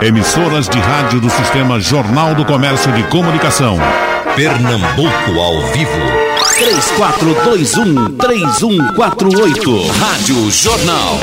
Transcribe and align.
Emissoras 0.00 0.68
de 0.68 0.78
rádio 0.78 1.20
do 1.20 1.28
Sistema 1.28 1.80
Jornal 1.80 2.32
do 2.32 2.44
Comércio 2.44 2.92
de 2.92 3.02
Comunicação. 3.08 3.76
Pernambuco 4.36 5.40
ao 5.40 5.60
vivo. 5.72 5.90
3421-3148. 8.16 9.90
Rádio 9.98 10.50
Jornal. 10.52 11.18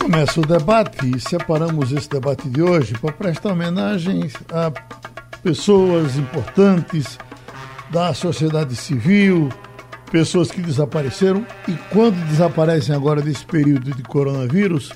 Começa 0.00 0.40
o 0.40 0.46
debate 0.46 1.16
e 1.16 1.20
separamos 1.20 1.90
esse 1.90 2.08
debate 2.08 2.48
de 2.48 2.62
hoje 2.62 2.94
para 2.96 3.10
prestar 3.10 3.50
homenagem 3.50 4.30
a 4.52 4.70
pessoas 5.42 6.16
importantes 6.16 7.18
da 7.90 8.14
sociedade 8.14 8.76
civil, 8.76 9.48
pessoas 10.12 10.52
que 10.52 10.60
desapareceram 10.60 11.44
e 11.66 11.72
quando 11.90 12.14
desaparecem 12.28 12.94
agora 12.94 13.20
desse 13.20 13.44
período 13.44 13.90
de 13.90 14.04
coronavírus, 14.04 14.92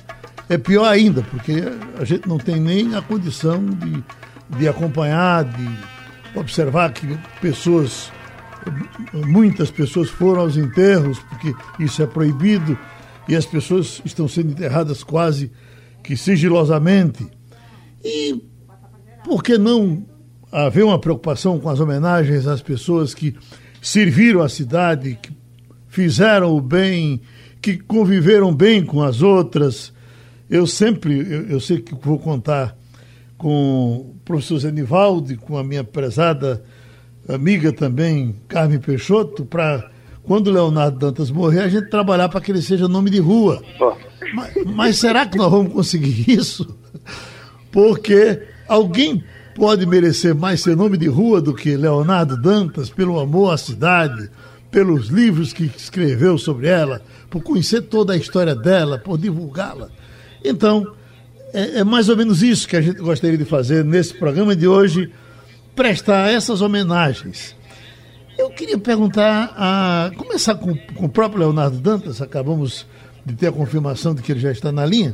é 0.51 0.57
pior 0.57 0.85
ainda, 0.85 1.23
porque 1.23 1.63
a 1.97 2.03
gente 2.03 2.27
não 2.27 2.37
tem 2.37 2.59
nem 2.59 2.93
a 2.93 3.01
condição 3.01 3.65
de, 3.65 4.03
de 4.59 4.67
acompanhar, 4.67 5.45
de 5.45 5.69
observar 6.37 6.91
que 6.91 7.17
pessoas, 7.39 8.11
muitas 9.13 9.71
pessoas 9.71 10.09
foram 10.09 10.41
aos 10.41 10.57
enterros, 10.57 11.19
porque 11.19 11.55
isso 11.79 12.03
é 12.03 12.05
proibido, 12.05 12.77
e 13.29 13.35
as 13.35 13.45
pessoas 13.45 14.01
estão 14.03 14.27
sendo 14.27 14.51
enterradas 14.51 15.05
quase 15.05 15.49
que 16.03 16.17
sigilosamente. 16.17 17.25
E 18.03 18.43
por 19.23 19.41
que 19.41 19.57
não 19.57 20.05
haver 20.51 20.83
uma 20.83 20.99
preocupação 20.99 21.59
com 21.59 21.69
as 21.69 21.79
homenagens 21.79 22.45
às 22.45 22.61
pessoas 22.61 23.13
que 23.13 23.37
serviram 23.81 24.41
a 24.41 24.49
cidade, 24.49 25.17
que 25.21 25.31
fizeram 25.87 26.53
o 26.53 26.59
bem, 26.59 27.21
que 27.61 27.77
conviveram 27.77 28.53
bem 28.53 28.83
com 28.83 29.01
as 29.01 29.21
outras, 29.21 29.93
eu 30.51 30.67
sempre, 30.67 31.17
eu, 31.17 31.47
eu 31.47 31.59
sei 31.61 31.79
que 31.79 31.95
vou 31.95 32.19
contar 32.19 32.77
com 33.37 33.93
o 33.93 34.15
professor 34.25 34.59
Zenivaldi, 34.59 35.37
com 35.37 35.57
a 35.57 35.63
minha 35.63 35.81
prezada 35.81 36.61
amiga 37.27 37.71
também, 37.71 38.35
Carmen 38.49 38.77
Peixoto, 38.77 39.45
para 39.45 39.89
quando 40.23 40.47
o 40.47 40.51
Leonardo 40.51 40.99
Dantas 40.99 41.31
morrer, 41.31 41.61
a 41.61 41.69
gente 41.69 41.89
trabalhar 41.89 42.27
para 42.27 42.41
que 42.41 42.51
ele 42.51 42.61
seja 42.61 42.89
nome 42.89 43.09
de 43.09 43.19
rua. 43.19 43.63
Mas, 44.35 44.53
mas, 44.65 44.97
será 44.97 45.25
que 45.25 45.37
nós 45.37 45.49
vamos 45.49 45.71
conseguir 45.71 46.29
isso? 46.29 46.77
Porque 47.71 48.41
alguém 48.67 49.23
pode 49.55 49.85
merecer 49.85 50.35
mais 50.35 50.61
ser 50.61 50.75
nome 50.75 50.97
de 50.97 51.07
rua 51.07 51.41
do 51.41 51.53
que 51.53 51.77
Leonardo 51.77 52.35
Dantas, 52.35 52.89
pelo 52.89 53.19
amor 53.19 53.53
à 53.53 53.57
cidade, 53.57 54.29
pelos 54.69 55.07
livros 55.07 55.53
que 55.53 55.63
escreveu 55.63 56.37
sobre 56.37 56.67
ela, 56.67 57.01
por 57.29 57.41
conhecer 57.41 57.83
toda 57.83 58.13
a 58.13 58.17
história 58.17 58.53
dela, 58.53 58.97
por 58.97 59.17
divulgá-la. 59.17 59.89
Então, 60.43 60.85
é, 61.53 61.79
é, 61.79 61.83
mais 61.83 62.09
ou 62.09 62.17
menos 62.17 62.41
isso 62.41 62.67
que 62.67 62.75
a 62.75 62.81
gente 62.81 62.99
gostaria 62.99 63.37
de 63.37 63.45
fazer 63.45 63.83
nesse 63.83 64.13
programa 64.13 64.55
de 64.55 64.67
hoje, 64.67 65.11
prestar 65.75 66.31
essas 66.31 66.61
homenagens. 66.61 67.55
Eu 68.37 68.49
queria 68.49 68.77
perguntar, 68.77 69.53
a, 69.55 70.11
começar 70.15 70.55
com, 70.55 70.75
com 70.95 71.05
o 71.05 71.09
próprio 71.09 71.41
Leonardo 71.41 71.77
Dantas, 71.77 72.21
acabamos 72.21 72.87
de 73.25 73.35
ter 73.35 73.47
a 73.47 73.51
confirmação 73.51 74.15
de 74.15 74.21
que 74.21 74.31
ele 74.31 74.39
já 74.39 74.51
está 74.51 74.71
na 74.71 74.85
linha. 74.85 75.13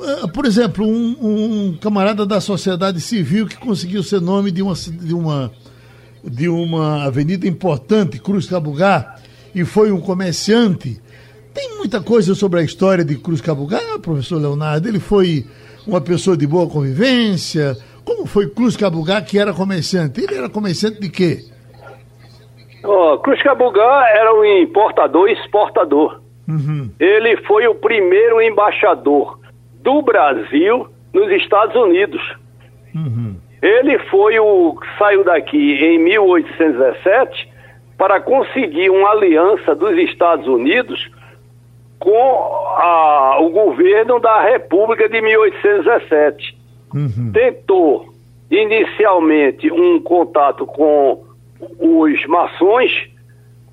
Ah, 0.00 0.26
por 0.26 0.44
exemplo, 0.44 0.86
um, 0.86 1.16
um, 1.20 1.76
camarada 1.76 2.26
da 2.26 2.40
sociedade 2.40 3.00
civil 3.00 3.46
que 3.46 3.56
conseguiu 3.56 4.02
ser 4.02 4.20
nome 4.20 4.50
de 4.50 4.60
uma, 4.60 4.74
de 4.74 5.14
uma, 5.14 5.52
de 6.24 6.48
uma 6.48 7.04
avenida 7.04 7.46
importante, 7.46 8.18
Cruz 8.18 8.46
Cabugá, 8.46 9.16
e 9.54 9.64
foi 9.64 9.92
um 9.92 10.00
comerciante 10.00 11.00
tem 11.54 11.76
muita 11.76 12.02
coisa 12.02 12.34
sobre 12.34 12.60
a 12.60 12.62
história 12.62 13.04
de 13.04 13.16
Cruz 13.16 13.40
Cabugá, 13.40 13.80
professor 14.00 14.40
Leonardo. 14.40 14.88
Ele 14.88 15.00
foi 15.00 15.44
uma 15.86 16.00
pessoa 16.00 16.36
de 16.36 16.46
boa 16.46 16.68
convivência. 16.68 17.76
Como 18.04 18.26
foi 18.26 18.48
Cruz 18.48 18.76
Cabugá, 18.76 19.20
que 19.20 19.38
era 19.38 19.52
comerciante? 19.52 20.22
Ele 20.22 20.34
era 20.34 20.48
comerciante 20.48 21.00
de 21.00 21.08
quê? 21.08 21.38
Oh, 22.84 23.18
Cruz 23.18 23.42
Cabugá 23.42 24.08
era 24.08 24.34
um 24.34 24.44
importador 24.44 25.28
e 25.28 25.34
exportador. 25.34 26.20
Uhum. 26.48 26.90
Ele 26.98 27.36
foi 27.46 27.66
o 27.68 27.74
primeiro 27.74 28.40
embaixador 28.40 29.38
do 29.82 30.02
Brasil 30.02 30.88
nos 31.12 31.30
Estados 31.30 31.76
Unidos. 31.76 32.20
Uhum. 32.94 33.36
Ele 33.60 33.98
foi 34.10 34.38
o 34.40 34.74
que 34.74 34.98
saiu 34.98 35.22
daqui 35.22 35.56
em 35.56 35.98
1817 35.98 37.48
para 37.96 38.20
conseguir 38.20 38.90
uma 38.90 39.10
aliança 39.10 39.74
dos 39.74 39.96
Estados 39.98 40.48
Unidos 40.48 41.08
com 42.02 42.74
a, 42.76 43.38
o 43.40 43.50
governo 43.50 44.18
da 44.18 44.42
República 44.42 45.08
de 45.08 45.20
1817. 45.22 46.58
Uhum. 46.92 47.30
Tentou 47.32 48.12
inicialmente 48.50 49.70
um 49.70 50.00
contato 50.02 50.66
com 50.66 51.22
os 51.78 52.26
maçons, 52.26 52.90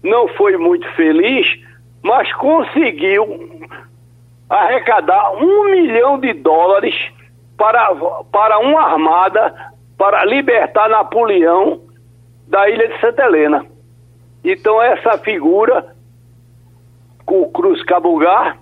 não 0.03 0.28
foi 0.28 0.57
muito 0.57 0.88
feliz, 0.94 1.59
mas 2.03 2.31
conseguiu 2.34 3.59
arrecadar 4.47 5.31
um 5.34 5.72
milhão 5.72 6.19
de 6.19 6.31
dólares 6.34 6.96
para, 7.57 7.96
para 8.31 8.59
uma 8.59 8.81
armada 8.91 9.53
para 9.97 10.23
libertar 10.23 10.88
Napoleão 10.88 11.81
da 12.47 12.69
ilha 12.69 12.90
de 12.90 13.00
Santa 13.01 13.23
Helena. 13.23 13.66
Então 14.44 14.79
essa 14.81 15.17
figura 15.17 15.96
o 17.35 17.50
Cruz 17.50 17.84
Cabugá, 17.84 18.57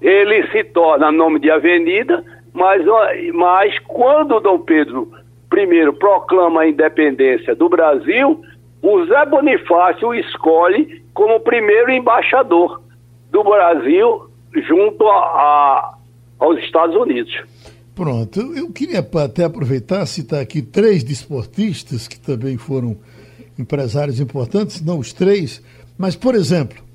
ele 0.00 0.46
se 0.48 0.64
torna 0.64 1.10
nome 1.10 1.40
de 1.40 1.50
avenida, 1.50 2.22
mas, 2.52 2.82
mas 3.34 3.78
quando 3.80 4.40
Dom 4.40 4.60
Pedro 4.60 5.10
I 5.52 5.92
proclama 5.98 6.62
a 6.62 6.68
independência 6.68 7.54
do 7.54 7.68
Brasil, 7.68 8.42
o 8.82 9.04
Zé 9.06 9.26
Bonifácio 9.26 10.14
escolhe 10.14 11.02
como 11.14 11.40
primeiro 11.40 11.90
embaixador 11.90 12.82
do 13.30 13.42
Brasil 13.42 14.28
junto 14.68 15.06
a, 15.08 15.16
a, 15.16 15.94
aos 16.38 16.58
Estados 16.60 16.94
Unidos. 16.96 17.32
Pronto, 17.94 18.40
eu 18.54 18.70
queria 18.70 19.00
até 19.24 19.44
aproveitar 19.44 20.04
citar 20.04 20.40
aqui 20.40 20.60
três 20.60 21.02
desportistas 21.02 22.06
que 22.06 22.20
também 22.20 22.58
foram 22.58 22.96
empresários 23.58 24.20
importantes, 24.20 24.84
não 24.84 24.98
os 24.98 25.14
três, 25.14 25.62
mas, 25.96 26.14
por 26.14 26.34
exemplo, 26.34 26.85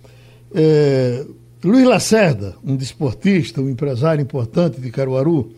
é, 0.53 1.25
Luiz 1.63 1.87
Lacerda, 1.87 2.55
um 2.63 2.75
desportista, 2.75 3.61
um 3.61 3.69
empresário 3.69 4.21
importante 4.21 4.81
de 4.81 4.89
Caruaru. 4.89 5.51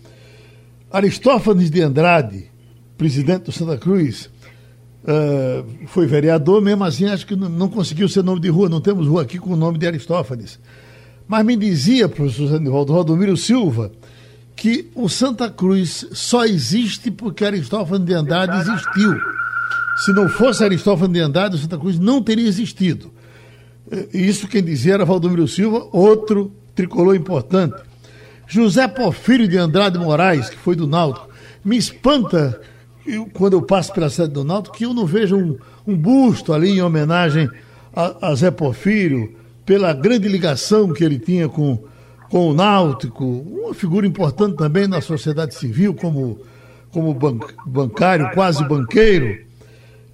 Aristófanes 0.92 1.72
de 1.72 1.82
Andrade, 1.82 2.52
presidente 2.98 3.46
do 3.46 3.52
Santa 3.52 3.78
Cruz, 3.78 4.30
é, 5.06 5.64
foi 5.88 6.06
vereador, 6.06 6.62
mesmo 6.62 6.84
assim 6.84 7.06
acho 7.06 7.26
que 7.26 7.36
não, 7.36 7.50
não, 7.50 7.70
conseguiu 7.70 8.08
ser 8.08 8.24
nome 8.24 8.42
de 8.42 8.50
rua, 8.50 8.70
não 8.70 8.82
temos 8.82 9.08
rua 9.08 9.22
aqui 9.22 9.38
com 9.38 9.54
o 9.54 9.56
nome 9.56 9.78
de 9.78 9.88
Aristófanes. 9.88 10.60
Mas 11.28 11.46
me 11.46 11.56
dizia, 11.56 12.10
professor 12.10 12.50
Sandivaldo 12.50 12.94
Rodomiro 12.94 13.38
Silva, 13.38 13.92
que 14.56 14.92
o 14.94 15.08
Santa 15.08 15.50
Cruz 15.50 16.06
só 16.12 16.46
existe 16.46 17.10
porque 17.10 17.46
Aristófanes 17.46 18.06
de 18.06 18.14
Andrade 18.14 18.58
existiu. 18.58 19.16
Se 20.04 20.12
não 20.12 20.28
fosse 20.28 20.64
Aristófanes 20.64 21.14
de 21.14 21.20
Andrade, 21.20 21.56
o 21.56 21.60
Santa 21.60 21.78
Cruz 21.78 21.98
não 21.98 22.22
teria 22.22 22.48
existido. 22.48 23.13
Isso 24.14 24.48
quem 24.48 24.64
dizia 24.64 24.96
era 24.96 25.06
Valdomiro 25.06 25.48
Silva, 25.48 25.88
outro 25.92 26.52
tricolor 26.74 27.16
importante. 27.16 27.76
José 28.48 28.88
Porfírio 28.88 29.48
de 29.48 29.58
Andrade 29.58 29.98
Moraes, 29.98 30.50
que 30.50 30.58
foi 30.58 30.76
do 30.76 30.88
Náutico. 30.88 31.30
Me 31.64 31.78
espanta 31.78 32.60
eu, 33.06 33.28
quando 33.34 33.54
eu 33.54 33.62
passo 33.62 33.94
pela 33.94 34.10
sede 34.10 34.34
do 34.34 34.44
Náutico 34.44 34.76
que 34.76 34.86
eu 34.86 34.94
não 34.94 35.06
vejo 35.06 35.36
um, 35.36 35.58
um 35.88 35.96
busto 35.96 36.54
ali 36.54 36.72
em 36.72 36.82
homenagem 36.82 37.50
a, 37.96 38.30
a, 38.30 38.36
Zé 38.36 38.52
Porfírio, 38.52 39.36
pela 39.66 39.94
grande 39.94 40.28
ligação 40.28 40.92
que 40.92 41.04
ele 41.04 41.20
tinha 41.20 41.48
com, 41.48 41.84
com 42.30 42.50
o 42.50 42.54
Náutico, 42.54 43.24
uma 43.24 43.74
figura 43.74 44.06
importante 44.06 44.58
também 44.58 44.88
na 44.88 45.00
sociedade 45.00 45.56
civil, 45.56 45.94
como, 45.94 46.40
como 46.92 47.14
bancário, 47.66 48.32
quase 48.34 48.64
banqueiro. 48.68 49.38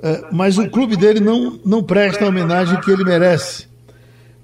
É, 0.02 0.26
mas 0.32 0.58
o 0.58 0.70
clube 0.70 0.96
dele 0.96 1.20
não, 1.20 1.60
não 1.66 1.84
presta 1.84 2.24
a 2.24 2.30
homenagem 2.30 2.80
que 2.80 2.90
ele 2.90 3.04
merece. 3.04 3.68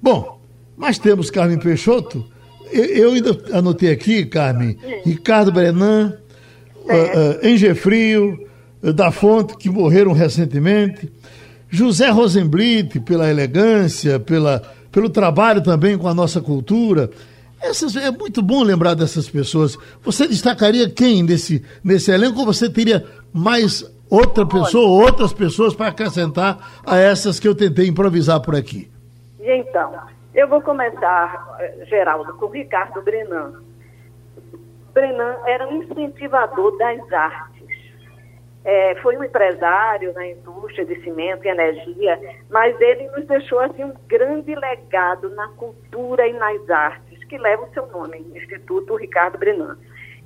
Bom, 0.02 0.40
mas 0.76 1.00
temos 1.00 1.30
Carmen 1.30 1.58
Peixoto. 1.58 2.26
Eu, 2.72 2.84
eu 2.84 3.12
ainda 3.14 3.38
anotei 3.54 3.92
aqui, 3.92 4.26
Carmen, 4.26 4.78
Ricardo 5.06 5.52
Brenan, 5.52 6.18
uh, 6.84 7.46
uh, 7.46 7.48
Engefrio, 7.48 8.48
uh, 8.84 8.92
da 8.92 9.12
Fonte, 9.12 9.56
que 9.56 9.70
morreram 9.70 10.12
recentemente. 10.12 11.10
José 11.70 12.10
Rosenblit, 12.10 13.00
pela 13.00 13.30
elegância, 13.30 14.20
pela, 14.20 14.62
pelo 14.92 15.10
trabalho 15.10 15.62
também 15.62 15.98
com 15.98 16.08
a 16.08 16.14
nossa 16.14 16.42
cultura. 16.42 17.10
Essas, 17.62 17.96
é 17.96 18.12
muito 18.12 18.42
bom 18.42 18.62
lembrar 18.62 18.94
dessas 18.94 19.30
pessoas. 19.30 19.78
Você 20.04 20.28
destacaria 20.28 20.90
quem 20.90 21.24
nesse, 21.24 21.64
nesse 21.84 22.12
elenco 22.12 22.40
ou 22.40 22.46
você 22.46 22.70
teria 22.70 23.06
mais 23.34 23.86
outra 24.10 24.46
pessoa, 24.46 25.04
outras 25.04 25.34
pessoas 25.34 25.76
para 25.76 25.88
acrescentar 25.88 26.58
a 26.86 26.98
essas 26.98 27.40
que 27.40 27.48
eu 27.48 27.56
tentei 27.56 27.88
improvisar 27.88 28.42
por 28.42 28.56
aqui? 28.56 28.92
Então, 29.40 29.94
eu 30.34 30.48
vou 30.48 30.62
começar, 30.62 31.56
eh, 31.60 31.86
Geraldo, 31.86 32.34
com 32.36 32.48
Ricardo 32.48 33.02
Brenan. 33.02 33.62
Brenan 34.94 35.36
era 35.46 35.68
um 35.68 35.84
incentivador 35.84 36.78
das 36.78 37.14
artes. 37.14 37.56
É, 38.64 38.96
foi 38.96 39.16
um 39.16 39.24
empresário 39.24 40.12
na 40.14 40.28
indústria 40.28 40.86
de 40.86 41.00
cimento 41.04 41.46
e 41.46 41.50
energia, 41.50 42.20
mas 42.50 42.80
ele 42.82 43.08
nos 43.12 43.28
deixou 43.28 43.60
assim 43.60 43.84
um 43.84 43.94
grande 44.08 44.56
legado 44.56 45.30
na 45.36 45.50
cultura 45.50 46.28
e 46.28 46.34
nas 46.34 46.68
artes, 46.70 47.24
que 47.26 47.38
leva 47.38 47.64
o 47.64 47.74
seu 47.74 47.86
nome, 47.88 48.26
Instituto 48.36 48.96
Ricardo 48.96 49.38
Brenan. 49.38 49.78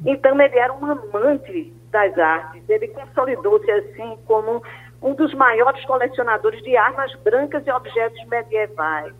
Então 0.05 0.39
ele 0.39 0.57
era 0.57 0.71
um 0.71 0.85
amante 0.85 1.73
das 1.91 2.17
artes, 2.17 2.63
ele 2.69 2.87
consolidou-se 2.89 3.69
assim 3.71 4.17
como 4.25 4.63
um 5.01 5.13
dos 5.13 5.33
maiores 5.33 5.83
colecionadores 5.85 6.61
de 6.63 6.75
armas 6.75 7.13
brancas 7.23 7.65
e 7.65 7.71
objetos 7.71 8.23
medievais. 8.27 9.13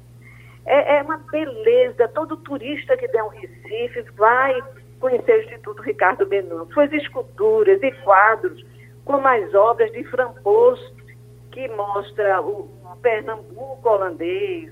É, 0.65 0.97
é 0.97 1.01
uma 1.01 1.17
beleza, 1.17 2.07
todo 2.09 2.37
turista 2.37 2.97
que 2.97 3.07
der 3.07 3.23
um 3.23 3.29
Recife 3.29 4.01
vai 4.17 4.61
conhecer 4.99 5.37
o 5.37 5.41
Instituto 5.41 5.81
Ricardo 5.81 6.25
Brenan. 6.25 6.65
Suas 6.73 6.91
esculturas 6.91 7.81
e 7.81 7.91
quadros 8.03 8.63
como 9.05 9.27
as 9.27 9.53
obras 9.55 9.91
de 9.91 10.03
Frampos, 10.03 10.79
que 11.51 11.67
mostra 11.69 12.41
o 12.41 12.69
Pernambuco 13.01 13.89
holandês, 13.89 14.71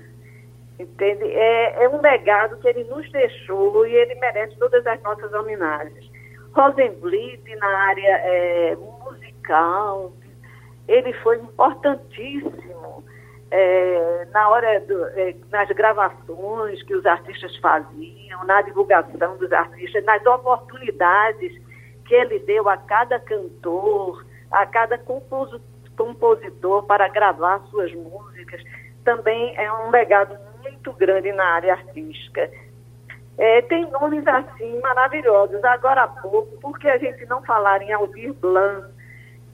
entende? 0.78 1.24
É, 1.24 1.84
é, 1.84 1.88
um 1.88 2.00
legado 2.00 2.56
que 2.58 2.68
ele 2.68 2.84
nos 2.84 3.10
deixou 3.10 3.86
e 3.86 3.94
ele 3.94 4.14
merece 4.16 4.56
todas 4.58 4.86
as 4.86 5.02
nossas 5.02 5.32
homenagens. 5.32 6.08
Rosenblit, 6.54 7.56
na 7.56 7.66
área 7.66 8.16
é, 8.24 8.76
musical, 8.76 10.12
ele 10.86 11.12
foi 11.14 11.38
importantíssimo 11.38 13.04
é, 13.50 14.26
na 14.32 14.48
hora 14.48 14.80
do, 14.80 15.06
é, 15.08 15.34
nas 15.50 15.68
gravações 15.70 16.82
que 16.82 16.94
os 16.94 17.04
artistas 17.06 17.56
faziam, 17.56 18.44
na 18.44 18.62
divulgação 18.62 19.36
dos 19.36 19.52
artistas, 19.52 20.04
nas 20.04 20.24
oportunidades 20.26 21.52
que 22.04 22.14
ele 22.14 22.38
deu 22.40 22.68
a 22.68 22.76
cada 22.76 23.18
cantor, 23.20 24.24
a 24.50 24.66
cada 24.66 24.98
compositor 25.96 26.82
para 26.86 27.08
gravar 27.08 27.60
suas 27.70 27.92
músicas, 27.94 28.62
também 29.04 29.54
é 29.56 29.72
um 29.72 29.90
legado 29.90 30.36
muito 30.62 30.92
grande 30.92 31.32
na 31.32 31.44
área 31.44 31.74
artística. 31.74 32.50
É, 33.38 33.62
tem 33.62 33.88
nomes 33.90 34.26
assim 34.26 34.80
maravilhosos. 34.80 35.62
Agora 35.64 36.02
há 36.02 36.08
pouco, 36.08 36.58
porque 36.60 36.88
a 36.88 36.98
gente 36.98 37.24
não 37.26 37.42
falar 37.42 37.80
em 37.82 37.92
Aldir 37.92 38.34
Blanc, 38.34 38.88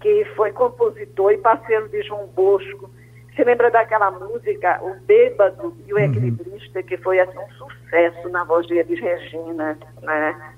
que 0.00 0.24
foi 0.36 0.52
compositor 0.52 1.32
e 1.32 1.38
parceiro 1.38 1.88
de 1.90 2.02
João 2.02 2.26
Bosco. 2.28 2.90
Você 3.34 3.44
lembra 3.44 3.70
daquela 3.70 4.10
música, 4.10 4.80
O 4.82 4.94
Bêbado 5.00 5.76
e 5.86 5.92
o 5.92 5.96
uhum. 5.96 6.04
Equilibrista, 6.04 6.82
que 6.82 6.96
foi 6.98 7.20
assim, 7.20 7.38
um 7.38 7.50
sucesso 7.50 8.28
na 8.30 8.44
voz 8.44 8.66
de 8.66 8.74
Elis 8.78 9.00
Regina, 9.00 9.78
né? 10.02 10.54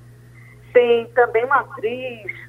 Tem 0.72 1.06
também 1.14 1.44
uma 1.44 1.60
atriz 1.60 2.46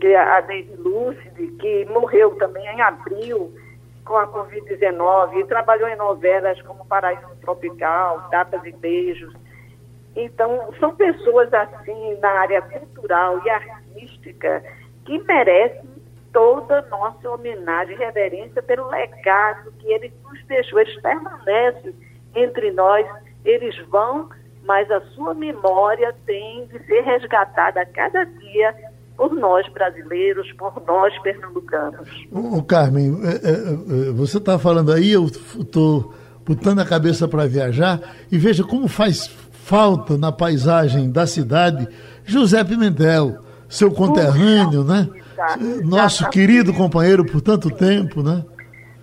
que 0.00 0.06
é 0.06 0.18
a 0.18 0.40
Daisy 0.40 0.74
Lucide, 0.76 1.48
que 1.58 1.84
morreu 1.86 2.34
também 2.36 2.64
em 2.66 2.80
abril 2.80 3.52
com 4.04 4.16
a 4.16 4.26
Covid-19 4.28 5.40
e 5.40 5.44
trabalhou 5.44 5.88
em 5.88 5.96
novelas 5.96 6.60
como 6.62 6.86
Paraíso 6.86 7.26
Tropical, 7.40 8.28
Tapas 8.30 8.64
e 8.64 8.72
Beijos. 8.72 9.34
Então, 10.14 10.72
são 10.78 10.94
pessoas 10.94 11.52
assim 11.52 12.18
na 12.20 12.28
área 12.28 12.62
cultural 12.62 13.40
e 13.44 13.50
artística 13.50 14.62
que 15.04 15.18
merecem 15.24 15.90
toda 16.32 16.82
nossa 16.90 17.30
homenagem 17.30 17.94
e 17.94 17.98
reverência 17.98 18.62
pelo 18.62 18.88
legado 18.88 19.72
que 19.78 19.86
ele 19.92 20.12
nos 20.24 20.44
deixou. 20.46 20.80
Eles 20.80 21.00
permanecem 21.00 21.94
entre 22.34 22.70
nós, 22.72 23.06
eles 23.44 23.76
vão, 23.88 24.28
mas 24.64 24.90
a 24.90 25.00
sua 25.14 25.34
memória 25.34 26.14
tem 26.26 26.66
de 26.66 26.78
ser 26.86 27.02
resgatada 27.02 27.82
a 27.82 27.86
cada 27.86 28.24
dia 28.24 28.74
por 29.16 29.34
nós 29.34 29.68
brasileiros, 29.68 30.50
por 30.52 30.82
nós 30.86 31.16
pernambucanos. 31.20 32.08
O 32.30 32.62
Carmen, 32.62 33.20
é, 33.24 33.28
é, 33.28 34.08
é, 34.08 34.12
você 34.12 34.38
está 34.38 34.58
falando 34.58 34.92
aí, 34.92 35.12
eu 35.12 35.26
estou 35.26 36.14
botando 36.44 36.80
a 36.80 36.84
cabeça 36.86 37.28
para 37.28 37.46
viajar 37.46 38.00
e 38.30 38.38
veja 38.38 38.64
como 38.64 38.88
faz 38.88 39.28
falta 39.64 40.18
na 40.18 40.32
paisagem 40.32 41.10
da 41.10 41.26
cidade 41.26 41.88
José 42.24 42.62
Pimentel, 42.64 43.38
seu 43.68 43.92
conterrâneo, 43.92 44.84
né? 44.84 45.08
Nosso 45.84 46.28
querido 46.30 46.72
companheiro 46.72 47.24
por 47.24 47.40
tanto 47.40 47.70
tempo, 47.70 48.22
né? 48.22 48.44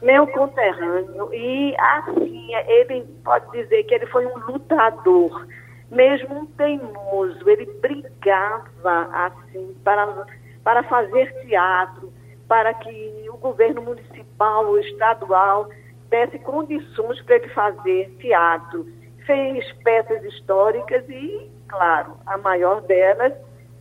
Meu 0.02 0.26
conterrâneo. 0.28 1.34
E 1.34 1.76
assim, 1.78 2.54
ele 2.68 3.04
pode 3.24 3.52
dizer 3.52 3.84
que 3.84 3.96
ele 3.96 4.06
foi 4.08 4.26
um 4.26 4.38
lutador 4.52 5.46
mesmo 5.92 6.42
um 6.42 6.46
teimoso, 6.46 7.50
ele 7.50 7.66
brigava 7.82 9.10
assim 9.12 9.76
para, 9.84 10.26
para 10.64 10.84
fazer 10.84 11.34
teatro, 11.48 12.14
para 12.48 12.74
que 12.76 13.26
o 13.32 13.38
governo 13.38 13.82
municipal 13.82 14.68
ou 14.68 14.80
estadual 14.80 15.68
desse 16.10 16.38
condições 16.40 17.22
para 17.24 17.38
ele 17.38 17.50
fazer 17.50 18.16
teatro. 18.20 18.88
Fez 19.30 19.72
peças 19.84 20.24
históricas 20.24 21.08
e, 21.08 21.52
claro, 21.68 22.18
a 22.26 22.36
maior 22.40 22.82
delas 22.82 23.32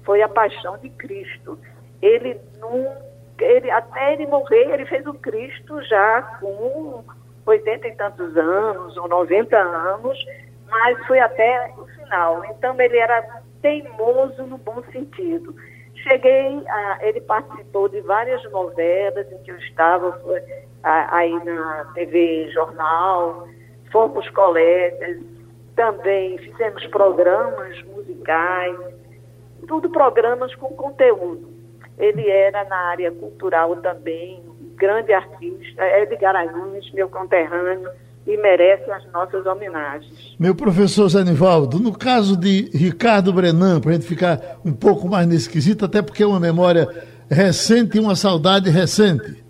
foi 0.04 0.20
a 0.20 0.28
Paixão 0.28 0.76
de 0.76 0.90
Cristo. 0.90 1.58
Ele 2.02 2.38
nunca, 2.60 3.02
ele, 3.40 3.70
até 3.70 4.12
ele 4.12 4.26
morrer, 4.26 4.70
ele 4.74 4.84
fez 4.84 5.06
o 5.06 5.14
Cristo 5.14 5.82
já 5.84 6.20
com 6.38 7.02
80 7.46 7.88
e 7.88 7.92
tantos 7.92 8.36
anos, 8.36 8.94
ou 8.98 9.08
90 9.08 9.56
anos, 9.56 10.18
mas 10.68 11.06
foi 11.06 11.18
até 11.18 11.72
final. 11.96 12.44
Então 12.50 12.78
ele 12.78 12.98
era 12.98 13.42
teimoso 13.62 14.42
no 14.42 14.58
bom 14.58 14.82
sentido. 14.92 15.56
Cheguei, 15.94 16.62
a, 16.68 16.98
ele 17.00 17.22
participou 17.22 17.88
de 17.88 18.02
várias 18.02 18.42
novelas 18.52 19.32
em 19.32 19.38
que 19.38 19.50
eu 19.50 19.56
estava 19.56 20.12
foi, 20.20 20.42
a, 20.82 21.16
aí 21.16 21.32
na 21.42 21.86
TV 21.94 22.50
Jornal, 22.50 23.48
fomos 23.90 24.28
colegas, 24.30 25.37
também 25.78 26.36
fizemos 26.38 26.84
programas 26.86 27.80
musicais, 27.84 28.76
tudo 29.68 29.88
programas 29.90 30.52
com 30.56 30.70
conteúdo. 30.70 31.48
Ele 31.96 32.28
era 32.28 32.64
na 32.64 32.76
área 32.88 33.12
cultural 33.12 33.76
também, 33.76 34.42
grande 34.74 35.12
artista, 35.12 35.84
Edgar 36.00 36.34
Antunes, 36.34 36.92
meu 36.92 37.08
conterrâneo, 37.08 37.88
e 38.26 38.36
merece 38.36 38.90
as 38.90 39.06
nossas 39.12 39.46
homenagens. 39.46 40.36
Meu 40.36 40.52
professor 40.52 41.08
Zanivaldo, 41.08 41.78
no 41.78 41.96
caso 41.96 42.36
de 42.36 42.68
Ricardo 42.76 43.32
Brenan, 43.32 43.80
para 43.80 43.92
a 43.92 43.94
gente 43.94 44.06
ficar 44.06 44.58
um 44.64 44.72
pouco 44.72 45.08
mais 45.08 45.28
nesse 45.28 45.48
quesito, 45.48 45.84
até 45.84 46.02
porque 46.02 46.24
é 46.24 46.26
uma 46.26 46.40
memória 46.40 46.88
recente 47.30 47.98
e 47.98 48.00
uma 48.00 48.16
saudade 48.16 48.68
recente. 48.68 49.44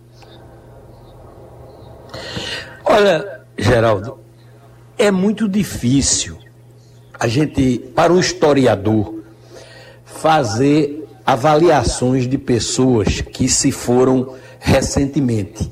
Olha, 2.85 3.41
Geraldo, 3.57 4.28
é 4.99 5.11
muito 5.11 5.49
difícil 5.49 6.37
a 7.19 7.27
gente, 7.27 7.79
para 7.95 8.13
o 8.13 8.21
historiador, 8.21 9.23
fazer 10.05 11.07
avaliações 11.27 12.29
de 12.29 12.39
pessoas 12.39 13.21
que 13.21 13.49
se 13.49 13.71
foram 13.71 14.35
recentemente. 14.59 15.71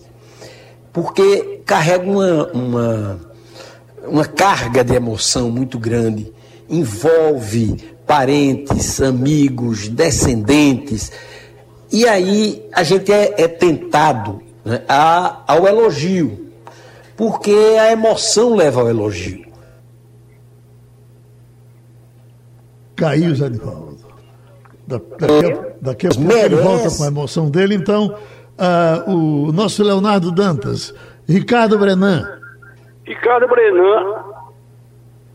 Porque 0.92 1.62
carrega 1.64 2.04
uma, 2.04 2.46
uma, 2.52 3.20
uma 4.06 4.24
carga 4.24 4.82
de 4.82 4.94
emoção 4.94 5.50
muito 5.50 5.78
grande, 5.78 6.32
envolve 6.68 7.76
parentes, 8.06 9.00
amigos, 9.00 9.88
descendentes, 9.88 11.10
e 11.92 12.06
aí 12.06 12.64
a 12.72 12.82
gente 12.82 13.12
é, 13.12 13.34
é 13.38 13.48
tentado 13.48 14.42
né, 14.64 14.82
ao 15.46 15.66
elogio, 15.66 16.45
porque 17.16 17.50
a 17.80 17.92
emoção 17.92 18.54
leva 18.54 18.80
ao 18.80 18.88
elogio. 18.88 19.46
Caiu, 22.96 23.34
Zé 23.34 23.48
Nivaldo. 23.48 23.96
Da, 24.86 24.98
daqui, 25.18 25.52
a, 25.52 25.74
daqui 25.80 26.06
a 26.06 26.10
pouco 26.10 26.32
ele 26.32 26.56
volta 26.56 26.96
com 26.96 27.02
a 27.02 27.06
emoção 27.08 27.50
dele, 27.50 27.74
então 27.74 28.16
uh, 28.56 29.10
o 29.10 29.52
nosso 29.52 29.82
Leonardo 29.82 30.30
Dantas, 30.30 30.94
Ricardo 31.28 31.78
Brenan. 31.78 32.24
Ricardo 33.04 33.48
Brenan 33.48 34.24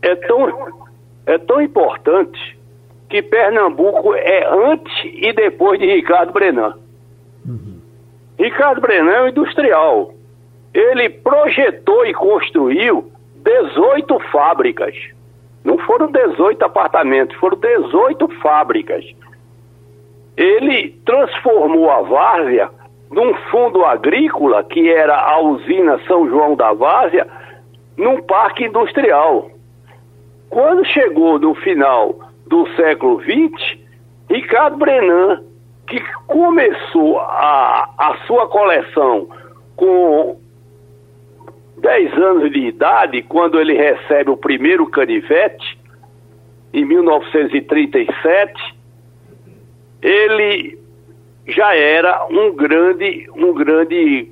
é 0.00 0.14
tão, 0.16 0.88
é 1.26 1.38
tão 1.38 1.60
importante 1.60 2.58
que 3.10 3.22
Pernambuco 3.22 4.14
é 4.14 4.70
antes 4.70 4.92
e 5.04 5.32
depois 5.34 5.78
de 5.78 5.86
Ricardo 5.86 6.32
Brenan. 6.32 6.74
Uhum. 7.46 7.78
Ricardo 8.38 8.80
Brenan 8.80 9.10
é 9.10 9.22
um 9.24 9.28
industrial. 9.28 10.14
Ele 10.74 11.10
projetou 11.10 12.06
e 12.06 12.14
construiu 12.14 13.10
18 13.36 14.18
fábricas. 14.30 14.94
Não 15.64 15.78
foram 15.78 16.10
18 16.10 16.64
apartamentos, 16.64 17.36
foram 17.36 17.58
18 17.58 18.28
fábricas. 18.40 19.04
Ele 20.36 20.90
transformou 21.04 21.90
a 21.90 22.02
Várzea 22.02 22.70
num 23.10 23.34
fundo 23.50 23.84
agrícola, 23.84 24.64
que 24.64 24.90
era 24.90 25.14
a 25.14 25.40
usina 25.40 26.00
São 26.06 26.28
João 26.28 26.56
da 26.56 26.72
Várzea, 26.72 27.26
num 27.96 28.22
parque 28.22 28.64
industrial. 28.64 29.50
Quando 30.48 30.84
chegou 30.86 31.38
no 31.38 31.54
final 31.54 32.18
do 32.46 32.66
século 32.74 33.20
XX, 33.22 33.78
Ricardo 34.30 34.78
Brenan, 34.78 35.42
que 35.86 36.00
começou 36.26 37.20
a, 37.20 37.88
a 37.98 38.16
sua 38.26 38.48
coleção 38.48 39.28
com 39.76 40.38
10 41.82 42.12
anos 42.14 42.52
de 42.52 42.60
idade, 42.60 43.22
quando 43.22 43.60
ele 43.60 43.74
recebe 43.74 44.30
o 44.30 44.36
primeiro 44.36 44.86
canivete, 44.86 45.76
em 46.72 46.84
1937, 46.84 48.54
ele 50.00 50.78
já 51.48 51.74
era 51.74 52.24
um 52.30 52.54
grande, 52.54 53.28
um 53.34 53.52
grande, 53.52 54.30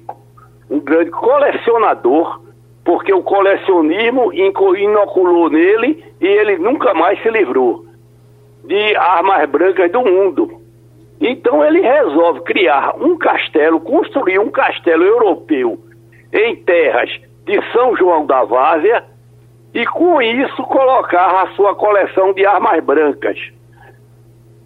um 0.71 0.79
grande 0.79 1.11
colecionador, 1.11 2.41
porque 2.85 3.13
o 3.13 3.23
colecionismo 3.23 4.33
inoculou 4.33 5.51
nele 5.51 6.05
e 6.21 6.27
ele 6.27 6.57
nunca 6.57 6.95
mais 6.95 7.21
se 7.21 7.29
livrou 7.31 7.85
de 8.65 8.95
armas 8.95 9.51
brancas 9.51 9.91
do 9.91 10.03
mundo. 10.03 10.61
Então 11.21 11.65
ele 11.65 11.81
resolve 11.81 12.43
criar 12.43 12.95
um 12.97 13.19
castelo, 13.19 13.81
construir 13.81 14.39
um 14.39 14.51
castelo 14.51 15.03
europeu 15.05 15.79
em 16.33 16.55
terras 16.57 17.11
de 17.45 17.73
São 17.73 17.97
João 17.97 18.27
da 18.27 18.45
Várzea 18.45 19.05
e 19.73 19.87
com 19.87 20.21
isso 20.21 20.63
colocar 20.65 21.43
a 21.43 21.49
sua 21.55 21.75
coleção 21.75 22.33
de 22.33 22.45
armas 22.45 22.83
brancas. 22.83 23.39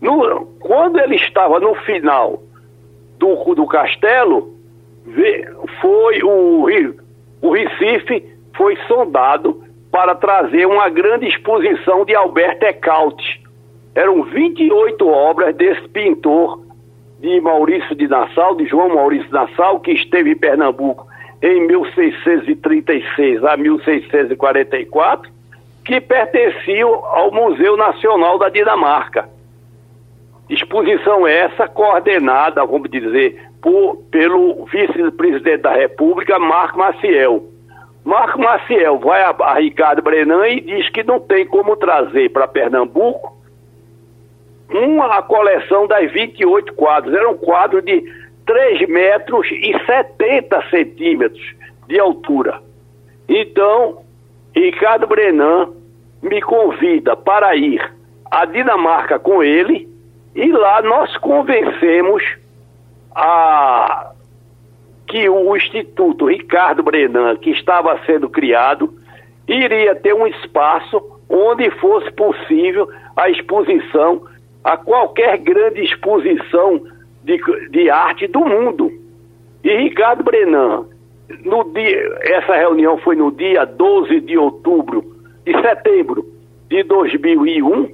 No, 0.01 0.47
quando 0.61 0.99
ele 0.99 1.17
estava 1.17 1.61
no 1.61 1.75
final 1.77 2.43
do, 3.19 3.55
do 3.55 3.67
castelo, 3.67 4.55
foi 5.81 6.23
o, 6.23 6.67
o 7.43 7.51
Recife 7.51 8.35
foi 8.57 8.77
sondado 8.87 9.63
para 9.91 10.15
trazer 10.15 10.67
uma 10.67 10.89
grande 10.89 11.27
exposição 11.29 12.05
de 12.05 12.15
Alberto 12.15 12.65
Ecaute. 12.67 13.43
Eram 13.95 14.25
28 14.25 15.07
obras 15.07 15.55
desse 15.55 15.87
pintor 15.89 16.61
de 17.21 17.41
Maurício 17.41 17.95
de 17.95 18.09
Nassau, 18.09 18.57
de 18.57 18.67
João 18.67 18.95
Maurício 18.95 19.27
de 19.27 19.33
Nassau, 19.33 19.81
que 19.81 19.93
esteve 19.93 20.33
em 20.33 20.37
Pernambuco 20.37 21.07
em 21.45 21.67
1636 21.67 23.45
a 23.45 23.55
1644, 23.55 25.31
que 25.85 26.01
pertenciam 26.01 27.05
ao 27.05 27.31
Museu 27.31 27.77
Nacional 27.77 28.39
da 28.39 28.49
Dinamarca. 28.49 29.29
Exposição 30.49 31.27
essa 31.27 31.69
coordenada, 31.69 32.65
vamos 32.65 32.91
dizer, 32.91 33.43
por, 33.61 33.97
pelo 34.11 34.65
vice-presidente 34.73 35.61
da 35.61 35.73
República, 35.73 36.39
Marco 36.39 36.79
Maciel. 36.79 37.45
Marco 38.03 38.41
Maciel 38.41 38.99
vai 38.99 39.23
a, 39.23 39.37
a 39.39 39.55
Ricardo 39.59 40.01
Brenan 40.01 40.49
e 40.49 40.63
diz 40.63 40.89
que 40.89 41.03
não 41.03 41.21
tem 41.21 41.47
como 41.47 41.77
trazer 41.77 42.31
para 42.31 42.49
Pernambuco 42.49 43.35
uma 44.71 45.21
coleção 45.23 45.87
das 45.87 46.11
28 46.11 46.73
quadros. 46.73 47.15
Era 47.15 47.29
um 47.29 47.37
quadro 47.37 47.83
de 47.83 48.03
3 48.47 48.89
metros 48.89 49.47
e 49.51 49.75
70 49.87 50.71
centímetros 50.71 51.55
de 51.89 51.99
altura. 51.99 52.61
Então, 53.29 54.03
Ricardo 54.55 55.07
Brenan 55.07 55.73
me 56.23 56.41
convida 56.41 57.17
para 57.17 57.55
ir 57.57 57.81
à 58.31 58.45
Dinamarca 58.45 59.19
com 59.19 59.43
ele 59.43 59.89
e 60.35 60.51
lá 60.51 60.83
nós 60.83 61.17
convencemos 61.19 62.23
a 63.15 64.11
que 65.07 65.29
o 65.29 65.57
Instituto 65.57 66.27
Ricardo 66.27 66.83
Brenan, 66.83 67.37
que 67.37 67.51
estava 67.51 67.99
sendo 68.05 68.29
criado, 68.29 68.93
iria 69.47 69.95
ter 69.95 70.15
um 70.15 70.27
espaço 70.27 71.21
onde 71.29 71.71
fosse 71.73 72.11
possível 72.13 72.89
a 73.17 73.29
exposição, 73.29 74.23
a 74.63 74.77
qualquer 74.77 75.39
grande 75.39 75.83
exposição 75.83 76.81
de, 77.25 77.41
de 77.71 77.91
arte 77.91 78.27
do 78.27 78.41
mundo. 78.41 78.93
E 79.65 79.75
Ricardo 79.77 80.23
Brenan, 80.23 80.87
no 81.45 81.65
dia, 81.73 82.19
essa 82.21 82.55
reunião 82.55 82.99
foi 82.99 83.17
no 83.17 83.33
dia 83.33 83.65
12 83.65 84.21
de 84.21 84.37
outubro, 84.37 85.03
de 85.45 85.53
setembro 85.61 86.25
de 86.69 86.83
2001, 86.85 87.89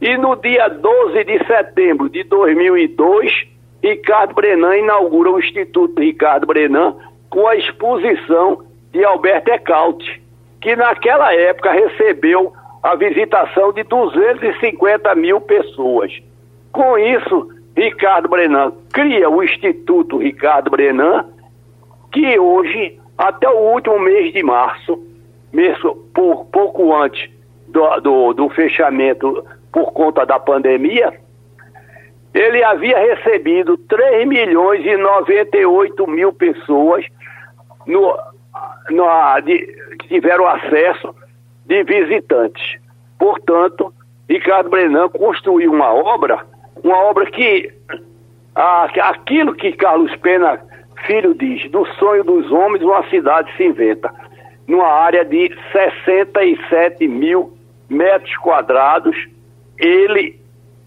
e 0.00 0.16
no 0.18 0.36
dia 0.36 0.68
12 0.68 1.24
de 1.24 1.44
setembro 1.46 2.08
de 2.10 2.22
2002, 2.24 3.32
Ricardo 3.82 4.34
Brenan 4.34 4.76
inaugura 4.76 5.30
o 5.30 5.38
Instituto 5.38 6.00
Ricardo 6.00 6.46
Brenan 6.46 6.94
com 7.30 7.46
a 7.46 7.56
exposição 7.56 8.62
de 8.92 9.04
Alberto 9.04 9.50
Ecaute, 9.50 10.22
que 10.60 10.76
naquela 10.76 11.34
época 11.34 11.72
recebeu 11.72 12.52
a 12.82 12.94
visitação 12.94 13.72
de 13.72 13.82
250 13.84 15.14
mil 15.14 15.40
pessoas. 15.40 16.12
Com 16.72 16.98
isso, 16.98 17.48
Ricardo 17.76 18.28
Brenan 18.28 18.72
cria 18.90 19.28
o 19.28 19.42
Instituto 19.42 20.16
Ricardo 20.16 20.70
Brenan, 20.70 21.26
que 22.10 22.38
hoje, 22.38 22.98
até 23.18 23.46
o 23.48 23.74
último 23.74 24.00
mês 24.00 24.32
de 24.32 24.42
março, 24.42 24.98
mesmo 25.52 25.94
por, 26.14 26.46
pouco 26.46 26.94
antes 26.96 27.30
do, 27.68 28.00
do, 28.00 28.32
do 28.32 28.48
fechamento 28.48 29.44
por 29.70 29.92
conta 29.92 30.24
da 30.24 30.40
pandemia, 30.40 31.12
ele 32.32 32.64
havia 32.64 32.98
recebido 32.98 33.76
3 33.76 34.26
milhões 34.26 34.84
e 34.84 34.96
98 34.96 36.06
mil 36.06 36.32
pessoas 36.32 37.04
no, 37.86 38.18
no, 38.90 39.40
de, 39.42 39.58
que 39.98 40.08
tiveram 40.08 40.46
acesso 40.46 41.14
de 41.66 41.82
visitantes. 41.84 42.78
Portanto, 43.18 43.92
Ricardo 44.28 44.70
Brenan 44.70 45.10
construiu 45.10 45.72
uma 45.72 45.92
obra 45.92 46.44
uma 46.82 46.96
obra 47.04 47.30
que 47.30 47.72
aquilo 48.54 49.54
que 49.54 49.72
Carlos 49.72 50.14
Pena 50.16 50.60
Filho 51.06 51.34
diz, 51.34 51.70
do 51.70 51.86
sonho 51.98 52.24
dos 52.24 52.50
homens 52.50 52.82
uma 52.82 53.06
cidade 53.08 53.54
se 53.56 53.64
inventa, 53.64 54.12
numa 54.66 54.88
área 54.88 55.24
de 55.24 55.54
67 55.72 57.06
mil 57.06 57.56
metros 57.88 58.36
quadrados, 58.38 59.16
ele, 59.78 60.36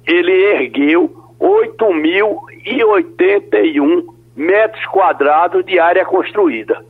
ele 0.06 0.32
ergueu 0.32 1.10
8.081 1.40 4.04
metros 4.36 4.86
quadrados 4.88 5.64
de 5.66 5.80
área 5.80 6.04
construída. 6.06 6.84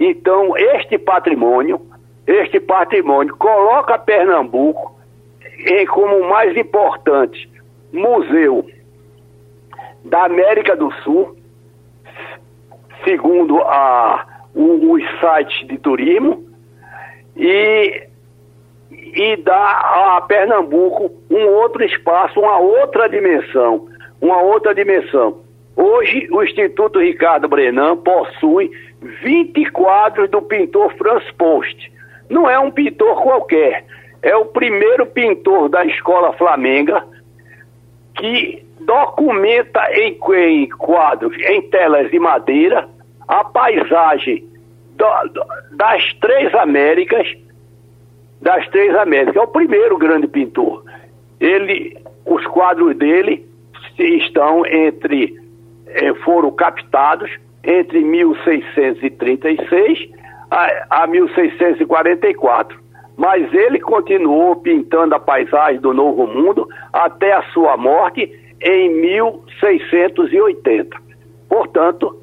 Então, 0.00 0.56
este 0.56 0.96
patrimônio, 0.98 1.78
este 2.26 2.58
patrimônio 2.60 3.36
coloca 3.36 3.98
Pernambuco 3.98 4.96
em, 5.66 5.84
como 5.86 6.16
o 6.16 6.30
mais 6.30 6.56
importante 6.56 7.51
museu 7.92 8.66
da 10.04 10.24
América 10.24 10.74
do 10.74 10.90
Sul, 11.02 11.36
segundo 13.04 13.58
a, 13.58 14.26
o, 14.54 14.92
os 14.92 15.02
sites 15.20 15.66
de 15.68 15.78
turismo, 15.78 16.44
e, 17.36 18.02
e 18.90 19.36
dá 19.36 20.16
a 20.16 20.20
Pernambuco 20.22 21.12
um 21.30 21.46
outro 21.46 21.84
espaço, 21.84 22.40
uma 22.40 22.58
outra 22.58 23.08
dimensão, 23.08 23.88
uma 24.20 24.40
outra 24.40 24.74
dimensão. 24.74 25.40
Hoje, 25.76 26.28
o 26.30 26.42
Instituto 26.42 27.00
Ricardo 27.00 27.48
Brenan 27.48 27.96
possui 27.96 28.70
20 29.22 29.70
quadros 29.70 30.30
do 30.30 30.42
pintor 30.42 30.92
Franz 30.96 31.24
Post. 31.32 31.90
Não 32.28 32.48
é 32.48 32.58
um 32.58 32.70
pintor 32.70 33.22
qualquer, 33.22 33.84
é 34.22 34.36
o 34.36 34.46
primeiro 34.46 35.06
pintor 35.06 35.68
da 35.68 35.84
escola 35.84 36.32
flamenga 36.34 37.04
que 38.14 38.64
documenta 38.80 39.80
em, 39.92 40.18
em 40.34 40.68
quadros, 40.68 41.34
em 41.48 41.62
telas 41.62 42.10
de 42.10 42.18
madeira, 42.18 42.86
a 43.26 43.44
paisagem 43.44 44.44
do, 44.96 45.06
do, 45.28 45.42
das 45.76 46.12
três 46.14 46.52
Américas, 46.54 47.32
das 48.40 48.66
três 48.68 48.94
Américas. 48.96 49.36
É 49.36 49.40
o 49.40 49.46
primeiro 49.46 49.96
grande 49.96 50.26
pintor. 50.26 50.84
Ele, 51.40 51.96
os 52.26 52.44
quadros 52.46 52.96
dele 52.96 53.46
estão 53.98 54.66
entre, 54.66 55.40
eh, 55.86 56.12
foram 56.24 56.50
captados 56.50 57.30
entre 57.64 58.00
1636 58.00 60.10
a, 60.50 61.02
a 61.02 61.06
1644 61.06 62.81
mas 63.16 63.52
ele 63.52 63.80
continuou 63.80 64.56
pintando 64.56 65.14
a 65.14 65.20
paisagem 65.20 65.80
do 65.80 65.92
Novo 65.92 66.26
Mundo 66.26 66.68
até 66.92 67.32
a 67.32 67.42
sua 67.52 67.76
morte 67.76 68.30
em 68.60 68.88
1680. 69.00 70.96
Portanto, 71.48 72.18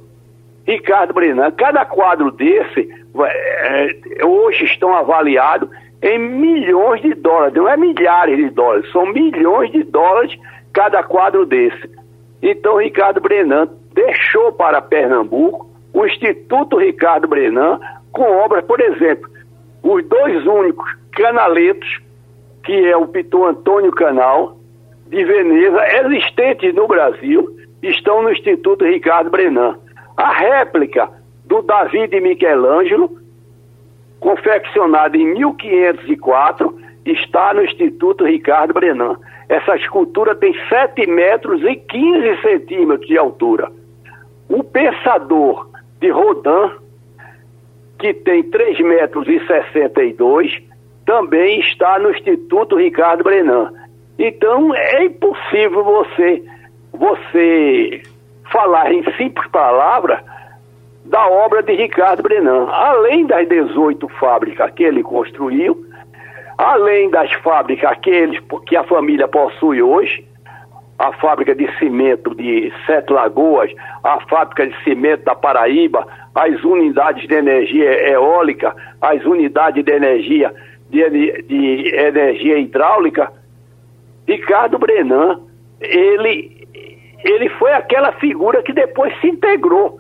Ricardo 0.66 1.14
Brenan, 1.14 1.52
cada 1.52 1.86
quadro 1.86 2.32
desse 2.32 2.90
é, 3.26 4.26
hoje 4.26 4.66
estão 4.66 4.94
avaliados 4.94 5.70
em 6.02 6.18
milhões 6.18 7.02
de 7.02 7.14
dólares, 7.14 7.56
não 7.56 7.68
é 7.68 7.76
milhares 7.76 8.38
de 8.38 8.50
dólares, 8.50 8.90
são 8.92 9.06
milhões 9.08 9.72
de 9.72 9.84
dólares 9.84 10.38
cada 10.74 11.04
quadro 11.04 11.46
desse. 11.46 11.90
Então, 12.42 12.78
Ricardo 12.78 13.20
Brenan 13.20 13.68
deixou 13.94 14.54
para 14.54 14.82
Pernambuco 14.82 15.70
o 15.94 16.06
Instituto 16.06 16.78
Ricardo 16.78 17.28
Brenan 17.28 17.80
com 18.12 18.24
obras, 18.24 18.64
por 18.66 18.80
exemplo, 18.80 19.30
os 19.84 20.06
dois 20.06 20.46
únicos 20.46 20.90
canaletos, 21.14 22.00
que 22.64 22.86
é 22.86 22.96
o 22.96 23.08
pintor 23.08 23.50
Antônio 23.50 23.92
Canal, 23.92 24.58
de 25.08 25.24
Veneza 25.24 25.82
existentes 26.02 26.74
no 26.76 26.88
Brasil 26.88 27.58
estão 27.82 28.22
no 28.24 28.32
Instituto 28.32 28.86
Ricardo 28.86 29.30
Brenan. 29.30 29.78
A 30.18 30.32
réplica 30.32 31.10
do 31.46 31.62
Davi 31.62 32.08
de 32.08 32.20
Michelangelo, 32.20 33.10
confeccionada 34.20 35.18
em 35.18 35.34
1504, 35.34 36.78
está 37.06 37.54
no 37.54 37.64
Instituto 37.64 38.26
Ricardo 38.26 38.74
Brenan. 38.74 39.18
Essa 39.48 39.76
escultura 39.76 40.36
tem 40.36 40.54
7 40.68 41.08
metros 41.08 41.62
e 41.64 41.76
15 41.76 42.42
centímetros 42.42 43.08
de 43.08 43.18
altura. 43.18 43.72
O 44.48 44.64
Pensador 44.64 45.70
de 46.00 46.10
Rodin, 46.10 46.76
que 48.00 48.14
tem 48.14 48.44
3 48.44 48.80
metros 48.80 49.28
e 49.28 49.46
62, 49.46 50.64
também 51.06 51.60
está 51.60 52.00
no 52.00 52.12
Instituto 52.12 52.78
Ricardo 52.78 53.24
Brenan. 53.24 53.72
Então 54.18 54.74
é 54.74 55.06
impossível 55.06 55.84
você 55.84 56.44
você 56.92 58.02
falar 58.52 58.92
em 58.92 59.04
simples 59.16 59.48
palavras 59.52 60.20
da 61.06 61.28
obra 61.28 61.62
de 61.62 61.74
Ricardo 61.74 62.24
Brenan. 62.24 62.68
Além 62.70 63.26
das 63.26 63.48
18 63.48 64.08
fábricas 64.20 64.72
que 64.72 64.84
ele 64.84 65.04
construiu, 65.04 65.86
além 66.58 67.10
das 67.10 67.32
fábricas 67.34 67.98
que, 68.00 68.10
ele, 68.10 68.42
que 68.66 68.76
a 68.76 68.84
família 68.84 69.28
possui 69.28 69.82
hoje, 69.82 70.26
a 70.98 71.14
fábrica 71.14 71.56
de 71.56 71.66
cimento 71.78 72.36
de 72.36 72.74
Sete 72.86 73.14
Lagoas, 73.14 73.72
a 74.04 74.20
fábrica 74.28 74.68
de 74.68 74.84
cimento 74.84 75.24
da 75.24 75.34
Paraíba, 75.34 76.06
as 76.36 76.64
unidades 76.64 77.28
de 77.28 77.34
energia 77.34 78.10
eólica, 78.10 78.76
as 79.02 79.24
unidades 79.26 79.84
de 79.84 79.92
energia 79.92 80.54
de, 80.90 81.42
de 81.44 81.96
energia 81.96 82.58
hidráulica, 82.58 83.32
Ricardo 84.28 84.78
Brenan, 84.78 85.42
ele, 85.80 86.68
ele 87.24 87.50
foi 87.50 87.74
aquela 87.74 88.12
figura 88.14 88.62
que 88.62 88.74
depois 88.74 89.14
se 89.22 89.28
integrou 89.28 90.00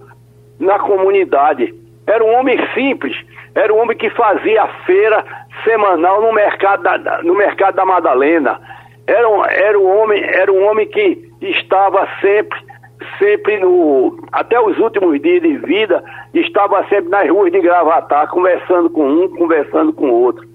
na 0.59 0.79
comunidade. 0.79 1.73
Era 2.05 2.23
um 2.23 2.33
homem 2.33 2.57
simples, 2.73 3.15
era 3.55 3.73
um 3.73 3.79
homem 3.79 3.97
que 3.97 4.09
fazia 4.11 4.67
feira 4.85 5.23
semanal 5.63 6.21
no 6.21 6.33
mercado 6.33 6.83
da, 6.83 7.23
no 7.23 7.35
mercado 7.35 7.75
da 7.75 7.85
Madalena. 7.85 8.59
Era 9.05 9.27
um, 9.27 9.45
era 9.45 9.79
um 9.79 9.99
homem, 9.99 10.23
era 10.23 10.51
um 10.51 10.67
homem 10.67 10.87
que 10.87 11.31
estava 11.41 12.07
sempre 12.21 12.68
sempre 13.17 13.59
no 13.59 14.17
até 14.31 14.59
os 14.59 14.77
últimos 14.77 15.19
dias 15.21 15.41
de 15.41 15.57
vida, 15.57 16.03
estava 16.33 16.85
sempre 16.87 17.09
nas 17.09 17.29
ruas 17.29 17.51
de 17.51 17.59
Gravatar, 17.59 18.29
conversando 18.29 18.89
com 18.89 19.07
um, 19.07 19.29
conversando 19.29 19.93
com 19.93 20.09
outro. 20.09 20.47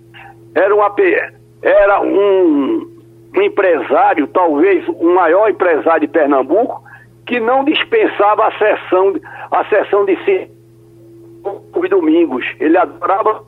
Era 0.54 0.74
uma 0.74 0.94
era 1.62 2.00
um, 2.02 2.86
um 3.36 3.42
empresário, 3.42 4.26
talvez 4.28 4.86
o 4.88 5.06
maior 5.14 5.50
empresário 5.50 6.02
de 6.02 6.08
Pernambuco, 6.08 6.82
que 7.26 7.40
não 7.40 7.64
dispensava 7.64 8.46
a 8.46 8.52
sessão, 8.58 9.14
a 9.50 9.64
sessão 9.64 10.04
de 10.04 10.16
si 10.24 10.50
os 11.74 11.90
domingos. 11.90 12.44
Ele 12.60 12.76
adorava 12.76 13.42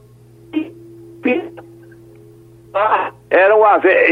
era 3.31 3.57
um 3.57 3.63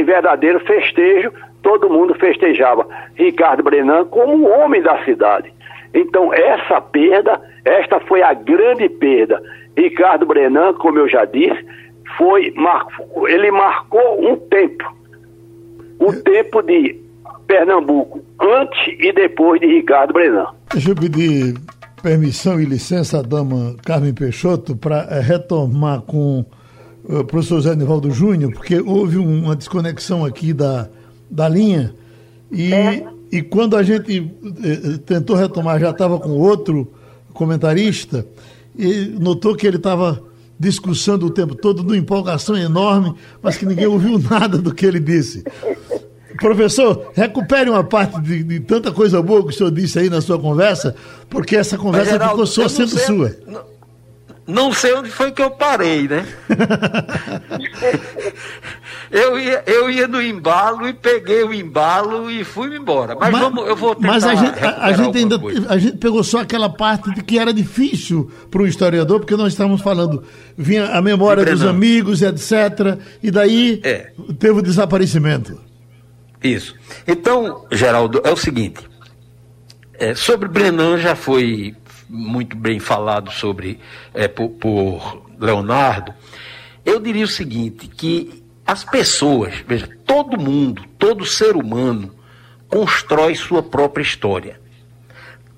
verdadeiro 0.04 0.60
festejo, 0.60 1.32
todo 1.64 1.90
mundo 1.90 2.14
festejava 2.14 2.86
Ricardo 3.16 3.62
Brenan 3.64 4.04
como 4.04 4.34
um 4.34 4.60
homem 4.60 4.80
da 4.82 5.02
cidade. 5.04 5.52
Então, 5.92 6.32
essa 6.32 6.80
perda, 6.80 7.40
esta 7.64 7.98
foi 8.00 8.22
a 8.22 8.34
grande 8.34 8.88
perda. 8.88 9.42
Ricardo 9.76 10.26
Brenan, 10.26 10.74
como 10.74 10.98
eu 10.98 11.08
já 11.08 11.24
disse, 11.24 11.66
foi 12.18 12.54
ele 13.28 13.50
marcou 13.50 14.30
um 14.30 14.36
tempo. 14.36 14.84
O 15.98 16.12
tempo 16.12 16.62
de 16.62 17.00
Pernambuco, 17.46 18.22
antes 18.40 18.94
e 18.98 19.12
depois 19.12 19.60
de 19.60 19.66
Ricardo 19.66 20.12
Brenan. 20.12 20.48
Deixa 20.70 20.90
eu 20.90 20.94
pedir 20.94 21.54
permissão 22.02 22.60
e 22.60 22.64
licença 22.64 23.20
à 23.20 23.22
dama 23.22 23.76
Carmen 23.84 24.12
Peixoto 24.12 24.76
para 24.76 25.06
é, 25.10 25.20
retomar 25.20 26.02
com 26.02 26.44
o 27.04 27.20
uh, 27.20 27.24
professor 27.24 27.60
Zé 27.60 27.74
Nivaldo 27.74 28.10
Júnior, 28.10 28.52
porque 28.52 28.80
houve 28.80 29.16
uma 29.16 29.54
desconexão 29.54 30.24
aqui 30.24 30.52
da, 30.52 30.88
da 31.34 31.48
linha 31.48 31.92
e, 32.50 32.72
é. 32.72 33.04
e 33.32 33.42
quando 33.42 33.76
a 33.76 33.82
gente 33.82 34.30
eh, 34.62 34.98
tentou 35.04 35.34
retomar, 35.34 35.80
já 35.80 35.90
estava 35.90 36.20
com 36.20 36.30
outro 36.30 36.92
comentarista 37.32 38.24
e 38.78 39.12
notou 39.18 39.56
que 39.56 39.66
ele 39.66 39.76
estava 39.76 40.22
discussando 40.58 41.26
o 41.26 41.30
tempo 41.30 41.56
todo, 41.56 41.82
numa 41.82 41.96
empolgação 41.96 42.56
enorme, 42.56 43.14
mas 43.42 43.56
que 43.56 43.66
ninguém 43.66 43.86
ouviu 43.86 44.18
nada 44.30 44.58
do 44.58 44.72
que 44.72 44.86
ele 44.86 45.00
disse. 45.00 45.42
Professor, 46.38 47.10
recupere 47.14 47.70
uma 47.70 47.82
parte 47.82 48.20
de, 48.20 48.42
de, 48.42 48.60
tanta 48.60 48.92
coisa 48.92 49.20
boa 49.22 49.42
que 49.42 49.50
o 49.50 49.52
senhor 49.52 49.70
disse 49.70 49.98
aí 49.98 50.08
na 50.08 50.20
sua 50.20 50.38
conversa, 50.38 50.94
porque 51.28 51.56
essa 51.56 51.76
conversa 51.76 52.12
Geraldo, 52.12 52.32
ficou 52.32 52.46
só 52.46 52.68
sendo 52.68 52.90
sei, 52.90 53.06
sua. 53.06 53.36
Não, 53.46 53.62
não, 54.46 54.72
sei 54.72 54.94
onde 54.94 55.10
foi 55.10 55.32
que 55.32 55.42
eu 55.42 55.50
parei, 55.50 56.06
né? 56.06 56.26
eu, 59.10 59.38
ia, 59.38 59.62
eu 59.66 59.90
ia 59.90 60.06
no 60.06 60.20
embalo 60.20 60.86
e 60.86 60.92
peguei 60.92 61.42
o 61.42 61.54
embalo 61.54 62.30
e 62.30 62.44
fui 62.44 62.76
embora. 62.76 63.14
Mas, 63.14 63.30
mas 63.30 63.40
vamos, 63.40 63.66
eu 63.66 63.74
vou 63.74 63.94
tentar 63.94 64.08
Mas 64.08 64.24
a 64.24 64.34
gente, 64.34 64.62
a, 64.62 64.84
a 64.84 64.92
gente 64.92 65.16
ainda 65.16 65.40
a 65.68 65.78
gente 65.78 65.96
pegou 65.96 66.22
só 66.22 66.40
aquela 66.40 66.68
parte 66.68 67.10
de 67.14 67.22
que 67.22 67.38
era 67.38 67.54
difícil 67.54 68.30
para 68.50 68.60
o 68.60 68.66
historiador, 68.66 69.20
porque 69.20 69.36
nós 69.36 69.52
estávamos 69.52 69.80
falando, 69.80 70.22
vinha 70.58 70.88
a 70.88 71.00
memória 71.00 71.44
dos 71.44 71.64
amigos, 71.64 72.20
etc. 72.20 72.98
E 73.22 73.30
daí 73.30 73.80
é. 73.82 74.12
teve 74.38 74.58
o 74.58 74.62
desaparecimento. 74.62 75.58
Isso. 76.42 76.74
Então, 77.08 77.64
Geraldo, 77.72 78.20
é 78.22 78.30
o 78.30 78.36
seguinte. 78.36 78.80
É, 79.94 80.14
sobre 80.14 80.48
Brenan 80.48 80.98
já 80.98 81.16
foi 81.16 81.74
muito 82.08 82.56
bem 82.56 82.78
falado 82.78 83.30
sobre 83.30 83.80
é, 84.12 84.28
por, 84.28 84.50
por 84.50 85.22
Leonardo. 85.38 86.14
Eu 86.84 87.00
diria 87.00 87.24
o 87.24 87.28
seguinte, 87.28 87.88
que 87.88 88.42
as 88.66 88.84
pessoas, 88.84 89.54
veja, 89.66 89.88
todo 90.06 90.40
mundo, 90.40 90.84
todo 90.98 91.24
ser 91.24 91.56
humano 91.56 92.14
constrói 92.68 93.34
sua 93.34 93.62
própria 93.62 94.02
história. 94.02 94.60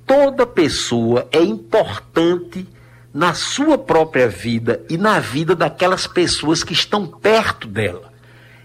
Toda 0.07 0.47
pessoa 0.47 1.29
é 1.33 1.41
importante 1.41 2.67
na 3.13 3.33
sua 3.33 3.79
própria 3.79 4.29
vida 4.29 4.85
e 4.91 4.97
na 4.97 5.19
vida 5.19 5.57
daquelas 5.57 6.07
pessoas 6.07 6.63
que 6.63 6.73
estão 6.73 7.07
perto 7.07 7.67
dela. 7.67 8.13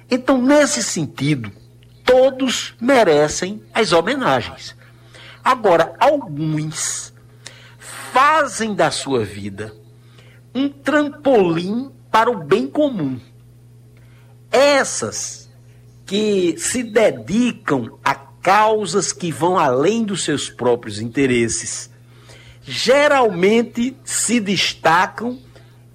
Então, 0.09 0.41
nesse 0.41 0.83
sentido, 0.83 1.51
todos 2.03 2.75
merecem 2.81 3.63
as 3.73 3.93
homenagens. 3.93 4.75
Agora, 5.43 5.95
alguns 5.99 7.10
fazem 8.11 8.73
da 8.73 8.91
sua 8.91 9.23
vida 9.23 9.73
um 10.53 10.67
trampolim 10.67 11.91
para 12.11 12.29
o 12.29 12.43
bem 12.43 12.67
comum. 12.67 13.19
Essas 14.51 15.49
que 16.05 16.55
se 16.57 16.83
dedicam 16.83 17.97
a 18.03 18.13
causas 18.13 19.13
que 19.13 19.31
vão 19.31 19.57
além 19.57 20.03
dos 20.03 20.23
seus 20.23 20.49
próprios 20.49 20.99
interesses, 20.99 21.89
geralmente 22.63 23.95
se 24.03 24.39
destacam 24.39 25.39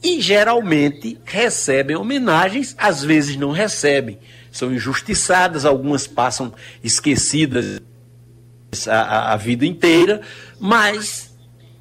e 0.02 0.20
geralmente 0.20 1.20
recebem 1.24 1.96
homenagens, 1.96 2.74
às 2.79 3.02
vezes 3.02 3.37
não 3.37 3.50
recebem 3.50 4.18
são 4.57 4.72
injustiçadas, 4.72 5.64
algumas 5.64 6.07
passam 6.07 6.52
esquecidas 6.83 7.81
a, 8.88 9.35
a 9.35 9.37
vida 9.37 9.66
inteira, 9.66 10.22
mas 10.59 11.36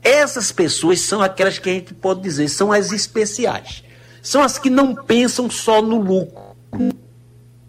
essas 0.05 0.51
pessoas 0.51 1.01
são 1.01 1.19
aquelas 1.19 1.57
que 1.57 1.67
a 1.67 1.73
gente 1.73 1.95
pode 1.95 2.21
dizer 2.21 2.47
são 2.47 2.71
as 2.71 2.91
especiais. 2.91 3.83
São 4.21 4.43
as 4.43 4.59
que 4.59 4.69
não 4.69 4.93
pensam 4.93 5.49
só 5.49 5.81
no 5.81 5.99
lucro, 5.99 6.55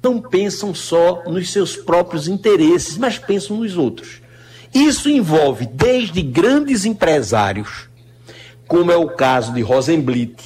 não 0.02 0.20
pensam 0.20 0.74
só 0.74 1.22
nos 1.26 1.50
seus 1.50 1.76
próprios 1.76 2.28
interesses, 2.28 2.98
mas 2.98 3.18
pensam 3.18 3.56
nos 3.56 3.76
outros. 3.76 4.20
Isso 4.74 5.08
envolve 5.08 5.66
desde 5.66 6.20
grandes 6.20 6.84
empresários, 6.84 7.88
como 8.68 8.92
é 8.92 8.96
o 8.96 9.08
caso 9.08 9.52
de 9.52 9.62
Rosenblit, 9.62 10.36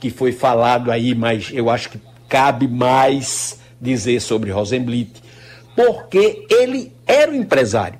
que 0.00 0.10
foi 0.10 0.32
falado 0.32 0.90
aí, 0.90 1.14
mas 1.14 1.50
eu 1.52 1.70
acho 1.70 1.90
que 1.90 2.00
cabe 2.28 2.66
mais 2.66 3.60
dizer 3.80 4.20
sobre 4.20 4.50
Rosenblit, 4.50 5.22
porque 5.76 6.46
ele 6.50 6.92
era 7.06 7.30
um 7.30 7.34
empresário, 7.34 7.98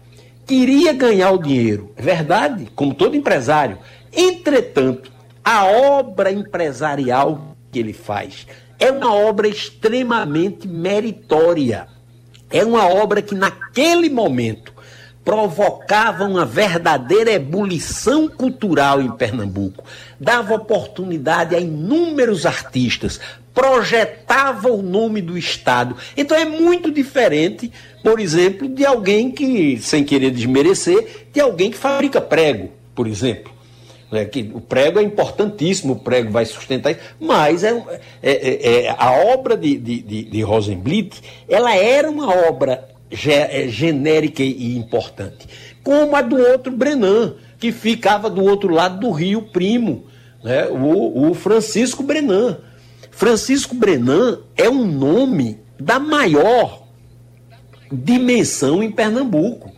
queria 0.48 0.94
ganhar 0.94 1.30
o 1.32 1.42
dinheiro, 1.42 1.92
é 1.94 2.00
verdade, 2.00 2.66
como 2.74 2.94
todo 2.94 3.14
empresário. 3.14 3.78
Entretanto, 4.11 5.12
a 5.44 5.66
obra 5.66 6.32
empresarial 6.32 7.54
que 7.70 7.78
ele 7.78 7.92
faz 7.92 8.46
é 8.78 8.90
uma 8.90 9.14
obra 9.14 9.46
extremamente 9.46 10.66
meritória. 10.66 11.87
É 12.50 12.64
uma 12.64 12.88
obra 12.88 13.20
que 13.20 13.34
naquele 13.34 14.08
momento 14.08 14.72
provocava 15.22 16.24
uma 16.24 16.46
verdadeira 16.46 17.30
ebulição 17.30 18.26
cultural 18.26 19.02
em 19.02 19.11
Pernambuco, 19.11 19.84
dava 20.18 20.54
oportunidade 20.54 21.54
a 21.54 21.61
inúmeros 21.61 22.46
artistas 22.46 23.20
projetava 23.59 24.68
o 24.71 24.81
nome 24.81 25.21
do 25.21 25.37
Estado. 25.37 25.97
Então 26.16 26.37
é 26.37 26.44
muito 26.44 26.92
diferente, 26.92 27.73
por 28.05 28.21
exemplo, 28.21 28.68
de 28.68 28.87
alguém 28.87 29.33
que, 29.33 29.77
sem 29.79 30.05
querer 30.05 30.31
desmerecer, 30.31 31.27
de 31.33 31.40
alguém 31.40 31.68
que 31.68 31.77
fabrica 31.77 32.21
prego, 32.21 32.71
por 32.94 33.09
exemplo. 33.09 33.53
É, 34.12 34.25
que 34.25 34.49
o 34.55 34.61
prego 34.61 35.01
é 35.01 35.03
importantíssimo, 35.03 35.94
o 35.94 35.99
prego 35.99 36.31
vai 36.31 36.47
sustentar 36.47 36.92
isso, 36.92 37.01
mas 37.21 37.64
é, 37.64 37.71
é, 38.23 38.31
é, 38.31 38.85
é 38.85 38.97
a 38.97 39.11
obra 39.11 39.57
de, 39.57 39.77
de, 39.77 40.03
de, 40.03 40.23
de 40.23 40.40
Rosenblit, 40.40 41.21
ela 41.49 41.75
era 41.75 42.09
uma 42.09 42.33
obra 42.49 42.88
é, 43.11 43.68
genérica 43.68 44.42
e 44.42 44.79
importante, 44.79 45.47
como 45.83 46.14
a 46.14 46.23
do 46.23 46.37
outro 46.37 46.73
Brenan, 46.73 47.35
que 47.59 47.73
ficava 47.73 48.31
do 48.31 48.42
outro 48.42 48.73
lado 48.73 49.01
do 49.01 49.11
rio 49.11 49.42
Primo, 49.42 50.05
né? 50.44 50.68
o, 50.68 51.31
o 51.31 51.35
Francisco 51.35 52.05
Brenan. 52.05 52.59
Francisco 53.18 53.74
Brenan 53.74 54.38
é 54.57 54.70
um 54.70 54.87
nome 54.87 55.59
da 55.76 55.98
maior 55.98 56.85
dimensão 57.90 58.81
em 58.81 58.92
Pernambuco. 58.92 59.72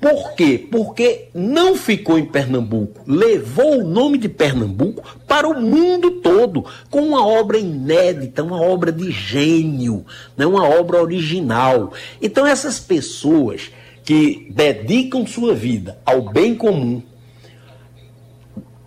Por 0.00 0.32
quê? 0.32 0.66
Porque 0.70 1.28
não 1.34 1.76
ficou 1.76 2.18
em 2.18 2.24
Pernambuco, 2.24 3.02
levou 3.06 3.82
o 3.82 3.86
nome 3.86 4.16
de 4.16 4.26
Pernambuco 4.26 5.02
para 5.26 5.46
o 5.46 5.60
mundo 5.60 6.12
todo, 6.22 6.64
com 6.88 7.02
uma 7.02 7.26
obra 7.26 7.58
inédita, 7.58 8.42
uma 8.42 8.62
obra 8.62 8.90
de 8.90 9.10
gênio, 9.10 10.06
né? 10.34 10.46
uma 10.46 10.66
obra 10.66 11.02
original. 11.02 11.92
Então, 12.22 12.46
essas 12.46 12.80
pessoas 12.80 13.70
que 14.02 14.50
dedicam 14.50 15.26
sua 15.26 15.54
vida 15.54 15.98
ao 16.06 16.22
bem 16.22 16.54
comum, 16.54 17.02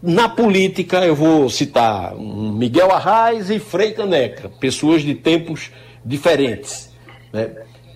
na 0.01 0.27
política, 0.29 1.05
eu 1.05 1.15
vou 1.15 1.49
citar 1.49 2.15
Miguel 2.15 2.91
Arraes 2.91 3.49
e 3.49 3.59
Frei 3.59 3.91
Caneca, 3.91 4.49
pessoas 4.59 5.01
de 5.01 5.13
tempos 5.13 5.71
diferentes. 6.03 6.89
Né? 7.31 7.51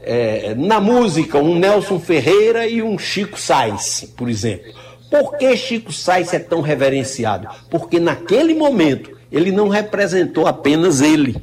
é, 0.05 0.53
na 0.55 0.79
música, 0.79 1.39
um 1.39 1.55
Nelson 1.55 1.99
Ferreira 1.99 2.67
e 2.67 2.83
um 2.83 2.97
Chico 2.97 3.39
Sainz, 3.39 4.13
por 4.15 4.29
exemplo. 4.29 4.71
Por 5.09 5.35
que 5.37 5.57
Chico 5.57 5.91
Sainz 5.91 6.31
é 6.33 6.39
tão 6.39 6.61
reverenciado? 6.61 7.47
Porque 7.69 7.99
naquele 7.99 8.53
momento 8.53 9.17
ele 9.31 9.51
não 9.51 9.67
representou 9.67 10.45
apenas 10.45 11.01
ele, 11.01 11.35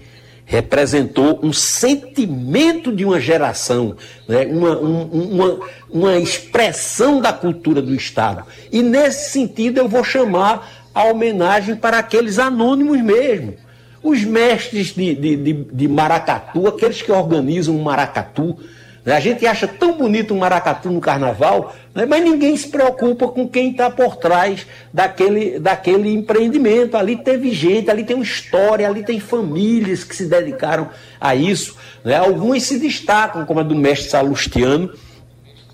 representou 0.53 1.41
um 1.43 1.51
sentimento 1.51 2.95
de 2.95 3.07
uma 3.07 3.19
geração, 3.19 3.97
né? 4.29 4.45
uma, 4.45 4.79
um, 4.79 5.03
uma, 5.05 5.61
uma 5.91 6.19
expressão 6.19 7.23
da 7.23 7.33
cultura 7.33 7.81
do 7.81 7.95
Estado. 7.95 8.45
E 8.71 8.83
nesse 8.83 9.31
sentido 9.31 9.79
eu 9.79 9.89
vou 9.89 10.05
chamar 10.05 10.91
a 10.95 11.05
homenagem 11.05 11.75
para 11.75 11.99
aqueles 11.99 12.39
anônimos 12.39 13.01
mesmo 13.01 13.55
os 14.03 14.23
mestres 14.25 14.89
de, 14.89 15.15
de, 15.15 15.37
de, 15.37 15.53
de 15.73 15.89
maracatu, 15.89 16.67
aqueles 16.67 17.01
que 17.01 17.11
organizam 17.11 17.75
um 17.75 17.83
maracatu. 17.83 18.59
A 19.05 19.19
gente 19.19 19.45
acha 19.45 19.67
tão 19.67 19.99
bonito 19.99 20.33
um 20.33 20.39
maracatu 20.39 20.89
no 20.89 21.01
carnaval, 21.01 21.75
né? 21.93 22.07
mas 22.07 22.23
ninguém 22.23 22.57
se 22.57 22.69
preocupa 22.69 23.27
com 23.27 23.49
quem 23.49 23.73
está 23.73 23.91
por 23.91 24.15
trás 24.15 24.65
daquele, 24.93 25.59
daquele 25.59 26.13
empreendimento. 26.13 26.97
Ali 26.97 27.17
teve 27.17 27.51
gente, 27.53 27.91
ali 27.91 28.05
tem 28.05 28.15
uma 28.15 28.23
história, 28.23 28.87
ali 28.87 29.03
tem 29.03 29.19
famílias 29.19 30.05
que 30.05 30.15
se 30.15 30.27
dedicaram 30.27 30.89
a 31.21 31.35
isso. 31.35 31.77
Né? 32.05 32.17
Alguns 32.17 32.63
se 32.63 32.79
destacam, 32.79 33.45
como 33.45 33.59
a 33.59 33.65
do 33.65 33.75
mestre 33.75 34.09
Salustiano, 34.09 34.93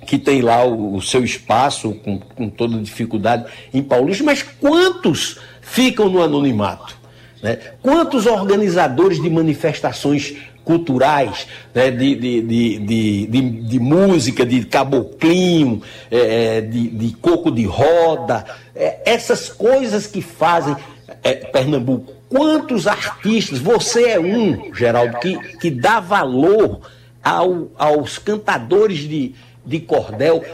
que 0.07 0.17
tem 0.17 0.41
lá 0.41 0.65
o, 0.65 0.95
o 0.95 1.03
seu 1.03 1.23
espaço 1.23 1.93
com, 2.03 2.19
com 2.19 2.49
toda 2.49 2.79
dificuldade 2.79 3.45
em 3.75 3.83
Paulista, 3.83 4.25
mas 4.25 4.43
quantos 4.43 5.39
ficam 5.61 6.09
no 6.09 6.23
anonimato? 6.23 6.97
Né? 7.43 7.59
Quantos 7.83 8.25
organizadores 8.25 9.21
de 9.21 9.29
manifestações 9.29 10.35
culturais, 10.69 11.47
né? 11.75 11.91
de, 11.91 12.15
de, 12.15 12.43
de, 12.79 13.27
de, 13.63 13.81
música, 13.81 14.45
de 14.45 14.67
caboclinho, 14.67 15.81
é, 16.11 16.59
é, 16.59 16.61
de, 16.61 16.89
de 16.89 17.17
coco 17.17 17.51
de 17.51 17.65
roda, 17.65 18.45
é, 18.77 18.99
essas 19.07 19.49
coisas 19.49 20.07
que 20.07 20.21
fazem 20.21 20.77
é, 21.23 21.37
Pernambuco. 21.37 22.13
Quantos 22.29 22.87
artistas, 22.87 23.59
você 23.59 24.11
é 24.11 24.21
um, 24.21 24.75
Geraldo, 24.75 25.19
que, 25.21 25.39
que 25.57 25.71
dá 25.71 26.01
valor 26.01 26.83
ao, 27.25 27.69
aos 27.79 28.19
cantadores 28.19 28.99
de, 28.99 29.35
de 29.65 29.81
cordel. 29.81 30.45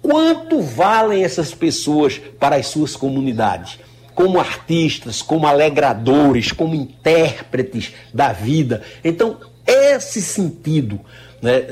Quanto 0.00 0.62
valem 0.62 1.22
essas 1.22 1.52
pessoas 1.52 2.18
para 2.40 2.56
as 2.56 2.68
suas 2.68 2.96
comunidades? 2.96 3.78
Como 4.14 4.38
artistas, 4.38 5.20
como 5.20 5.46
alegradores, 5.46 6.52
como 6.52 6.74
intérpretes 6.74 7.92
da 8.12 8.32
vida. 8.32 8.82
Então, 9.02 9.38
esse 9.66 10.22
sentido 10.22 11.00
né, 11.44 11.62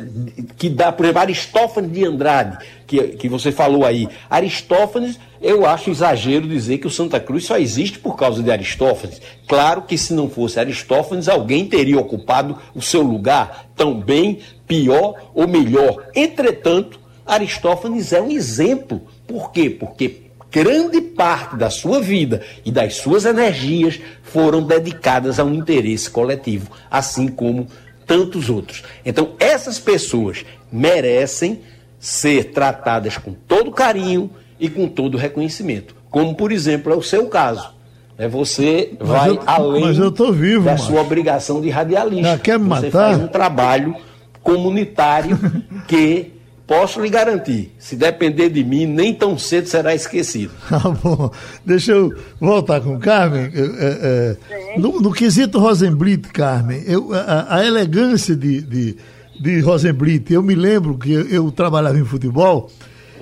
que 0.59 0.69
dá, 0.69 0.93
por 0.93 1.05
exemplo, 1.05 1.23
Aristófanes 1.23 1.93
de 1.93 2.05
Andrade, 2.05 2.59
que, 2.87 3.01
que 3.09 3.27
você 3.27 3.51
falou 3.51 3.87
aí. 3.87 4.07
Aristófanes, 4.29 5.19
eu 5.41 5.65
acho 5.65 5.91
exagero 5.91 6.47
dizer 6.47 6.77
que 6.77 6.87
o 6.87 6.91
Santa 6.91 7.19
Cruz 7.19 7.47
só 7.47 7.57
existe 7.57 7.99
por 7.99 8.15
causa 8.15 8.43
de 8.43 8.51
Aristófanes. 8.51 9.23
Claro 9.49 9.83
que 9.83 9.97
se 9.97 10.13
não 10.13 10.29
fosse 10.29 10.61
Aristófanes, 10.61 11.27
alguém 11.27 11.65
teria 11.65 11.99
ocupado 11.99 12.59
o 12.75 12.83
seu 12.83 13.01
lugar 13.01 13.71
tão 13.75 13.99
bem, 13.99 14.41
pior 14.67 15.15
ou 15.35 15.49
melhor. 15.49 16.05
Entretanto, 16.15 17.01
Aristófanes 17.25 18.13
é 18.13 18.21
um 18.21 18.31
exemplo. 18.31 19.01
Por 19.27 19.53
quê? 19.53 19.71
Porque 19.71 20.22
grande 20.53 21.01
parte 21.01 21.57
da 21.57 21.71
sua 21.71 22.01
vida 22.01 22.43
e 22.63 22.71
das 22.71 22.97
suas 22.97 23.25
energias 23.25 23.99
foram 24.23 24.63
dedicadas 24.63 25.41
a 25.41 25.45
um 25.45 25.55
interesse 25.55 26.11
coletivo, 26.11 26.71
assim 26.91 27.27
como 27.27 27.67
tantos 28.07 28.51
outros. 28.51 28.85
Então, 29.05 29.33
essas 29.41 29.79
pessoas 29.79 30.45
merecem 30.71 31.61
ser 31.99 32.53
tratadas 32.53 33.17
com 33.17 33.33
todo 33.33 33.73
carinho 33.73 34.31
e 34.61 34.69
com 34.69 34.87
todo 34.87 35.17
reconhecimento, 35.17 35.97
como 36.11 36.35
por 36.35 36.53
exemplo 36.53 36.93
é 36.93 36.97
o 36.97 37.03
seu 37.03 37.27
caso. 37.29 37.73
É 38.19 38.29
você 38.29 38.93
mas 39.01 39.09
vai 39.09 39.31
eu, 39.31 39.43
além 39.47 39.93
vivo, 40.33 40.67
da 40.67 40.77
sua 40.77 41.01
obrigação 41.01 41.61
de 41.63 41.71
radialista. 41.71 42.39
quer 42.39 42.59
me 42.59 42.69
você 42.69 42.87
matar? 42.87 42.91
faz 42.91 43.19
um 43.19 43.27
trabalho 43.27 43.97
comunitário 44.43 45.39
que 45.89 46.33
Posso 46.67 47.01
lhe 47.01 47.11
garantir, 47.11 47.75
se 47.79 47.97
depender 47.97 48.49
de 48.49 48.63
mim, 48.63 48.87
nem 48.87 49.13
tão 49.13 49.37
cedo 49.37 49.67
será 49.67 49.95
esquecido. 49.95 50.53
Tá 50.69 50.79
bom. 51.03 51.31
Deixa 51.67 51.93
eu 51.93 52.15
voltar 52.41 52.81
com 52.81 52.97
o 52.97 53.01
Carmen. 53.01 53.51
É, 53.53 54.37
é, 54.41 54.79
no, 54.79 55.01
no, 55.01 55.13
quesito 55.13 55.59
Rosenblit, 55.59 56.29
Carmen, 56.29 56.83
eu, 56.87 57.13
a, 57.13 57.57
a, 57.57 57.67
elegância 57.67 58.37
de, 58.37 58.61
de, 58.61 58.97
de 59.41 59.61
Rosenblit, 59.61 60.33
eu 60.33 60.43
me 60.43 60.55
lembro 60.55 60.97
que 60.97 61.13
eu, 61.13 61.29
eu 61.29 61.51
trabalhava 61.51 61.99
em 61.99 62.05
futebol 62.05 62.71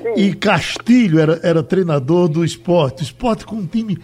Sim. 0.03 0.23
e 0.23 0.35
Castilho 0.35 1.19
era, 1.19 1.41
era 1.43 1.63
treinador 1.63 2.29
do 2.29 2.45
esporte. 2.45 3.03
O 3.03 3.05
esporte 3.05 3.47
com 3.47 3.57
um 3.57 3.67
time 3.67 3.99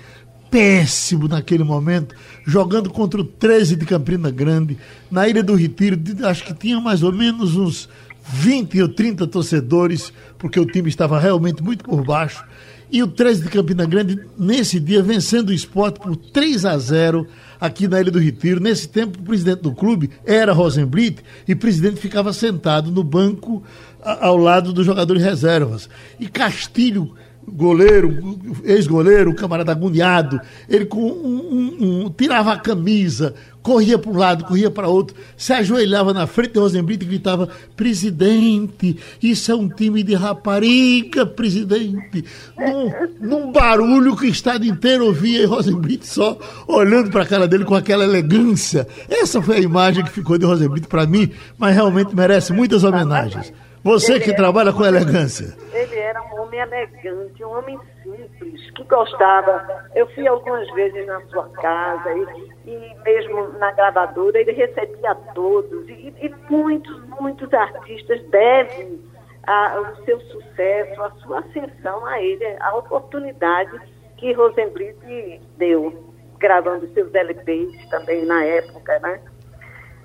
péssimo 0.50 1.28
naquele 1.28 1.62
momento, 1.62 2.14
jogando 2.46 2.88
contra 2.88 3.20
o 3.20 3.24
13 3.24 3.76
de 3.76 3.84
Campina 3.84 4.30
Grande, 4.30 4.78
na 5.10 5.28
Ilha 5.28 5.42
do 5.42 5.54
Retiro, 5.54 5.98
acho 6.24 6.44
que 6.44 6.54
tinha 6.54 6.80
mais 6.80 7.02
ou 7.02 7.12
menos 7.12 7.56
uns 7.56 7.88
20 8.28 8.82
ou 8.82 8.88
30 8.88 9.26
torcedores, 9.26 10.12
porque 10.38 10.58
o 10.58 10.66
time 10.66 10.88
estava 10.88 11.18
realmente 11.18 11.62
muito 11.62 11.84
por 11.84 12.04
baixo. 12.04 12.44
E 12.90 13.02
o 13.02 13.08
13 13.08 13.42
de 13.42 13.48
Campina 13.48 13.84
Grande, 13.84 14.20
nesse 14.38 14.78
dia, 14.78 15.02
vencendo 15.02 15.48
o 15.48 15.52
esporte 15.52 15.98
por 15.98 16.14
3 16.16 16.64
a 16.64 16.78
0 16.78 17.26
aqui 17.60 17.88
na 17.88 18.00
Ilha 18.00 18.12
do 18.12 18.18
Retiro. 18.18 18.60
Nesse 18.60 18.88
tempo, 18.88 19.18
o 19.18 19.22
presidente 19.22 19.62
do 19.62 19.72
clube 19.72 20.10
era 20.24 20.52
Rosenblit 20.52 21.18
e 21.48 21.52
o 21.52 21.56
presidente 21.56 22.00
ficava 22.00 22.32
sentado 22.32 22.90
no 22.90 23.02
banco 23.02 23.62
ao 24.02 24.36
lado 24.36 24.72
dos 24.72 24.86
jogadores 24.86 25.22
reservas. 25.22 25.88
E 26.20 26.28
Castilho 26.28 27.14
goleiro, 27.48 28.38
ex-goleiro, 28.64 29.34
camarada 29.34 29.72
agoniado, 29.72 30.40
ele 30.68 30.86
com 30.86 31.00
um, 31.00 31.76
um, 31.80 32.04
um, 32.06 32.10
tirava 32.10 32.52
a 32.52 32.58
camisa, 32.58 33.34
corria 33.62 33.98
para 33.98 34.10
um 34.10 34.16
lado, 34.16 34.44
corria 34.44 34.70
para 34.70 34.88
outro, 34.88 35.16
se 35.36 35.52
ajoelhava 35.52 36.12
na 36.12 36.26
frente 36.26 36.52
de 36.52 36.58
Rosenbrito 36.58 37.04
e 37.04 37.08
gritava: 37.08 37.48
Presidente, 37.76 38.96
isso 39.22 39.50
é 39.50 39.54
um 39.54 39.68
time 39.68 40.02
de 40.02 40.14
rapariga, 40.14 41.24
presidente. 41.24 42.24
Num, 42.58 42.92
num 43.20 43.52
barulho 43.52 44.16
que 44.16 44.26
o 44.26 44.30
estado 44.30 44.64
inteiro 44.64 45.06
ouvia 45.06 45.42
e 45.42 45.46
Rosenbrito 45.46 46.06
só 46.06 46.38
olhando 46.66 47.10
para 47.10 47.22
a 47.22 47.26
cara 47.26 47.48
dele 47.48 47.64
com 47.64 47.74
aquela 47.74 48.04
elegância. 48.04 48.86
Essa 49.08 49.40
foi 49.40 49.56
a 49.56 49.60
imagem 49.60 50.04
que 50.04 50.10
ficou 50.10 50.36
de 50.36 50.44
Rosenbrito 50.44 50.88
para 50.88 51.06
mim, 51.06 51.30
mas 51.58 51.74
realmente 51.74 52.14
merece 52.14 52.52
muitas 52.52 52.84
homenagens. 52.84 53.52
Você 53.86 54.18
que 54.18 54.30
era, 54.30 54.36
trabalha 54.36 54.72
com 54.72 54.84
elegância. 54.84 55.56
Ele 55.72 55.94
era 55.94 56.20
um 56.20 56.35
homem 56.56 56.60
elegante, 56.60 57.44
um 57.44 57.58
homem 57.58 57.78
simples, 58.02 58.70
que 58.72 58.84
gostava. 58.84 59.88
Eu 59.94 60.06
fui 60.14 60.26
algumas 60.26 60.68
vezes 60.72 61.06
na 61.06 61.20
sua 61.26 61.48
casa 61.50 62.12
e, 62.12 62.70
e 62.70 62.96
mesmo 63.04 63.48
na 63.58 63.72
gravadora, 63.72 64.38
ele 64.40 64.52
recebia 64.52 65.14
todos. 65.34 65.88
E, 65.88 66.14
e 66.20 66.34
muitos, 66.50 67.00
muitos 67.20 67.52
artistas 67.52 68.22
devem 68.28 69.00
a, 69.46 69.80
o 69.80 70.04
seu 70.04 70.20
sucesso, 70.20 71.02
a 71.02 71.10
sua 71.22 71.40
ascensão 71.40 72.04
a 72.06 72.20
ele, 72.20 72.44
a 72.60 72.76
oportunidade 72.76 73.78
que 74.16 74.32
Rosenblit 74.32 75.40
deu. 75.56 76.12
gravando 76.38 76.88
seus 76.92 77.14
LPs 77.14 77.88
também 77.90 78.24
na 78.24 78.44
época, 78.44 78.98
né? 79.00 79.20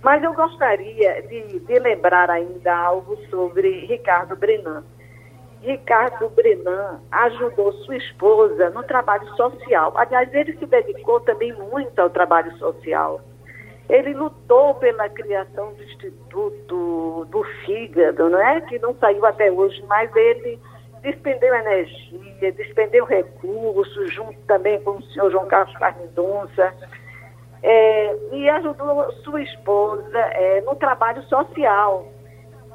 Mas 0.03 0.23
eu 0.23 0.33
gostaria 0.33 1.21
de, 1.23 1.59
de 1.59 1.79
lembrar 1.79 2.29
ainda 2.29 2.75
algo 2.75 3.15
sobre 3.29 3.85
Ricardo 3.85 4.35
Brenan. 4.35 4.83
Ricardo 5.61 6.29
Brenan 6.29 6.99
ajudou 7.11 7.71
sua 7.73 7.95
esposa 7.95 8.71
no 8.71 8.83
trabalho 8.83 9.27
social. 9.35 9.93
Aliás, 9.95 10.33
ele 10.33 10.57
se 10.57 10.65
dedicou 10.65 11.19
também 11.19 11.53
muito 11.53 11.97
ao 11.99 12.09
trabalho 12.09 12.51
social. 12.57 13.21
Ele 13.87 14.13
lutou 14.13 14.75
pela 14.75 15.07
criação 15.09 15.73
do 15.73 15.83
Instituto 15.83 17.27
do 17.29 17.43
Fígado, 17.65 18.29
não 18.29 18.39
é? 18.39 18.61
que 18.61 18.79
não 18.79 18.95
saiu 18.95 19.25
até 19.25 19.51
hoje, 19.51 19.83
mas 19.87 20.13
ele 20.15 20.59
despendeu 21.01 21.53
energia, 21.53 22.51
despendeu 22.53 23.05
recursos, 23.05 24.13
junto 24.13 24.39
também 24.47 24.81
com 24.81 24.91
o 24.91 25.03
senhor 25.03 25.31
João 25.31 25.47
Carlos 25.47 25.75
Carmendonça, 25.77 26.73
é, 27.63 28.15
e 28.31 28.49
ajudou 28.49 29.11
sua 29.23 29.41
esposa 29.41 30.17
é, 30.17 30.61
no 30.61 30.75
trabalho 30.75 31.21
social. 31.23 32.10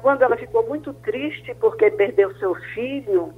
Quando 0.07 0.21
ela 0.21 0.37
ficou 0.37 0.65
muito 0.65 0.93
triste 0.93 1.53
porque 1.55 1.91
perdeu 1.91 2.33
seu 2.37 2.55
filho, 2.73 3.33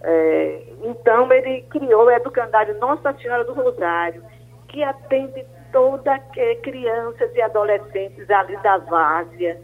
é, 0.00 0.62
então 0.84 1.32
ele 1.32 1.62
criou 1.62 2.04
o 2.04 2.10
educandário 2.12 2.78
Nossa 2.78 3.12
Senhora 3.14 3.42
do 3.42 3.52
Rosário, 3.52 4.22
que 4.68 4.80
atende 4.84 5.44
toda 5.72 6.16
crianças 6.62 7.34
e 7.34 7.42
adolescentes 7.42 8.30
ali 8.30 8.56
da 8.58 8.78
várzea, 8.78 9.60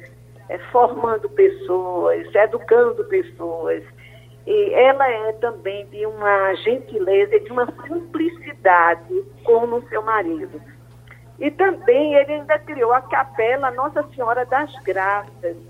é, 0.48 0.58
formando 0.72 1.30
pessoas, 1.30 2.26
educando 2.34 3.04
pessoas. 3.04 3.84
E 4.44 4.74
ela 4.74 5.08
é 5.08 5.32
também 5.34 5.86
de 5.86 6.04
uma 6.04 6.52
gentileza 6.54 7.36
e 7.36 7.44
de 7.44 7.52
uma 7.52 7.72
simplicidade 7.86 9.24
como 9.44 9.88
seu 9.88 10.02
marido. 10.02 10.60
E 11.38 11.48
também 11.52 12.16
ele 12.16 12.32
ainda 12.32 12.58
criou 12.58 12.92
a 12.92 13.02
capela 13.02 13.70
Nossa 13.70 14.02
Senhora 14.08 14.44
das 14.44 14.74
Graças, 14.82 15.69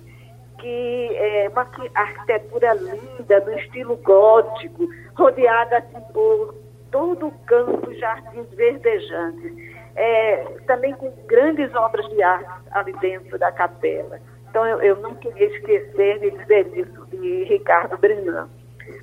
que 0.60 1.16
é 1.16 1.48
uma 1.48 1.66
arquitetura 1.94 2.74
linda, 2.74 3.40
no 3.40 3.58
estilo 3.58 3.96
gótico, 3.96 4.88
rodeada 5.14 5.78
assim, 5.78 6.00
por 6.12 6.54
todo 6.90 7.28
o 7.28 7.32
campo, 7.46 7.92
jardins 7.94 8.48
verdejantes 8.54 9.70
é, 9.96 10.44
também 10.66 10.94
com 10.94 11.12
grandes 11.26 11.74
obras 11.74 12.08
de 12.08 12.22
arte 12.22 12.48
ali 12.70 12.92
dentro 13.00 13.38
da 13.38 13.52
capela. 13.52 14.18
Então 14.48 14.66
eu, 14.66 14.80
eu 14.80 14.96
não 14.96 15.14
queria 15.14 15.46
esquecer 15.46 16.18
de 16.20 16.30
dizer 16.30 16.78
isso 16.78 17.06
de 17.06 17.44
Ricardo 17.44 17.96
Brenan. 17.98 18.48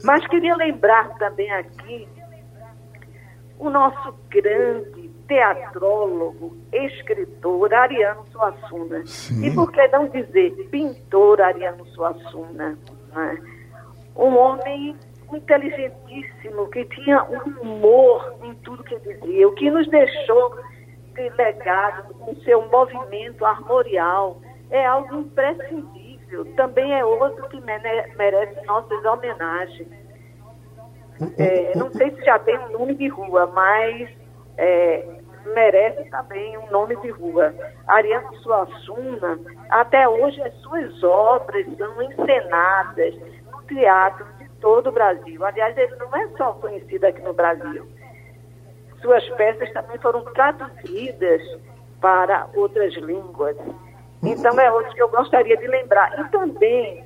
Mas 0.03 0.25
queria 0.27 0.55
lembrar 0.55 1.15
também 1.17 1.51
aqui 1.51 2.07
o 3.59 3.69
nosso 3.69 4.13
grande 4.29 4.96
teatrólogo, 5.27 6.57
escritor 6.71 7.73
Ariano 7.73 8.25
Suassuna. 8.31 9.05
Sim. 9.05 9.45
E 9.45 9.53
por 9.53 9.71
que 9.71 9.87
não 9.89 10.07
dizer 10.07 10.51
pintor 10.71 11.41
Ariano 11.41 11.85
Suassuna? 11.87 12.77
Né? 13.13 13.37
Um 14.15 14.35
homem 14.37 14.95
inteligentíssimo, 15.33 16.67
que 16.69 16.85
tinha 16.85 17.23
um 17.23 17.61
humor 17.61 18.35
em 18.43 18.53
tudo 18.55 18.83
que 18.83 18.97
dizia, 18.99 19.47
o 19.47 19.51
que 19.53 19.69
nos 19.69 19.87
deixou 19.89 20.57
de 21.13 21.29
legado, 21.31 22.13
com 22.15 22.35
seu 22.37 22.67
movimento 22.69 23.45
armorial, 23.45 24.39
é 24.69 24.85
algo 24.85 25.15
imprescindível. 25.15 26.45
Também 26.55 26.93
é 26.93 27.03
outro 27.03 27.47
que 27.49 27.59
merece 27.61 28.65
nossas 28.65 29.03
homenagens. 29.03 29.87
É, 31.37 31.75
não 31.75 31.91
sei 31.91 32.11
se 32.11 32.23
já 32.23 32.37
tem 32.39 32.57
um 32.59 32.69
nome 32.69 32.93
de 32.95 33.07
rua, 33.07 33.47
mas 33.47 34.09
é, 34.57 35.16
merece 35.53 36.09
também 36.09 36.57
um 36.57 36.69
nome 36.71 36.95
de 36.97 37.09
rua. 37.09 37.53
Ariano 37.87 38.35
Suassuna, 38.37 39.39
até 39.69 40.07
hoje 40.07 40.41
as 40.41 40.53
suas 40.55 41.03
obras 41.03 41.65
são 41.77 42.01
encenadas 42.01 43.15
no 43.51 43.61
teatro 43.63 44.25
de 44.39 44.49
todo 44.59 44.87
o 44.87 44.91
Brasil. 44.91 45.43
Aliás, 45.43 45.77
ele 45.77 45.95
não 45.95 46.15
é 46.15 46.27
só 46.37 46.53
conhecido 46.53 47.05
aqui 47.05 47.21
no 47.21 47.33
Brasil 47.33 47.87
suas 49.01 49.27
peças 49.31 49.71
também 49.73 49.97
foram 49.99 50.21
traduzidas 50.33 51.41
para 52.01 52.47
outras 52.55 52.93
línguas. 52.95 53.55
Então 54.23 54.59
é 54.59 54.71
outro 54.71 54.93
que 54.93 55.01
eu 55.01 55.09
gostaria 55.09 55.57
de 55.57 55.67
lembrar. 55.67 56.19
E 56.19 56.29
também 56.29 57.05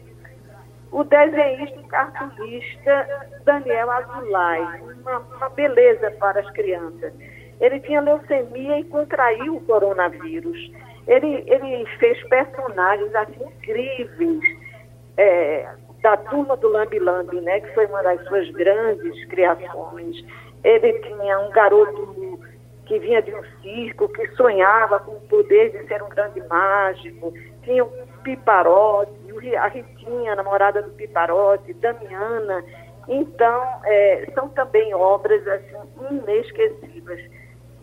o 0.92 1.04
desenhista 1.04 1.80
e 1.80 1.84
cartunista 1.88 3.28
Daniel 3.46 3.92
Azulay, 3.92 4.82
uma, 5.02 5.20
uma 5.20 5.50
beleza 5.50 6.12
para 6.12 6.40
as 6.40 6.50
crianças. 6.52 7.14
Ele 7.62 7.80
tinha 7.82 8.02
leucemia 8.02 8.80
e 8.80 8.84
contraiu 8.86 9.58
o 9.58 9.62
coronavírus. 9.62 10.72
Ele, 11.08 11.44
ele 11.48 11.86
fez 12.00 12.22
personagens 12.28 13.14
assim, 13.14 13.44
incríveis, 13.44 14.40
é, 15.16 15.70
da 16.02 16.18
turma 16.18 16.58
do 16.58 16.70
Lambi 16.70 16.98
Lambi, 16.98 17.40
né, 17.40 17.60
que 17.62 17.72
foi 17.76 17.86
uma 17.86 18.02
das 18.02 18.24
suas 18.28 18.50
grandes 18.50 19.26
criações. 19.26 20.26
Ele 20.64 20.94
tinha 20.94 21.40
um 21.40 21.52
garoto 21.52 22.40
que 22.88 22.98
vinha 22.98 23.22
de 23.22 23.34
um 23.34 23.44
circo, 23.62 24.10
que 24.10 24.28
sonhava 24.30 25.00
com 25.00 25.12
o 25.12 25.22
poder 25.22 25.70
de 25.70 25.88
ser 25.88 26.02
um 26.02 26.10
grande 26.10 26.42
mágico. 26.48 27.32
Tinha 27.62 27.86
o 27.86 27.92
Piparote, 28.24 29.56
a 29.56 29.68
Ritinha, 29.68 30.36
namorada 30.36 30.82
do 30.82 30.90
Piparote, 30.92 31.74
Damiana. 31.74 32.64
Então, 33.08 33.64
é, 33.86 34.28
são 34.34 34.50
também 34.50 34.94
obras 34.96 35.48
assim, 35.48 35.78
inesquecíveis 36.10 37.41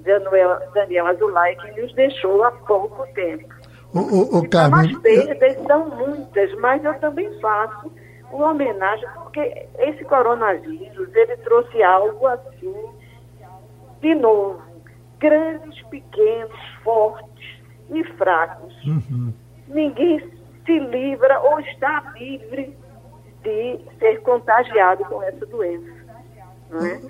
Daniel, 0.08 0.58
Daniel 0.72 1.06
Azulay, 1.06 1.56
que 1.56 1.80
nos 1.80 1.94
deixou 1.94 2.42
há 2.42 2.50
pouco 2.50 3.06
tempo. 3.14 3.46
O, 3.94 3.98
o, 4.00 4.38
o 4.38 4.44
então, 4.44 4.74
as 4.74 4.92
perdas 4.98 5.66
são 5.66 5.88
muitas, 5.90 6.52
mas 6.58 6.84
eu 6.84 6.94
também 6.98 7.30
faço 7.40 7.90
uma 8.30 8.50
homenagem, 8.50 9.08
porque 9.14 9.66
esse 9.78 10.04
coronavírus, 10.04 11.14
ele 11.14 11.36
trouxe 11.38 11.82
algo 11.82 12.26
assim, 12.26 12.74
de 14.00 14.14
novo, 14.14 14.62
grandes, 15.18 15.82
pequenos, 15.84 16.58
fortes 16.82 17.60
e 17.90 18.04
fracos. 18.16 18.74
Uhum. 18.84 19.32
Ninguém 19.68 20.20
se 20.66 20.78
livra 20.78 21.40
ou 21.40 21.60
está 21.60 22.12
livre 22.18 22.76
de 23.42 23.80
ser 23.98 24.20
contagiado 24.22 25.04
com 25.06 25.22
essa 25.22 25.46
doença. 25.46 25.98
Não 26.70 26.84
é? 26.84 27.00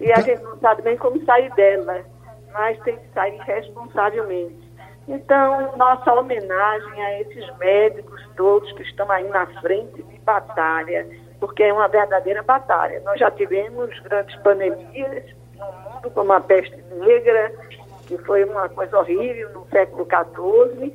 E 0.00 0.12
a 0.12 0.20
gente 0.20 0.42
não 0.42 0.58
sabe 0.58 0.82
nem 0.82 0.96
como 0.96 1.24
sair 1.24 1.52
dela, 1.54 2.04
mas 2.52 2.78
tem 2.80 2.96
que 2.96 3.08
sair 3.12 3.38
responsavelmente. 3.40 4.72
Então, 5.08 5.76
nossa 5.76 6.12
homenagem 6.12 7.02
a 7.02 7.20
esses 7.20 7.58
médicos 7.58 8.22
todos 8.36 8.70
que 8.72 8.82
estão 8.82 9.10
aí 9.10 9.28
na 9.28 9.46
frente 9.60 10.02
de 10.02 10.18
batalha, 10.20 11.06
porque 11.40 11.64
é 11.64 11.72
uma 11.72 11.88
verdadeira 11.88 12.42
batalha. 12.42 13.00
Nós 13.00 13.18
já 13.18 13.30
tivemos 13.30 13.98
grandes 14.00 14.36
pandemias 14.42 15.24
no 15.58 15.66
mundo, 15.72 16.10
como 16.14 16.32
a 16.32 16.40
peste 16.40 16.76
negra, 16.92 17.52
que 18.06 18.16
foi 18.18 18.44
uma 18.44 18.68
coisa 18.68 18.98
horrível 18.98 19.50
no 19.50 19.66
século 19.68 20.06
XIV. 20.06 20.94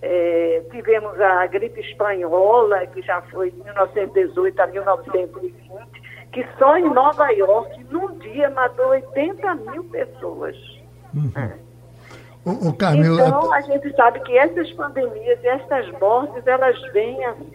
É, 0.00 0.62
tivemos 0.70 1.20
a 1.20 1.46
gripe 1.46 1.80
espanhola, 1.80 2.86
que 2.86 3.02
já 3.02 3.20
foi 3.22 3.50
de 3.50 3.62
1918 3.64 4.60
a 4.60 4.66
1920, 4.66 5.54
que 6.32 6.46
só 6.58 6.76
em 6.78 6.88
Nova 6.90 7.30
York, 7.30 7.84
num 7.90 8.18
dia, 8.18 8.48
matou 8.50 8.88
80 8.88 9.54
mil 9.56 9.84
pessoas. 9.84 10.56
Uhum. 11.16 11.32
É. 11.34 11.66
O, 12.44 12.68
o 12.68 12.72
Carmelo, 12.76 13.18
então, 13.18 13.52
a 13.52 13.60
gente 13.62 13.92
sabe 13.96 14.20
que 14.20 14.38
essas 14.38 14.70
pandemias 14.74 15.44
essas 15.44 15.90
mortes, 15.98 16.46
elas 16.46 16.80
vêm 16.92 17.24
assim, 17.24 17.50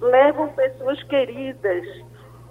levam 0.00 0.48
pessoas 0.48 1.00
queridas. 1.04 1.86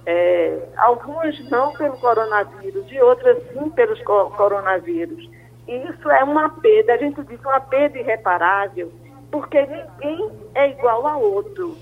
É, 0.06 0.58
algumas 0.78 1.38
não 1.50 1.74
pelo 1.74 1.98
coronavírus, 1.98 2.89
e 2.89 3.00
outras 3.02 3.38
sim 3.52 3.70
pelos 3.72 4.02
co 4.04 4.32
coronavírus. 4.32 5.30
E 5.68 5.76
isso 5.76 6.10
é 6.10 6.24
uma 6.24 6.50
perda, 6.50 6.94
a 6.94 6.98
gente 6.98 7.22
diz 7.24 7.39
uma 7.42 7.60
perda 7.60 8.00
irreparável, 8.00 8.92
porque 9.30 9.62
ninguém 9.62 10.32
é 10.56 10.70
igual 10.70 11.06
a 11.06 11.18
outro. 11.18 11.78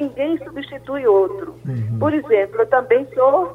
Ninguém 0.00 0.38
substitui 0.38 1.06
outro. 1.06 1.54
Uhum. 1.64 1.98
Por 2.00 2.12
exemplo, 2.12 2.62
eu 2.62 2.66
também 2.66 3.06
sou, 3.14 3.54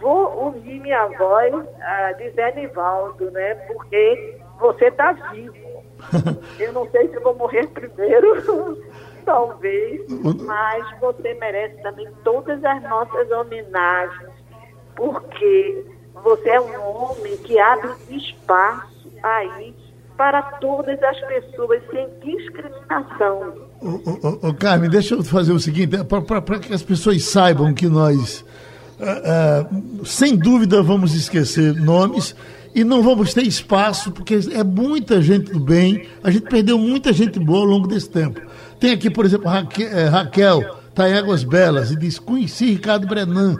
vou 0.00 0.48
unir 0.48 0.80
minha 0.80 1.06
voz 1.06 1.54
a 1.80 2.12
de 2.12 2.30
Zé 2.30 2.54
Nivaldo, 2.54 3.30
né? 3.30 3.54
Porque 3.54 4.38
você 4.58 4.86
está 4.86 5.12
vivo. 5.32 5.56
Eu 6.58 6.72
não 6.72 6.88
sei 6.90 7.08
se 7.08 7.18
vou 7.20 7.34
morrer 7.34 7.66
primeiro, 7.68 8.78
talvez, 9.24 10.00
mas 10.44 11.00
você 11.00 11.34
merece 11.34 11.82
também 11.82 12.08
todas 12.24 12.64
as 12.64 12.82
nossas 12.84 13.30
homenagens, 13.30 14.30
porque 14.94 15.84
você 16.22 16.50
é 16.50 16.60
um 16.60 16.80
homem 16.80 17.36
que 17.38 17.58
abre 17.58 17.90
espaço 18.10 19.12
aí 19.22 19.74
para 20.16 20.42
todas 20.42 21.00
as 21.02 21.20
pessoas 21.20 21.80
sem 21.90 22.08
discriminação. 22.24 23.54
Ô, 23.80 23.88
ô, 23.88 24.48
ô, 24.48 24.54
Carmen, 24.54 24.90
deixa 24.90 25.14
eu 25.14 25.22
fazer 25.22 25.52
o 25.52 25.60
seguinte, 25.60 25.96
para 26.04 26.58
que 26.58 26.74
as 26.74 26.82
pessoas 26.82 27.22
saibam 27.24 27.72
que 27.72 27.86
nós 27.86 28.44
uh, 29.00 30.00
uh, 30.00 30.06
sem 30.06 30.36
dúvida 30.36 30.82
vamos 30.82 31.14
esquecer 31.14 31.74
nomes 31.74 32.34
e 32.74 32.84
não 32.84 33.02
vamos 33.02 33.34
ter 33.34 33.42
espaço, 33.42 34.12
porque 34.12 34.38
é 34.52 34.62
muita 34.62 35.20
gente 35.20 35.52
do 35.52 35.58
bem, 35.58 36.06
a 36.22 36.30
gente 36.30 36.48
perdeu 36.48 36.78
muita 36.78 37.12
gente 37.12 37.38
boa 37.38 37.60
ao 37.60 37.64
longo 37.64 37.88
desse 37.88 38.08
tempo. 38.08 38.40
Tem 38.78 38.92
aqui, 38.92 39.10
por 39.10 39.24
exemplo, 39.24 39.48
Raquel, 39.48 39.88
é, 39.88 40.04
Raquel 40.06 40.76
tá 40.94 41.08
em 41.08 41.14
Águas 41.14 41.42
Belas, 41.44 41.90
e 41.90 41.96
diz: 41.96 42.18
Conheci 42.18 42.66
Ricardo 42.66 43.06
Brenan. 43.06 43.56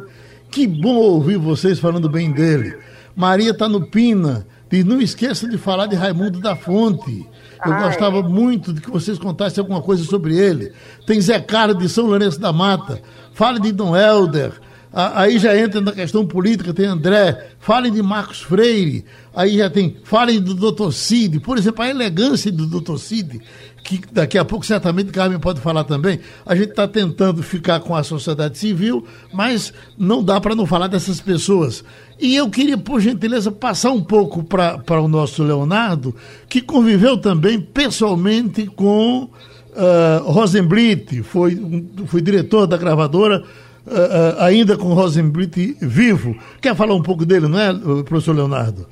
Que 0.50 0.66
bom 0.66 0.94
ouvir 0.94 1.36
vocês 1.36 1.78
falando 1.78 2.08
bem 2.08 2.30
dele. 2.30 2.76
Maria 3.14 3.50
está 3.50 3.68
no 3.68 3.86
Pina, 3.86 4.46
diz: 4.70 4.84
Não 4.84 5.00
esqueça 5.00 5.48
de 5.48 5.58
falar 5.58 5.86
de 5.86 5.96
Raimundo 5.96 6.40
da 6.40 6.54
Fonte. 6.54 7.26
Eu 7.64 7.72
ah, 7.72 7.88
gostava 7.88 8.18
é. 8.18 8.22
muito 8.22 8.72
de 8.72 8.80
que 8.80 8.90
vocês 8.90 9.18
contassem 9.18 9.60
alguma 9.60 9.82
coisa 9.82 10.04
sobre 10.04 10.36
ele. 10.36 10.72
Tem 11.06 11.20
Zé 11.20 11.40
Carlos 11.40 11.78
de 11.78 11.88
São 11.88 12.06
Lourenço 12.06 12.38
da 12.38 12.52
Mata. 12.52 13.00
Fale 13.34 13.58
de 13.58 13.72
Dom 13.72 13.96
Helder. 13.96 14.52
Aí 15.00 15.38
já 15.38 15.56
entra 15.56 15.80
na 15.80 15.92
questão 15.92 16.26
política, 16.26 16.74
tem 16.74 16.86
André, 16.86 17.50
falem 17.60 17.92
de 17.92 18.02
Marcos 18.02 18.40
Freire, 18.40 19.04
aí 19.32 19.56
já 19.56 19.70
tem, 19.70 19.96
falem 20.02 20.40
do 20.40 20.54
Dr. 20.54 20.90
Cid, 20.90 21.38
por 21.38 21.56
exemplo, 21.56 21.84
a 21.84 21.88
elegância 21.88 22.50
do 22.50 22.66
Dr. 22.66 22.96
Cid, 22.96 23.40
que 23.84 24.00
daqui 24.10 24.36
a 24.36 24.44
pouco 24.44 24.66
certamente 24.66 25.12
Carmen 25.12 25.38
pode 25.38 25.60
falar 25.60 25.84
também. 25.84 26.18
A 26.44 26.52
gente 26.56 26.70
está 26.70 26.88
tentando 26.88 27.44
ficar 27.44 27.78
com 27.78 27.94
a 27.94 28.02
sociedade 28.02 28.58
civil, 28.58 29.06
mas 29.32 29.72
não 29.96 30.20
dá 30.20 30.40
para 30.40 30.56
não 30.56 30.66
falar 30.66 30.88
dessas 30.88 31.20
pessoas. 31.20 31.84
E 32.18 32.34
eu 32.34 32.50
queria, 32.50 32.76
por 32.76 33.00
gentileza, 33.00 33.52
passar 33.52 33.92
um 33.92 34.02
pouco 34.02 34.42
para 34.42 35.00
o 35.00 35.06
nosso 35.06 35.44
Leonardo, 35.44 36.12
que 36.48 36.60
conviveu 36.60 37.16
também 37.16 37.60
pessoalmente 37.60 38.66
com 38.66 39.30
uh, 39.78 40.24
Rosenblit, 40.24 41.22
foi, 41.22 41.86
foi 42.06 42.20
diretor 42.20 42.66
da 42.66 42.76
gravadora 42.76 43.44
uh, 43.88 44.42
ainda 44.42 44.76
com 44.76 44.94
Rosenblit 44.94 45.76
vivo. 45.80 46.36
Quer 46.60 46.74
falar 46.74 46.94
um 46.94 47.02
pouco 47.02 47.24
dele, 47.26 47.48
não 47.48 47.58
é, 47.58 47.72
professor 48.04 48.34
Leonardo? 48.34 48.86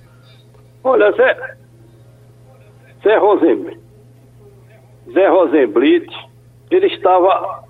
Olha, 0.82 1.10
Zé, 1.12 1.56
Zé 3.02 3.16
Rosenblit, 3.18 3.78
Zé 5.12 5.28
Rosenblit, 5.28 6.06
ele 6.70 6.86
estava 6.86 7.64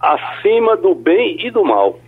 acima 0.00 0.76
do 0.76 0.94
bem 0.94 1.36
e 1.44 1.50
do 1.50 1.64
mal. 1.64 1.98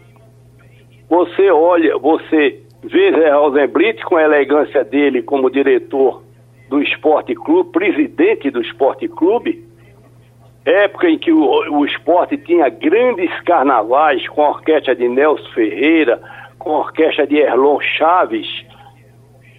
Você 1.09 1.51
olha, 1.51 1.99
você 1.99 2.61
vê 2.83 3.13
Zé 3.13 3.31
Rosenblit 3.33 4.03
com 4.05 4.17
a 4.17 4.23
elegância 4.23 4.85
dele 4.85 5.23
como 5.23 5.51
diretor 5.51 6.23
do 6.69 6.81
Esporte 6.81 7.35
Clube, 7.35 7.73
presidente 7.73 8.51
do 8.51 8.61
Esporte 8.61 9.09
Clube, 9.09 9.65
época 10.71 11.09
em 11.09 11.19
que 11.19 11.33
o, 11.33 11.41
o 11.73 11.85
esporte 11.85 12.37
tinha 12.39 12.69
grandes 12.69 13.31
carnavais 13.43 14.27
com 14.29 14.43
a 14.43 14.51
orquestra 14.51 14.95
de 14.95 15.09
Nelson 15.09 15.49
Ferreira, 15.53 16.21
com 16.59 16.77
a 16.77 16.79
orquestra 16.81 17.27
de 17.27 17.37
Erlon 17.37 17.81
Chaves. 17.81 18.49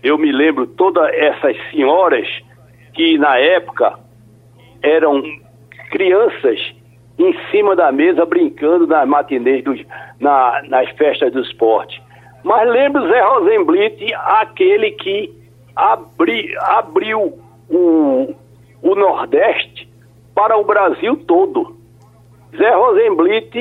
Eu 0.04 0.18
me 0.18 0.32
lembro 0.32 0.68
todas 0.68 1.12
essas 1.14 1.56
senhoras 1.70 2.28
que 2.94 3.18
na 3.18 3.38
época 3.38 4.00
eram 4.82 5.24
crianças 5.92 6.60
em 7.18 7.36
cima 7.52 7.76
da 7.76 7.92
mesa 7.92 8.26
brincando 8.26 8.88
nas 8.88 9.08
matinês, 9.08 9.64
dos, 9.64 9.80
na, 10.20 10.62
nas 10.68 10.90
festas 10.92 11.32
do 11.32 11.42
esporte. 11.42 12.02
Mas 12.44 12.68
lembro 12.68 13.08
Zé 13.08 13.22
Rosenblit, 13.22 14.14
aquele 14.16 14.92
que 14.92 15.32
abri, 15.76 16.56
abriu 16.58 17.40
o, 17.70 18.34
o 18.82 18.96
Nordeste 18.96 19.91
para 20.42 20.58
o 20.58 20.64
Brasil 20.64 21.16
todo. 21.28 21.78
Zé 22.58 22.74
Rosenblit, 22.74 23.54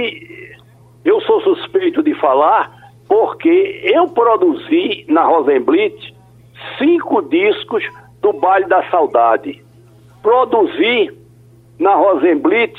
eu 1.05 1.21
sou 1.21 1.43
suspeito 1.43 2.03
de 2.03 2.15
falar 2.15 2.75
porque 3.07 3.83
eu 3.85 4.09
produzi 4.09 5.05
na 5.07 5.23
Rosenblit 5.25 6.15
cinco 6.79 7.21
discos 7.21 7.85
do 8.23 8.33
Baile 8.33 8.65
da 8.65 8.83
Saudade. 8.89 9.63
Produzi 10.23 11.13
na 11.79 11.97
Rosenblit 11.97 12.75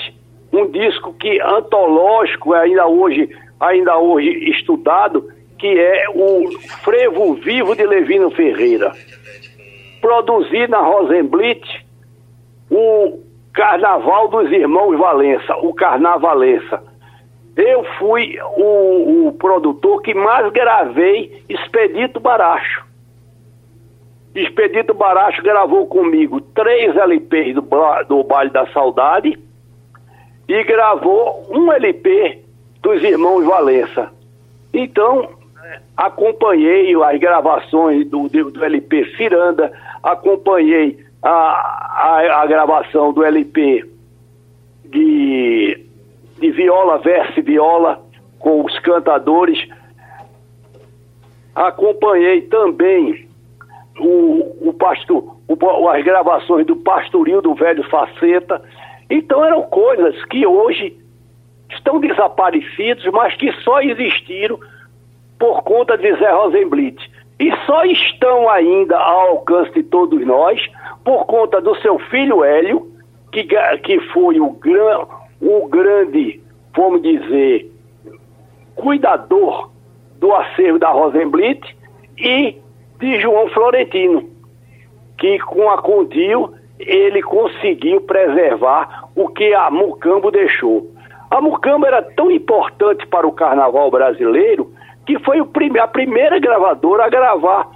um 0.52 0.66
disco 0.72 1.14
que 1.14 1.40
antológico 1.40 2.56
ainda 2.56 2.88
hoje 2.88 3.30
ainda 3.60 4.00
hoje 4.00 4.30
estudado 4.50 5.32
que 5.60 5.68
é 5.68 6.06
o 6.10 6.50
Frevo 6.84 7.36
Vivo 7.36 7.76
de 7.76 7.86
Levino 7.86 8.32
Ferreira. 8.32 8.94
Produzi 10.02 10.66
na 10.68 10.80
Rosenblit 10.80 11.86
o 12.68 13.31
Carnaval 13.54 14.30
dos 14.30 14.52
Irmãos 14.52 14.98
Valença, 14.98 15.56
o 15.58 15.74
Carnavalença. 15.74 16.84
Eu 17.56 17.84
fui 18.00 18.38
o, 18.56 19.28
o 19.28 19.34
produtor 19.34 20.02
que 20.02 20.14
mais 20.14 20.52
gravei 20.52 21.44
Expedito 21.50 22.20
Baracho. 22.20 22.86
Expedito 24.34 24.94
Baracho 24.94 25.44
gravou 25.44 25.86
comigo 25.88 26.40
três 26.40 26.96
LPs 26.96 27.56
do, 27.56 27.68
do 28.08 28.24
Baile 28.24 28.52
da 28.52 28.66
Saudade 28.68 29.38
e 30.48 30.64
gravou 30.64 31.46
um 31.50 31.72
LP 31.72 32.40
dos 32.82 33.04
Irmãos 33.04 33.44
Valença. 33.44 34.10
Então, 34.74 35.30
acompanhei 35.98 36.96
as 37.04 37.20
gravações 37.20 38.08
do, 38.10 38.30
do 38.30 38.64
LP 38.64 39.06
Ciranda, 39.18 39.72
acompanhei 40.02 41.06
a, 41.22 41.30
a, 41.30 42.42
a 42.42 42.46
gravação 42.48 43.14
do 43.14 43.24
LP 43.24 43.86
de, 44.86 45.86
de 46.40 46.52
viola, 46.52 46.98
verso 47.00 47.40
e 47.40 47.42
viola, 47.42 48.02
com 48.40 48.66
os 48.66 48.78
cantadores. 48.80 49.68
Acompanhei 51.54 52.42
também 52.42 53.28
o, 54.00 54.70
o 54.70 54.74
pastor, 54.74 55.38
o, 55.48 55.90
as 55.90 56.04
gravações 56.04 56.66
do 56.66 56.76
Pastoril 56.76 57.42
do 57.42 57.54
Velho 57.54 57.84
Faceta. 57.90 58.62
Então 59.10 59.44
eram 59.44 59.64
coisas 59.64 60.24
que 60.26 60.46
hoje 60.46 60.98
estão 61.70 62.00
desaparecidos, 62.00 63.06
mas 63.12 63.36
que 63.36 63.52
só 63.64 63.82
existiram 63.82 64.60
por 65.38 65.64
conta 65.64 65.98
de 65.98 66.16
Zé 66.16 66.32
Rosenblit. 66.32 66.98
E 67.40 67.52
só 67.66 67.84
estão 67.86 68.50
ainda 68.50 68.98
ao 68.98 69.30
alcance 69.30 69.74
de 69.74 69.84
todos 69.84 70.26
nós 70.26 70.62
por 71.04 71.26
conta 71.26 71.60
do 71.62 71.76
seu 71.78 71.98
filho 72.00 72.44
Hélio, 72.44 72.92
que, 73.32 73.44
que 73.44 74.00
foi 74.12 74.40
o, 74.40 74.52
gran, 74.52 75.06
o 75.42 75.68
grande, 75.68 76.42
vamos 76.76 77.02
dizer, 77.02 77.72
cuidador 78.76 79.72
do 80.20 80.34
acervo 80.34 80.78
da 80.78 80.90
Rosenblit, 80.90 81.62
e 82.18 82.56
de 83.00 83.20
João 83.20 83.50
Florentino, 83.50 84.30
que 85.18 85.40
com 85.40 85.70
a 85.70 85.82
Condil 85.82 86.54
ele 86.80 87.22
conseguiu 87.22 88.02
preservar 88.02 89.10
o 89.16 89.28
que 89.28 89.54
a 89.54 89.70
Mucambo 89.70 90.32
deixou. 90.32 90.92
A 91.30 91.42
Mucambo 91.42 91.86
era 91.86 92.02
tão 92.02 92.30
importante 92.30 93.06
para 93.08 93.26
o 93.26 93.32
carnaval 93.32 93.90
brasileiro 93.90 94.72
que 95.06 95.18
foi 95.20 95.40
a 95.80 95.88
primeira 95.88 96.40
gravadora 96.40 97.06
a 97.06 97.10
gravar 97.10 97.70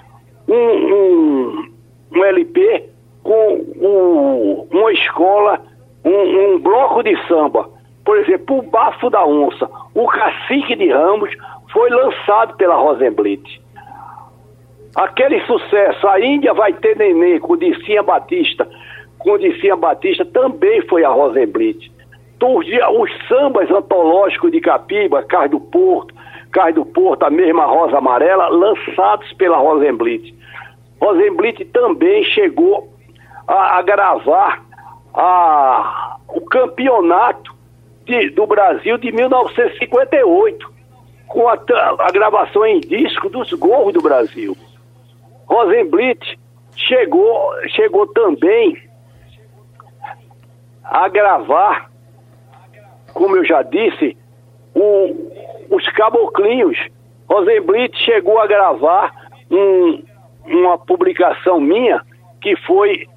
um, 0.47 0.53
um, 0.55 1.69
um 2.15 2.23
LP 2.23 2.89
com 3.25 3.65
um, 3.81 4.67
uma 4.71 4.93
escola, 4.93 5.59
um, 6.05 6.11
um, 6.53 6.59
bloco 6.59 7.01
de 7.01 7.17
samba. 7.27 7.67
Por 8.05 8.19
exemplo, 8.19 8.59
o 8.59 8.61
Bafo 8.61 9.09
da 9.09 9.25
Onça, 9.25 9.67
o 9.95 10.05
Cacique 10.05 10.75
de 10.75 10.91
Ramos, 10.91 11.31
foi 11.73 11.89
lançado 11.89 12.55
pela 12.55 12.75
Rosenblit. 12.75 13.59
Aquele 14.95 15.41
sucesso, 15.41 16.07
a 16.07 16.21
Índia 16.21 16.53
vai 16.53 16.71
ter 16.73 16.95
neném 16.95 17.39
com 17.39 17.57
Dicinha 17.57 18.03
Batista, 18.03 18.69
com 19.17 19.39
Dicinha 19.39 19.75
Batista 19.75 20.23
também 20.23 20.81
foi 20.87 21.03
a 21.03 21.09
Rosenblit. 21.09 21.91
Então, 22.37 22.55
os, 22.55 22.67
os 22.67 23.27
sambas 23.27 23.71
antológicos 23.71 24.51
de 24.51 24.61
Capiba, 24.61 25.23
Cais 25.23 25.49
do 25.49 25.59
Porto, 25.59 26.13
Cais 26.51 26.75
do 26.75 26.85
Porto, 26.85 27.23
a 27.23 27.31
mesma 27.31 27.65
Rosa 27.65 27.97
Amarela, 27.97 28.49
lançados 28.49 29.33
pela 29.33 29.57
Rosenblit. 29.57 30.35
Rosenblit 31.01 31.65
também 31.65 32.23
chegou 32.23 32.94
a, 33.47 33.81
gravar 33.81 34.63
a, 35.13 36.17
o 36.27 36.41
campeonato 36.41 37.55
de, 38.05 38.29
do 38.31 38.45
Brasil 38.45 38.97
de 38.97 39.11
1958, 39.11 40.73
com 41.27 41.47
a, 41.47 41.53
a 41.53 42.11
gravação 42.11 42.65
em 42.65 42.79
disco 42.79 43.29
dos 43.29 43.51
gols 43.53 43.93
do 43.93 44.01
Brasil. 44.01 44.55
Rosenblit 45.47 46.39
chegou, 46.75 47.51
chegou 47.69 48.07
também 48.07 48.77
a 50.83 51.07
gravar, 51.07 51.89
como 53.13 53.37
eu 53.37 53.45
já 53.45 53.61
disse, 53.63 54.17
o, 54.73 55.31
os 55.69 55.87
caboclinhos. 55.89 56.77
Rosenblit 57.27 57.97
chegou 57.97 58.39
a 58.39 58.47
gravar 58.47 59.11
um, 59.49 60.03
uma 60.45 60.77
publicação 60.77 61.59
minha 61.59 62.01
que 62.41 62.55
foi 62.57 63.07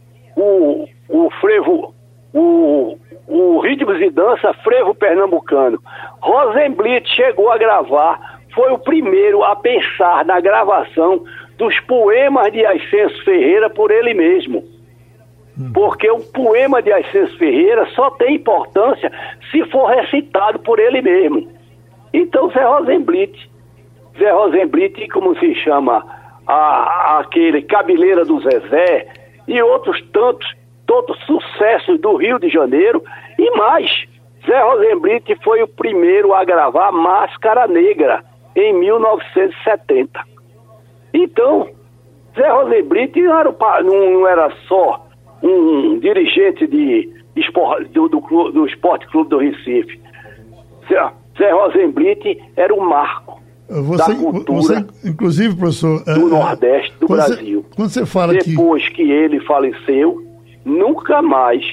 o, 0.41 0.89
o 1.09 1.31
frevo, 1.41 1.95
o, 2.33 2.97
o 3.27 3.61
ritmos 3.61 4.01
e 4.01 4.11
dança 4.11 4.53
frevo 4.65 4.95
pernambucano. 4.95 5.81
Rosenblit 6.21 7.09
chegou 7.09 7.51
a 7.51 7.59
gravar 7.59 8.39
foi 8.55 8.73
o 8.73 8.79
primeiro 8.79 9.45
a 9.45 9.55
pensar 9.55 10.25
na 10.25 10.41
gravação 10.41 11.23
dos 11.57 11.79
poemas 11.81 12.53
de 12.53 12.65
Ascenso 12.67 13.23
Ferreira 13.25 13.71
por 13.71 13.91
ele 13.91 14.15
mesmo. 14.15 14.65
Porque 15.73 16.09
o 16.11 16.19
poema 16.19 16.81
de 16.81 16.93
Ascenso 16.93 17.37
Ferreira 17.37 17.87
só 17.95 18.11
tem 18.11 18.37
importância 18.37 19.13
se 19.51 19.65
for 19.71 19.87
recitado 19.87 20.59
por 20.61 20.79
ele 20.79 21.03
mesmo. 21.03 21.49
Então, 22.13 22.51
Zé 22.51 22.65
Rosenblit, 22.65 23.51
Zé 24.19 24.31
Rosenblit, 24.31 25.09
como 25.09 25.37
se 25.39 25.55
chama 25.57 26.05
a, 26.47 27.19
aquele 27.21 27.63
Cabeleira 27.63 28.25
do 28.25 28.41
Zezé 28.41 29.07
e 29.49 29.61
outros 29.63 30.01
tantos, 30.13 30.47
todos 30.87 31.19
sucessos 31.25 31.99
do 32.01 32.17
Rio 32.17 32.39
de 32.39 32.49
Janeiro 32.49 33.03
e 33.39 33.51
mais. 33.57 33.91
Zé 34.47 34.61
Rosenblit 34.63 35.37
foi 35.43 35.63
o 35.63 35.69
primeiro 35.69 36.33
a 36.33 36.45
gravar 36.45 36.93
Máscara 36.93 37.67
Negra 37.67 38.23
em 38.55 38.73
1970. 38.75 40.21
Então, 41.13 41.69
Zé 42.37 42.49
Rosenblit 42.49 43.21
não 43.21 43.41
era, 43.41 43.83
não, 43.83 44.29
era 44.29 44.51
só 44.69 45.07
um 45.43 45.99
dirigente 45.99 46.67
de, 46.67 47.11
do, 47.91 48.09
do, 48.09 48.21
do 48.53 48.67
Esporte 48.67 49.07
Clube 49.09 49.31
do 49.31 49.39
Recife. 49.39 50.01
Zé, 50.89 51.13
Zé 51.39 51.51
era 52.57 52.75
o 52.75 52.81
marco 52.81 53.39
você, 53.69 54.15
da 54.15 54.19
cultura, 54.19 54.61
você, 54.61 54.87
inclusive, 55.05 55.55
professor, 55.55 56.03
do 56.05 56.11
é, 56.11 56.17
Nordeste 56.17 56.95
do 56.99 57.07
Brasil. 57.07 57.61
Você, 57.61 57.77
quando 57.77 57.91
você 57.91 58.07
fala 58.07 58.33
Depois 58.33 58.89
que... 58.89 58.95
que 58.95 59.11
ele 59.11 59.41
faleceu, 59.41 60.25
nunca 60.65 61.21
mais 61.21 61.65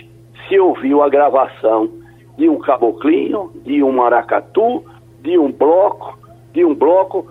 se 0.48 0.60
ouviu 0.60 1.02
a 1.02 1.10
gravação 1.10 1.90
de 2.38 2.50
um 2.50 2.60
caboclinho, 2.60 3.52
de 3.64 3.82
um 3.82 3.92
maracatu, 3.92 4.84
de 5.22 5.38
um 5.38 5.52
bloco, 5.52 6.18
de 6.54 6.66
um 6.66 6.76
bloco. 6.76 7.28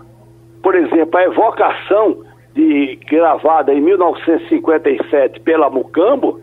Por 0.63 0.75
exemplo, 0.75 1.19
a 1.19 1.25
evocação 1.25 2.25
de, 2.55 2.99
gravada 3.09 3.75
em 3.75 3.81
1957 3.81 5.41
pela 5.41 5.69
Mucambo, 5.69 6.41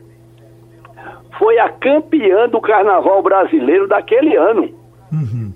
foi 1.39 1.57
a 1.57 1.69
campeã 1.69 2.47
do 2.47 2.61
carnaval 2.61 3.23
brasileiro 3.23 3.87
daquele 3.87 4.35
ano. 4.35 4.69
Uhum. 5.11 5.51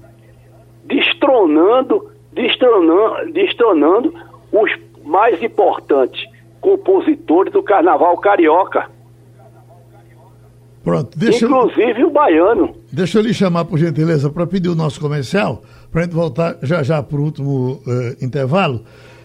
Destronando, 0.85 2.09
destronando, 2.35 3.31
destronando 3.31 4.13
os 4.51 4.71
mais 5.03 5.41
importantes 5.41 6.21
compositores 6.59 7.53
do 7.53 7.63
carnaval 7.63 8.17
carioca. 8.17 8.89
Pronto, 10.83 11.17
Inclusive 11.17 12.01
eu, 12.01 12.07
o 12.07 12.11
baiano. 12.11 12.75
Deixa 12.91 13.17
eu 13.17 13.23
lhe 13.23 13.33
chamar, 13.33 13.65
por 13.65 13.79
gentileza, 13.79 14.29
para 14.29 14.45
pedir 14.45 14.69
o 14.69 14.75
nosso 14.75 14.99
comercial, 14.99 15.63
para 15.91 16.01
a 16.01 16.03
gente 16.03 16.13
voltar 16.13 16.57
já 16.61 16.83
já 16.83 17.01
para 17.01 17.17
o 17.17 17.23
último 17.23 17.81
uh, 17.87 18.23
intervalo. 18.23 18.83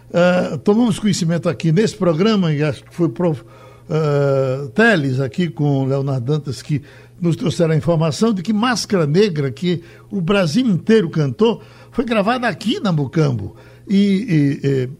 Uh, 0.08 0.56
tomamos 0.58 0.98
conhecimento 0.98 1.48
aqui 1.50 1.70
nesse 1.70 1.96
programa, 1.96 2.50
e 2.52 2.62
acho 2.62 2.82
que 2.82 2.94
foi 2.94 3.06
o 3.06 3.10
prof, 3.10 3.42
uh, 3.42 4.68
Teles 4.70 5.20
aqui 5.20 5.50
com 5.50 5.82
o 5.82 5.84
Leonardo 5.84 6.24
Dantas 6.24 6.62
que 6.62 6.82
nos 7.20 7.36
trouxeram 7.36 7.74
a 7.74 7.76
informação 7.76 8.32
de 8.32 8.42
que 8.42 8.52
Máscara 8.52 9.06
Negra, 9.06 9.50
que 9.50 9.82
o 10.10 10.20
Brasil 10.22 10.66
inteiro 10.66 11.10
cantou, 11.10 11.60
foi 11.90 12.04
gravada 12.04 12.48
aqui 12.48 12.80
na 12.80 12.92
Mucambo. 12.92 13.56
E, 13.88 14.58
e, 14.62 14.66
e 14.66 14.90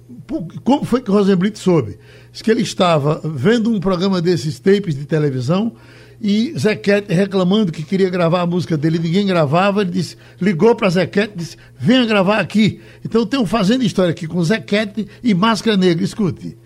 como 0.64 0.84
foi 0.84 1.00
que 1.00 1.10
Rosenblit 1.10 1.58
soube? 1.58 1.98
Diz 2.32 2.42
que 2.42 2.50
ele 2.50 2.62
estava 2.62 3.20
vendo 3.24 3.70
um 3.70 3.80
programa 3.80 4.20
desses 4.20 4.58
tapes 4.58 4.94
de 4.94 5.04
televisão 5.04 5.74
e 6.20 6.52
Zequete 6.58 7.12
reclamando 7.12 7.72
que 7.72 7.82
queria 7.82 8.10
gravar 8.10 8.42
a 8.42 8.46
música 8.46 8.76
dele, 8.76 8.98
ninguém 8.98 9.26
gravava, 9.26 9.80
ele 9.80 9.90
disse, 9.90 10.16
ligou 10.40 10.74
para 10.74 10.90
Zequete 10.90 11.32
e 11.34 11.38
disse, 11.38 11.56
venha 11.78 12.04
gravar 12.04 12.38
aqui. 12.38 12.80
Então 13.04 13.24
tem 13.24 13.40
um 13.40 13.46
Fazendo 13.46 13.84
História 13.84 14.10
aqui 14.10 14.26
com 14.26 14.42
Zequete 14.44 15.06
e 15.22 15.32
Máscara 15.32 15.76
Negra, 15.76 16.04
escute. 16.04 16.58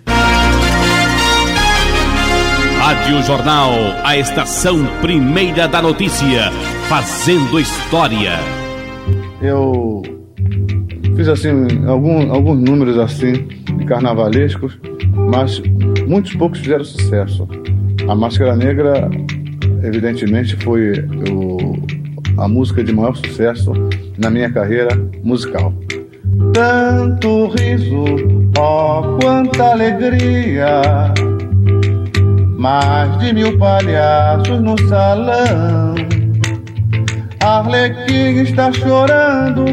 Rádio 2.79 3.22
Jornal, 3.22 3.72
a 4.03 4.18
estação 4.18 4.85
primeira 5.01 5.68
da 5.68 5.81
notícia, 5.81 6.51
fazendo 6.89 7.59
história. 7.59 8.64
Eu 9.45 10.03
fiz 11.16 11.28
assim 11.28 11.86
algum, 11.86 12.32
alguns 12.32 12.59
números 12.61 12.99
assim 12.99 13.47
de 13.76 13.84
carnavalescos, 13.84 14.78
mas 15.30 15.62
muitos 16.07 16.34
poucos 16.34 16.61
fizeram 16.61 16.84
sucesso. 16.84 17.47
A 18.09 18.14
Máscara 18.14 18.57
Negra 18.57 19.11
evidentemente, 19.84 20.57
foi 20.57 21.07
o, 21.30 21.76
a 22.38 22.49
música 22.49 22.82
de 22.82 22.92
maior 22.92 23.14
sucesso 23.14 23.72
na 24.18 24.30
minha 24.30 24.51
carreira 24.51 24.90
musical. 25.22 25.72
Tanto 26.53 27.49
riso, 27.49 28.05
oh, 28.59 29.18
quanta 29.20 29.72
alegria! 29.72 31.12
Mais 32.57 33.18
de 33.18 33.32
mil 33.34 33.59
palhaços 33.59 34.61
no 34.61 34.78
salão. 34.88 35.95
Arlequim 37.45 38.40
está 38.42 38.72
chorando 38.72 39.66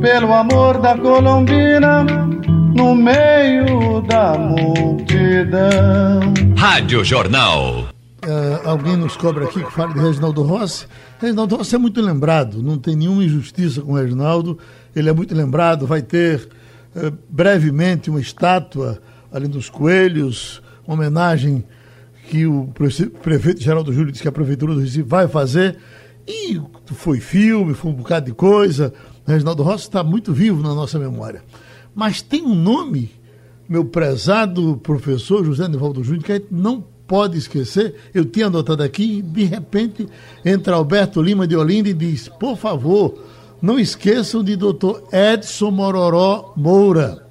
pelo 0.00 0.32
amor 0.32 0.80
da 0.80 0.96
Colombina 0.96 2.04
no 2.04 2.94
meio 2.94 4.00
da 4.02 4.38
multidão. 4.38 6.20
Rádio 6.56 7.04
Jornal 7.04 7.88
uh, 8.26 8.68
alguém 8.68 8.96
nos 8.96 9.16
cobra 9.16 9.46
aqui 9.46 9.60
que 9.60 9.72
fale 9.72 9.94
de 9.94 10.00
Reginaldo 10.00 10.42
Rossi. 10.42 10.86
Reginaldo 11.20 11.56
Rossi 11.56 11.74
é 11.74 11.78
muito 11.78 12.00
lembrado, 12.00 12.62
não 12.62 12.78
tem 12.78 12.94
nenhuma 12.94 13.24
injustiça 13.24 13.82
com 13.82 13.94
o 13.94 13.96
Reginaldo, 13.96 14.56
ele 14.94 15.10
é 15.10 15.12
muito 15.12 15.34
lembrado, 15.34 15.84
vai 15.84 16.02
ter 16.02 16.48
uh, 16.94 17.12
brevemente 17.28 18.08
uma 18.08 18.20
estátua 18.20 19.02
ali 19.32 19.48
dos 19.48 19.68
Coelhos, 19.68 20.62
uma 20.86 20.94
homenagem 20.94 21.64
que 22.30 22.46
o 22.46 22.72
prefeito 23.20 23.60
Geraldo 23.60 23.92
Júlio 23.92 24.12
disse 24.12 24.22
que 24.22 24.28
a 24.28 24.32
Prefeitura 24.32 24.74
do 24.74 24.80
Recife 24.80 25.02
vai 25.02 25.26
fazer. 25.26 25.76
E 26.26 26.60
foi 26.86 27.20
filme, 27.20 27.74
foi 27.74 27.90
um 27.90 27.94
bocado 27.94 28.26
de 28.26 28.32
coisa. 28.32 28.92
O 29.26 29.30
Reginaldo 29.30 29.62
Rossi 29.62 29.84
está 29.84 30.02
muito 30.02 30.32
vivo 30.32 30.62
na 30.62 30.74
nossa 30.74 30.98
memória. 30.98 31.42
Mas 31.94 32.20
tem 32.20 32.42
um 32.42 32.54
nome, 32.54 33.10
meu 33.68 33.84
prezado 33.84 34.76
professor 34.78 35.44
José 35.44 35.68
Nivaldo 35.68 36.02
Júnior, 36.02 36.24
que 36.24 36.44
não 36.50 36.84
pode 37.06 37.38
esquecer. 37.38 37.94
Eu 38.12 38.24
tinha 38.24 38.46
anotado 38.46 38.82
aqui 38.82 39.22
de 39.22 39.44
repente, 39.44 40.08
entra 40.44 40.76
Alberto 40.76 41.22
Lima 41.22 41.46
de 41.46 41.56
Olinda 41.56 41.88
e 41.88 41.94
diz: 41.94 42.28
por 42.28 42.56
favor, 42.56 43.14
não 43.62 43.78
esqueçam 43.78 44.42
de 44.42 44.56
doutor 44.56 45.04
Edson 45.12 45.70
Mororó 45.70 46.52
Moura. 46.56 47.24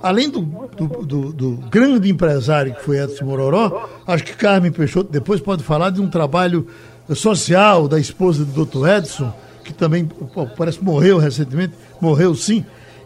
Além 0.00 0.30
do, 0.30 0.40
do, 0.40 0.86
do, 1.04 1.32
do, 1.32 1.50
grande 1.68 2.08
empresário 2.08 2.72
que 2.72 2.84
foi 2.84 3.02
Edson 3.02 3.24
Mororó, 3.24 3.88
acho 4.06 4.22
que 4.22 4.36
Carmen 4.36 4.70
Peixoto 4.70 5.10
depois 5.10 5.40
pode 5.40 5.64
falar 5.64 5.90
de 5.90 6.00
um 6.00 6.08
trabalho 6.08 6.68
social 7.14 7.88
da 7.88 7.98
esposa 7.98 8.44
do 8.44 8.52
doutor 8.52 8.88
Edson, 8.88 9.32
que 9.64 9.72
também 9.72 10.08
parece 10.56 10.82
morreu 10.82 11.18
recentemente, 11.18 11.74
morreu 12.00 12.34
sim, 12.34 12.64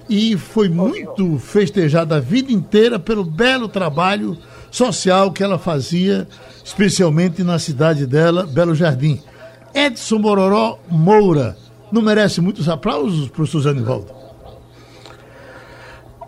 e 0.08 0.36
foi 0.36 0.68
muito 0.68 1.38
festejada 1.38 2.16
a 2.16 2.20
vida 2.20 2.52
inteira 2.52 2.98
pelo 2.98 3.24
belo 3.24 3.68
trabalho 3.68 4.36
social 4.70 5.32
que 5.32 5.42
ela 5.42 5.58
fazia, 5.58 6.26
especialmente 6.64 7.42
na 7.42 7.58
cidade 7.58 8.06
dela, 8.06 8.46
Belo 8.46 8.74
Jardim. 8.74 9.20
Edson 9.74 10.18
Mororó 10.18 10.78
Moura. 10.88 11.56
Não 11.90 12.02
merece 12.02 12.40
muitos 12.40 12.68
aplausos, 12.68 13.28
professor 13.28 13.60
Zanivaldo? 13.60 14.12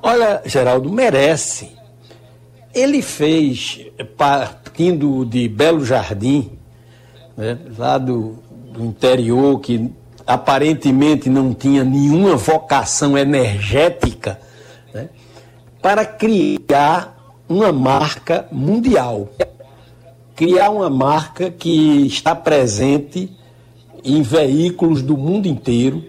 Olha, 0.03 0.43
Geraldo, 0.45 0.93
merece. 0.93 1.71
Ele 2.75 3.01
fez, 3.01 3.81
partindo 4.17 5.25
de 5.25 5.49
Belo 5.49 5.85
Jardim, 5.85 6.59
né, 7.37 7.59
lá 7.77 7.99
do, 7.99 8.37
do 8.73 8.85
interior, 8.85 9.61
que 9.61 9.91
aparentemente 10.27 11.29
não 11.29 11.53
tinha 11.53 11.85
nenhuma 11.85 12.37
vocação 12.37 13.17
energética, 13.17 14.41
né, 14.93 15.09
para 15.83 16.05
criar 16.05 17.15
uma 17.49 17.73
marca 17.73 18.47
mundial. 18.51 19.29
Criar 20.35 20.71
uma 20.71 20.91
marca 20.91 21.51
que 21.51 22.07
está 22.07 22.35
presente 22.35 23.31
em 24.03 24.21
veículos 24.23 25.01
do 25.01 25.17
mundo 25.17 25.47
inteiro, 25.47 26.05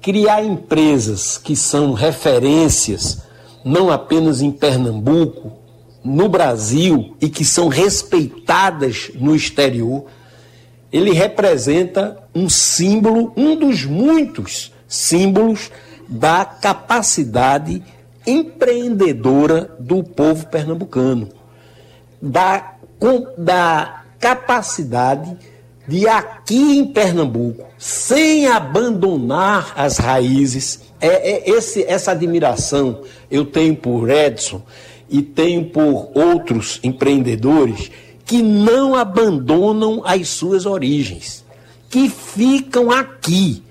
criar 0.00 0.44
empresas 0.44 1.36
que 1.36 1.56
são 1.56 1.92
referências 1.92 3.26
não 3.66 3.90
apenas 3.90 4.40
em 4.40 4.52
Pernambuco, 4.52 5.50
no 6.04 6.28
Brasil 6.28 7.16
e 7.20 7.28
que 7.28 7.44
são 7.44 7.66
respeitadas 7.66 9.10
no 9.16 9.34
exterior. 9.34 10.04
Ele 10.92 11.12
representa 11.12 12.16
um 12.34 12.48
símbolo, 12.48 13.32
um 13.36 13.56
dos 13.56 13.84
muitos 13.84 14.72
símbolos 14.86 15.70
da 16.08 16.44
capacidade 16.44 17.82
empreendedora 18.26 19.76
do 19.78 20.02
povo 20.02 20.46
pernambucano, 20.46 21.28
da, 22.20 22.74
com, 22.98 23.26
da 23.36 24.02
capacidade 24.18 25.36
de 25.86 26.08
aqui 26.08 26.78
em 26.78 26.86
Pernambuco, 26.86 27.64
sem 27.78 28.46
abandonar 28.46 29.72
as 29.76 29.98
raízes, 29.98 30.80
é, 31.00 31.30
é 31.30 31.50
esse, 31.50 31.84
essa 31.84 32.10
admiração 32.10 33.02
eu 33.30 33.44
tenho 33.44 33.76
por 33.76 34.10
Edson 34.10 34.62
e 35.08 35.22
tenho 35.22 35.66
por 35.66 36.10
outros 36.14 36.80
empreendedores 36.82 37.90
que 38.26 38.42
não 38.42 38.94
abandonam 38.94 40.02
as 40.04 40.28
suas 40.28 40.66
origens, 40.66 41.44
que 41.88 42.10
ficam 42.10 42.90
aqui 42.90 43.62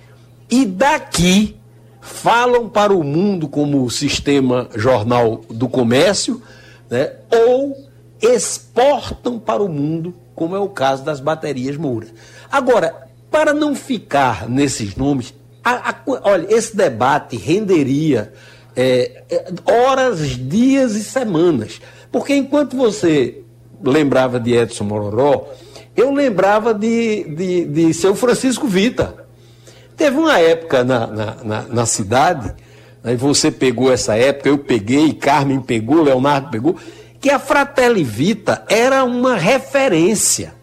e 0.50 0.66
daqui 0.66 1.58
falam 2.00 2.70
para 2.70 2.94
o 2.94 3.04
mundo 3.04 3.50
como 3.50 3.84
o 3.84 3.92
sistema 3.92 4.70
jornal 4.74 5.42
do 5.50 5.68
comércio, 5.68 6.42
né, 6.90 7.12
ou 7.30 7.76
exportam 8.22 9.38
para 9.38 9.62
o 9.62 9.68
mundo, 9.68 10.14
como 10.34 10.56
é 10.56 10.60
o 10.60 10.70
caso 10.70 11.04
das 11.04 11.20
baterias 11.20 11.76
Moura. 11.76 12.08
Agora, 12.50 13.08
para 13.30 13.54
não 13.54 13.76
ficar 13.76 14.48
nesses 14.48 14.96
nomes, 14.96 15.34
a, 15.64 15.90
a, 15.90 15.96
olha, 16.24 16.48
esse 16.50 16.78
debate 16.78 17.36
renderia 17.36 18.32
é, 18.76 19.24
é, 19.30 19.46
horas, 19.66 20.20
dias 20.30 20.96
e 20.96 21.04
semanas. 21.04 21.82
Porque 22.12 22.36
enquanto 22.36 22.78
você 22.78 23.42
lembrava 23.84 24.40
de 24.40 24.54
Edson 24.54 24.84
Mororó, 24.84 25.48
eu 25.96 26.14
lembrava 26.14 26.74
de, 26.74 27.24
de, 27.24 27.66
de 27.66 27.94
seu 27.94 28.16
Francisco 28.16 28.68
Vita. 28.68 29.16
Teve 29.96 30.18
uma 30.18 30.40
época 30.40 30.84
na, 30.84 31.08
na, 31.08 31.36
na, 31.44 31.62
na 31.62 31.86
cidade, 31.86 32.54
aí 33.04 33.16
você 33.16 33.50
pegou 33.50 33.92
essa 33.92 34.16
época, 34.16 34.50
eu 34.50 34.58
peguei, 34.58 35.14
Carmen 35.14 35.62
pegou, 35.62 36.04
Leonardo 36.04 36.50
pegou, 36.50 36.76
que 37.22 37.30
a 37.30 37.40
Fratelli 37.40 38.04
Vita 38.04 38.64
era 38.68 39.04
uma 39.04 39.36
referência 39.36 40.54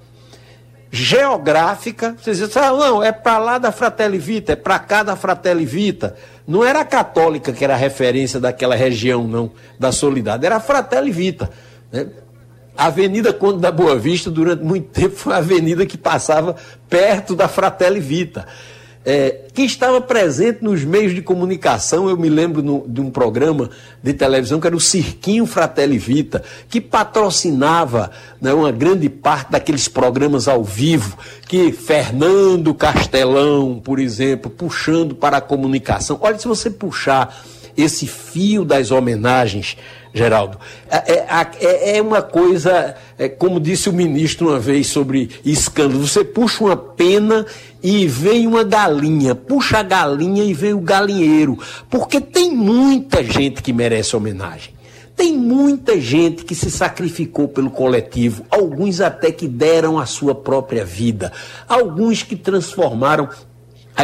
geográfica. 0.92 2.14
Vocês 2.20 2.36
dizem, 2.38 2.62
ah, 2.62 2.70
não, 2.70 3.02
é 3.02 3.10
para 3.10 3.38
lá 3.38 3.58
da 3.58 3.72
Fratelli 3.72 4.18
Vita, 4.18 4.52
é 4.52 4.56
para 4.56 4.78
cá 4.78 5.02
da 5.02 5.16
Fratelli 5.16 5.64
Vita. 5.64 6.14
Não 6.46 6.62
era 6.62 6.80
a 6.80 6.84
católica 6.84 7.52
que 7.52 7.64
era 7.64 7.72
a 7.72 7.78
referência 7.78 8.38
daquela 8.38 8.74
região, 8.74 9.26
não, 9.26 9.50
da 9.78 9.90
Solidade, 9.90 10.44
era 10.44 10.56
a 10.56 10.60
Fratelli 10.60 11.10
Vita. 11.10 11.50
Né? 11.90 12.06
A 12.76 12.86
Avenida 12.86 13.32
Conde 13.32 13.60
da 13.60 13.70
Boa 13.70 13.96
Vista, 13.96 14.30
durante 14.30 14.64
muito 14.64 14.88
tempo, 14.88 15.14
foi 15.14 15.34
a 15.34 15.38
avenida 15.38 15.84
que 15.86 15.98
passava 15.98 16.56
perto 16.88 17.34
da 17.34 17.48
Fratelli 17.48 18.00
Vita 18.00 18.46
é, 19.04 19.46
que 19.52 19.62
estava 19.62 20.00
presente 20.00 20.62
nos 20.62 20.84
meios 20.84 21.14
de 21.14 21.22
comunicação. 21.22 22.08
Eu 22.08 22.16
me 22.16 22.28
lembro 22.28 22.62
no, 22.62 22.84
de 22.86 23.00
um 23.00 23.10
programa 23.10 23.70
de 24.02 24.12
televisão 24.12 24.60
que 24.60 24.66
era 24.66 24.76
o 24.76 24.80
Cirquinho 24.80 25.44
Fratelli 25.44 25.98
Vita, 25.98 26.42
que 26.68 26.80
patrocinava 26.80 28.10
né, 28.40 28.52
uma 28.52 28.70
grande 28.70 29.08
parte 29.08 29.50
daqueles 29.50 29.88
programas 29.88 30.46
ao 30.46 30.62
vivo, 30.62 31.18
que 31.48 31.72
Fernando 31.72 32.74
Castelão, 32.74 33.80
por 33.82 33.98
exemplo, 33.98 34.50
puxando 34.50 35.14
para 35.14 35.38
a 35.38 35.42
comunicação. 35.42 36.18
Olha, 36.20 36.38
se 36.38 36.46
você 36.46 36.70
puxar 36.70 37.44
esse 37.76 38.06
fio 38.06 38.64
das 38.64 38.90
homenagens 38.90 39.76
Geraldo. 40.14 40.58
É, 40.90 41.12
é, 41.12 41.26
é, 41.60 41.96
é 41.96 42.02
uma 42.02 42.20
coisa, 42.20 42.94
é, 43.18 43.28
como 43.28 43.58
disse 43.58 43.88
o 43.88 43.92
ministro 43.92 44.48
uma 44.48 44.58
vez 44.58 44.88
sobre 44.88 45.30
escândalo, 45.44 46.06
você 46.06 46.22
puxa 46.22 46.64
uma 46.64 46.76
pena 46.76 47.46
e 47.82 48.06
vem 48.06 48.46
uma 48.46 48.62
galinha, 48.62 49.34
puxa 49.34 49.78
a 49.78 49.82
galinha 49.82 50.44
e 50.44 50.52
vem 50.52 50.74
o 50.74 50.80
galinheiro, 50.80 51.58
porque 51.88 52.20
tem 52.20 52.54
muita 52.54 53.24
gente 53.24 53.62
que 53.62 53.72
merece 53.72 54.14
homenagem. 54.14 54.74
Tem 55.16 55.36
muita 55.36 56.00
gente 56.00 56.44
que 56.44 56.54
se 56.54 56.70
sacrificou 56.70 57.46
pelo 57.46 57.70
coletivo, 57.70 58.44
alguns 58.50 59.00
até 59.00 59.30
que 59.30 59.46
deram 59.46 59.98
a 59.98 60.06
sua 60.06 60.34
própria 60.34 60.84
vida, 60.84 61.32
alguns 61.68 62.22
que 62.22 62.34
transformaram 62.34 63.28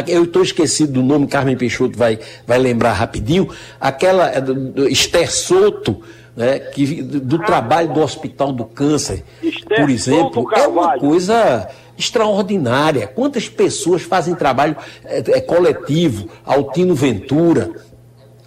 eu 0.07 0.23
estou 0.23 0.43
esquecido 0.43 0.93
do 0.93 1.03
nome, 1.03 1.27
Carmen 1.27 1.57
Peixoto 1.57 1.97
vai, 1.97 2.19
vai 2.45 2.57
lembrar 2.57 2.93
rapidinho. 2.93 3.49
Aquela 3.79 4.29
é, 4.29 4.39
do, 4.39 4.53
do 4.53 4.87
Esther 4.87 5.31
Soto, 5.31 6.01
né, 6.35 6.59
que, 6.59 7.01
do, 7.01 7.19
do 7.19 7.39
trabalho 7.39 7.93
do 7.93 7.99
Hospital 7.99 8.53
do 8.53 8.65
Câncer, 8.65 9.23
Esther 9.41 9.81
por 9.81 9.89
exemplo, 9.89 10.49
é 10.55 10.67
uma 10.67 10.97
coisa 10.97 11.67
extraordinária. 11.97 13.07
Quantas 13.07 13.49
pessoas 13.49 14.03
fazem 14.03 14.35
trabalho 14.35 14.75
é, 15.03 15.17
é, 15.17 15.41
coletivo? 15.41 16.29
Altino 16.45 16.95
Ventura, 16.95 17.71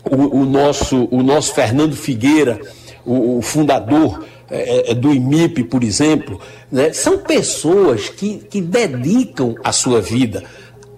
o, 0.04 0.40
o, 0.40 0.44
nosso, 0.46 1.06
o 1.10 1.22
nosso 1.22 1.54
Fernando 1.54 1.94
Figueira, 1.94 2.58
o, 3.04 3.38
o 3.38 3.42
fundador 3.42 4.24
é, 4.50 4.92
é 4.92 4.94
do 4.94 5.12
IMIP, 5.12 5.64
por 5.64 5.82
exemplo, 5.82 6.40
né, 6.70 6.92
são 6.92 7.18
pessoas 7.18 8.08
que, 8.08 8.38
que 8.38 8.60
dedicam 8.60 9.54
a 9.62 9.72
sua 9.72 10.00
vida 10.00 10.44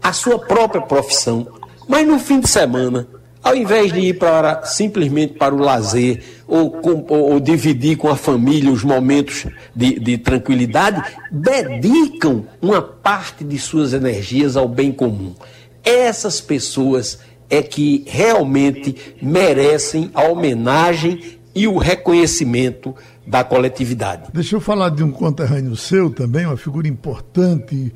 a 0.04 0.12
sua 0.12 0.38
própria 0.38 0.82
profissão, 0.82 1.48
mas 1.88 2.06
no 2.06 2.18
fim 2.18 2.38
de 2.38 2.46
semana, 2.46 3.08
ao 3.42 3.56
invés 3.56 3.90
de 3.90 4.00
ir 4.00 4.18
para 4.18 4.62
simplesmente 4.64 5.32
para 5.32 5.54
o 5.54 5.58
lazer 5.58 6.22
ou, 6.46 6.70
com, 6.72 7.06
ou, 7.08 7.32
ou 7.32 7.40
dividir 7.40 7.96
com 7.96 8.08
a 8.08 8.16
família 8.16 8.70
os 8.70 8.84
momentos 8.84 9.46
de, 9.74 9.98
de 9.98 10.18
tranquilidade, 10.18 11.02
dedicam 11.32 12.44
uma 12.60 12.82
parte 12.82 13.44
de 13.44 13.58
suas 13.58 13.94
energias 13.94 14.58
ao 14.58 14.68
bem 14.68 14.92
comum. 14.92 15.34
Essas 15.82 16.38
pessoas 16.38 17.18
é 17.48 17.62
que 17.62 18.04
realmente 18.06 19.16
merecem 19.22 20.10
a 20.12 20.24
homenagem 20.24 21.38
e 21.54 21.66
o 21.66 21.78
reconhecimento 21.78 22.94
da 23.26 23.42
coletividade. 23.42 24.24
Deixa 24.34 24.54
eu 24.54 24.60
falar 24.60 24.90
de 24.90 25.02
um 25.02 25.10
conterrâneo 25.10 25.74
seu 25.76 26.10
também, 26.10 26.44
uma 26.44 26.58
figura 26.58 26.86
importante, 26.86 27.90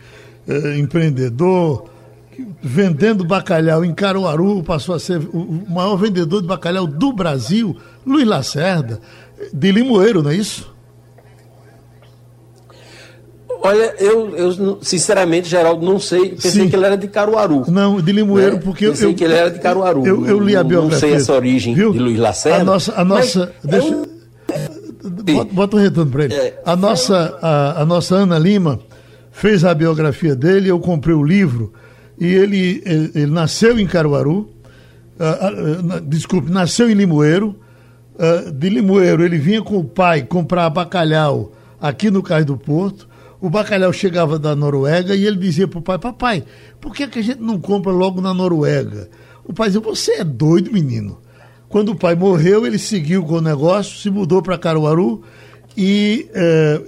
eh, 0.48 0.78
empreendedor, 0.78 1.97
vendendo 2.62 3.24
bacalhau 3.24 3.84
em 3.84 3.92
Caruaru, 3.92 4.62
passou 4.62 4.94
a 4.94 4.98
ser 4.98 5.18
o 5.32 5.64
maior 5.68 5.96
vendedor 5.96 6.40
de 6.40 6.48
bacalhau 6.48 6.86
do 6.86 7.12
Brasil, 7.12 7.76
Luiz 8.06 8.26
Lacerda, 8.26 9.00
de 9.52 9.72
Limoeiro, 9.72 10.22
não 10.22 10.30
é 10.30 10.36
isso? 10.36 10.72
Olha, 13.60 13.94
eu, 13.98 14.36
eu 14.36 14.78
sinceramente, 14.80 15.48
Geraldo, 15.48 15.84
não 15.84 15.98
sei. 15.98 16.30
Pensei 16.30 16.50
Sim. 16.50 16.68
que 16.68 16.76
ele 16.76 16.86
era 16.86 16.96
de 16.96 17.08
Caruaru. 17.08 17.64
Não, 17.68 18.00
de 18.00 18.12
Limoeiro, 18.12 18.54
né? 18.54 18.62
porque 18.64 18.88
pensei 18.88 19.08
eu. 19.08 19.14
que 19.14 19.24
ele 19.24 19.34
era 19.34 19.50
de 19.50 19.58
Caruaru. 19.58 20.06
Eu, 20.06 20.24
eu 20.26 20.38
li 20.38 20.56
a 20.56 20.62
biografia. 20.62 21.08
Não 21.08 21.14
sei 21.14 21.14
essa 21.14 21.32
origem 21.32 21.74
viu? 21.74 21.92
de 21.92 21.98
Luiz 21.98 22.18
Lacerda. 22.18 22.60
A 22.60 22.64
nossa. 22.64 22.94
A 22.94 23.04
nossa 23.04 23.52
deixa, 23.64 23.88
eu... 23.88 24.06
bota, 25.34 25.52
bota 25.52 25.76
um 25.76 25.80
retorno 25.80 26.10
para 26.10 26.24
ele. 26.24 26.34
É, 26.34 26.62
a, 26.64 26.76
nossa, 26.76 27.36
a, 27.42 27.82
a 27.82 27.84
nossa 27.84 28.14
Ana 28.14 28.38
Lima 28.38 28.78
fez 29.32 29.64
a 29.64 29.74
biografia 29.74 30.36
dele, 30.36 30.68
eu 30.68 30.78
comprei 30.78 31.14
o 31.14 31.24
livro 31.24 31.72
e 32.20 32.26
ele, 32.26 32.82
ele, 32.84 33.10
ele 33.14 33.30
nasceu 33.30 33.78
em 33.78 33.86
Caruaru, 33.86 34.50
uh, 35.18 35.96
uh, 35.96 36.00
desculpe, 36.00 36.50
nasceu 36.50 36.90
em 36.90 36.94
Limoeiro. 36.94 37.56
Uh, 38.14 38.50
de 38.50 38.68
Limoeiro, 38.68 39.24
ele 39.24 39.38
vinha 39.38 39.62
com 39.62 39.78
o 39.78 39.84
pai 39.84 40.22
comprar 40.22 40.68
bacalhau 40.70 41.52
aqui 41.80 42.10
no 42.10 42.22
Cais 42.22 42.44
do 42.44 42.56
Porto. 42.56 43.08
O 43.40 43.48
bacalhau 43.48 43.92
chegava 43.92 44.36
da 44.38 44.56
Noruega 44.56 45.14
e 45.14 45.24
ele 45.24 45.36
dizia 45.36 45.68
para 45.68 45.78
o 45.78 45.82
pai: 45.82 45.98
Papai, 45.98 46.44
por 46.80 46.92
que, 46.92 47.06
que 47.06 47.20
a 47.20 47.22
gente 47.22 47.40
não 47.40 47.60
compra 47.60 47.92
logo 47.92 48.20
na 48.20 48.34
Noruega? 48.34 49.08
O 49.44 49.52
pai 49.52 49.68
dizia: 49.68 49.80
Você 49.80 50.12
é 50.14 50.24
doido, 50.24 50.72
menino. 50.72 51.20
Quando 51.68 51.90
o 51.90 51.96
pai 51.96 52.16
morreu, 52.16 52.66
ele 52.66 52.78
seguiu 52.78 53.22
com 53.24 53.34
o 53.34 53.40
negócio, 53.40 53.98
se 53.98 54.10
mudou 54.10 54.42
para 54.42 54.58
Caruaru 54.58 55.22
e, 55.76 56.26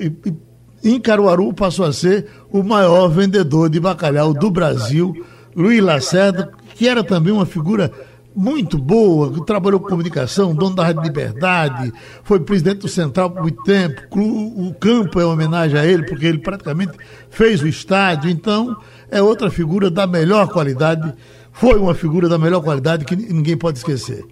e, 0.00 0.06
e 0.28 0.34
em 0.82 0.98
Caruaru 1.00 1.52
passou 1.52 1.84
a 1.84 1.92
ser 1.92 2.26
o 2.50 2.62
maior 2.62 3.08
vendedor 3.08 3.68
de 3.68 3.78
bacalhau 3.78 4.32
do 4.32 4.50
Brasil, 4.50 5.14
Luiz 5.54 5.82
Lacerda, 5.82 6.50
que 6.74 6.88
era 6.88 7.04
também 7.04 7.32
uma 7.32 7.46
figura 7.46 7.92
muito 8.34 8.78
boa, 8.78 9.32
que 9.32 9.44
trabalhou 9.44 9.80
com 9.80 9.88
comunicação, 9.88 10.54
dono 10.54 10.76
da 10.76 10.84
Rádio 10.84 11.02
Liberdade, 11.02 11.92
foi 12.22 12.40
presidente 12.40 12.78
do 12.78 12.88
Central 12.88 13.30
por 13.30 13.42
muito 13.42 13.62
tempo, 13.64 14.00
o 14.12 14.72
campo 14.74 15.20
é 15.20 15.24
homenagem 15.24 15.78
a 15.78 15.84
ele, 15.84 16.04
porque 16.04 16.26
ele 16.26 16.38
praticamente 16.38 16.92
fez 17.28 17.60
o 17.60 17.66
estádio, 17.66 18.30
então 18.30 18.76
é 19.10 19.20
outra 19.20 19.50
figura 19.50 19.90
da 19.90 20.06
melhor 20.06 20.48
qualidade, 20.48 21.12
foi 21.52 21.78
uma 21.78 21.94
figura 21.94 22.28
da 22.28 22.38
melhor 22.38 22.62
qualidade 22.62 23.04
que 23.04 23.16
ninguém 23.16 23.56
pode 23.56 23.78
esquecer. 23.78 24.24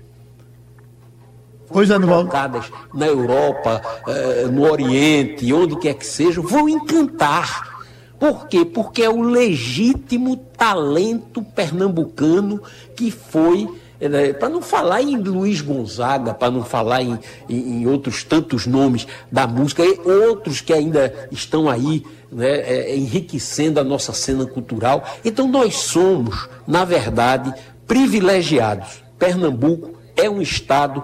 Pois 1.70 1.88
colocadas 1.88 2.70
na 2.94 3.06
Europa, 3.06 3.82
eh, 4.06 4.46
no 4.50 4.70
Oriente, 4.70 5.52
onde 5.52 5.76
quer 5.78 5.94
que 5.94 6.06
seja, 6.06 6.40
vão 6.40 6.68
encantar. 6.68 7.78
Por 8.18 8.48
quê? 8.48 8.64
Porque 8.64 9.02
é 9.02 9.10
o 9.10 9.20
legítimo 9.20 10.36
talento 10.36 11.42
pernambucano 11.42 12.60
que 12.96 13.10
foi 13.10 13.68
né, 14.00 14.32
para 14.32 14.48
não 14.48 14.62
falar 14.62 15.02
em 15.02 15.16
Luiz 15.16 15.60
Gonzaga, 15.60 16.32
para 16.32 16.50
não 16.50 16.62
falar 16.62 17.02
em, 17.02 17.18
em, 17.48 17.80
em, 17.80 17.86
outros 17.86 18.22
tantos 18.22 18.66
nomes 18.66 19.06
da 19.30 19.46
música, 19.46 19.84
e 19.84 19.98
outros 20.28 20.60
que 20.60 20.72
ainda 20.72 21.12
estão 21.32 21.68
aí 21.68 22.04
né, 22.30 22.60
é, 22.60 22.96
enriquecendo 22.96 23.80
a 23.80 23.84
nossa 23.84 24.12
cena 24.12 24.46
cultural. 24.46 25.04
Então 25.24 25.48
nós 25.48 25.76
somos, 25.76 26.48
na 26.66 26.84
verdade, 26.84 27.52
privilegiados. 27.86 29.02
Pernambuco 29.18 29.98
é 30.16 30.30
um 30.30 30.40
estado 30.40 31.02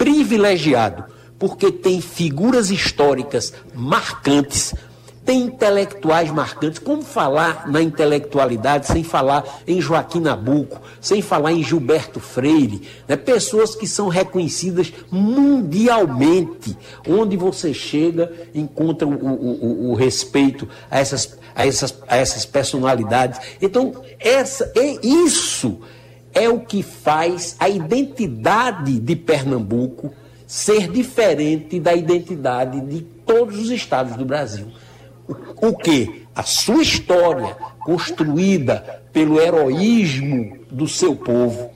privilegiado, 0.00 1.04
porque 1.38 1.70
tem 1.70 2.00
figuras 2.00 2.70
históricas 2.70 3.52
marcantes 3.74 4.74
tem 5.22 5.42
intelectuais 5.42 6.30
marcantes. 6.30 6.78
Como 6.78 7.02
falar 7.02 7.68
na 7.68 7.82
intelectualidade 7.82 8.86
sem 8.86 9.04
falar 9.04 9.44
em 9.68 9.80
Joaquim 9.80 10.18
Nabuco, 10.18 10.80
sem 11.00 11.20
falar 11.20 11.52
em 11.52 11.62
Gilberto 11.62 12.18
Freire? 12.18 12.82
Né? 13.06 13.16
Pessoas 13.16 13.76
que 13.76 13.86
são 13.86 14.08
reconhecidas 14.08 14.92
mundialmente. 15.10 16.76
Onde 17.06 17.36
você 17.36 17.74
chega, 17.74 18.32
encontra 18.54 19.06
o, 19.06 19.12
o, 19.12 19.90
o, 19.90 19.94
respeito 19.94 20.66
a 20.90 20.98
essas, 20.98 21.38
a, 21.54 21.66
essas, 21.66 21.94
a 22.08 22.16
essas 22.16 22.46
personalidades. 22.46 23.38
Então, 23.60 24.02
essa, 24.18 24.72
é 24.74 25.06
isso 25.06 25.78
é 26.40 26.48
o 26.48 26.60
que 26.60 26.82
faz 26.82 27.54
a 27.58 27.68
identidade 27.68 28.98
de 28.98 29.14
Pernambuco 29.14 30.10
ser 30.46 30.90
diferente 30.90 31.78
da 31.78 31.94
identidade 31.94 32.80
de 32.80 33.02
todos 33.02 33.58
os 33.58 33.70
estados 33.70 34.16
do 34.16 34.24
Brasil. 34.24 34.68
O 35.60 35.76
que? 35.76 36.26
A 36.34 36.42
sua 36.42 36.82
história, 36.82 37.56
construída 37.80 39.02
pelo 39.12 39.38
heroísmo 39.38 40.56
do 40.70 40.88
seu 40.88 41.14
povo, 41.14 41.70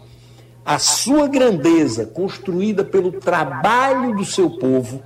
a 0.65 0.79
sua 0.79 1.29
grandeza, 1.29 2.07
construída 2.07 2.83
pelo 2.83 3.13
trabalho 3.13 4.17
do 4.17 4.25
seu 4.25 4.49
povo, 4.49 5.03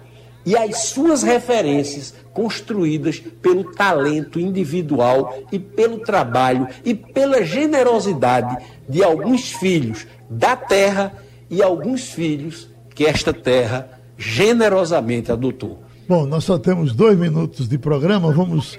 e 0.48 0.56
as 0.56 0.84
suas 0.84 1.22
referências, 1.22 2.14
construídas 2.32 3.18
pelo 3.18 3.64
talento 3.74 4.40
individual 4.40 5.42
e 5.52 5.58
pelo 5.58 5.98
trabalho 5.98 6.66
e 6.82 6.94
pela 6.94 7.44
generosidade 7.44 8.56
de 8.88 9.04
alguns 9.04 9.52
filhos 9.52 10.06
da 10.30 10.56
terra 10.56 11.12
e 11.50 11.62
alguns 11.62 12.08
filhos 12.08 12.66
que 12.94 13.04
esta 13.04 13.30
terra 13.30 13.90
generosamente 14.16 15.30
adotou. 15.30 15.82
Bom, 16.08 16.24
nós 16.24 16.44
só 16.44 16.58
temos 16.58 16.94
dois 16.94 17.18
minutos 17.18 17.68
de 17.68 17.76
programa, 17.76 18.32
vamos 18.32 18.78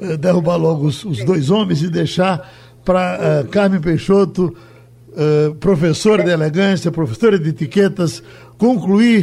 eh, 0.00 0.16
derrubar 0.16 0.56
logo 0.56 0.86
os, 0.86 1.04
dois 1.24 1.48
homens 1.48 1.80
e 1.80 1.88
deixar 1.88 2.52
para 2.84 3.18
eh, 3.20 3.44
Carmen 3.52 3.80
Peixoto, 3.80 4.52
eh, 5.16 5.54
professora 5.60 6.24
de 6.24 6.30
elegância, 6.30 6.90
professora 6.90 7.38
de 7.38 7.50
etiquetas, 7.50 8.20
concluir 8.58 9.22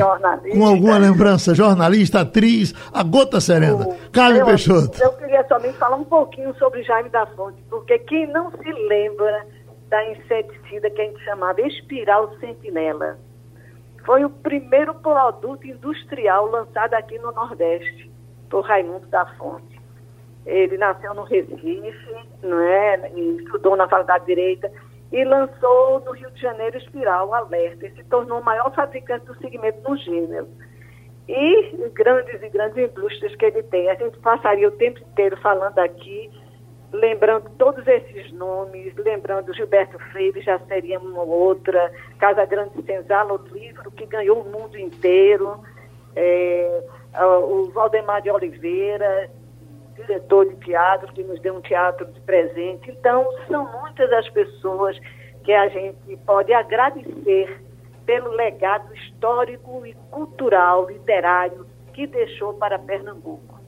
com 0.51 0.65
alguma 0.65 0.97
lembrança, 0.97 1.53
jornalista, 1.53 2.21
atriz, 2.21 2.73
a 2.93 3.03
gota 3.03 3.41
serena. 3.41 3.87
O, 3.87 4.11
Carmen 4.11 4.45
Peixoto. 4.45 5.01
Eu 5.01 5.11
queria 5.13 5.45
somente 5.47 5.77
falar 5.77 5.97
um 5.97 6.03
pouquinho 6.03 6.55
sobre 6.55 6.83
Jaime 6.83 7.09
da 7.09 7.25
Fonte, 7.27 7.61
porque 7.69 7.99
quem 7.99 8.27
não 8.27 8.51
se 8.51 8.71
lembra 8.87 9.45
da 9.89 10.11
inseticida 10.11 10.89
que 10.89 11.01
a 11.01 11.05
gente 11.05 11.23
chamava 11.25 11.61
espiral 11.61 12.33
sentinela, 12.39 13.17
foi 14.05 14.23
o 14.23 14.29
primeiro 14.29 14.93
produto 14.95 15.67
industrial 15.67 16.45
lançado 16.49 16.93
aqui 16.93 17.19
no 17.19 17.31
Nordeste, 17.31 18.09
por 18.49 18.61
Raimundo 18.61 19.07
da 19.07 19.25
Fonte. 19.37 19.79
Ele 20.45 20.77
nasceu 20.77 21.13
no 21.13 21.23
Recife, 21.23 22.15
não 22.41 22.59
é? 22.59 23.11
E 23.15 23.37
estudou 23.43 23.75
na 23.75 23.87
Faculdade 23.87 24.25
de 24.25 24.33
Direita 24.33 24.71
e 25.12 25.24
lançou 25.24 25.99
no 26.01 26.12
Rio 26.12 26.32
de 26.32 26.41
Janeiro 26.41 26.78
Espiral 26.78 27.34
Alerta 27.34 27.88
e 27.88 27.91
se 27.91 28.03
tornou 28.05 28.39
o 28.39 28.43
maior 28.43 28.74
fabricante 28.74 29.26
do 29.26 29.38
segmento 29.38 29.88
no 29.88 29.97
gênero. 29.97 30.47
E 31.28 31.89
grandes 31.93 32.41
e 32.41 32.49
grandes 32.49 32.78
indústrias 32.78 33.36
que 33.36 33.45
ele 33.45 33.64
tem. 33.64 33.89
A 33.89 33.95
gente 33.95 34.18
passaria 34.20 34.68
o 34.68 34.72
tempo 34.72 34.99
inteiro 34.99 35.38
falando 35.38 35.80
aqui 35.80 36.30
lembrando 36.93 37.49
todos 37.57 37.88
esses 37.88 38.32
nomes, 38.34 38.93
lembrando 38.97 39.53
Gilberto 39.53 39.97
Freire, 40.12 40.41
já 40.41 40.59
seria 40.59 40.99
uma 40.99 41.24
outra, 41.24 41.91
Casa 42.20 42.45
Grande 42.45 42.82
Senzala, 42.84 43.34
o 43.34 43.47
livro 43.53 43.89
que 43.91 44.05
ganhou 44.05 44.41
o 44.41 44.49
mundo 44.49 44.78
inteiro, 44.78 45.59
é, 46.16 46.84
o 47.43 47.72
Valdemar 47.72 48.22
de 48.22 48.30
Oliveira, 48.30 49.30
diretor 50.01 50.47
de 50.47 50.55
teatro, 50.65 51.11
que 51.13 51.23
nos 51.23 51.39
deu 51.41 51.55
um 51.55 51.61
teatro 51.61 52.05
de 52.05 52.19
presente. 52.21 52.91
Então, 52.91 53.25
são 53.47 53.69
muitas 53.81 54.11
as 54.11 54.29
pessoas 54.29 54.97
que 55.43 55.51
a 55.51 55.67
gente 55.69 56.17
pode 56.25 56.53
agradecer 56.53 57.61
pelo 58.05 58.31
legado 58.31 58.93
histórico 58.95 59.85
e 59.85 59.93
cultural, 60.09 60.89
literário, 60.89 61.65
que 61.93 62.07
deixou 62.07 62.53
para 62.53 62.77
Pernambuco. 62.79 63.59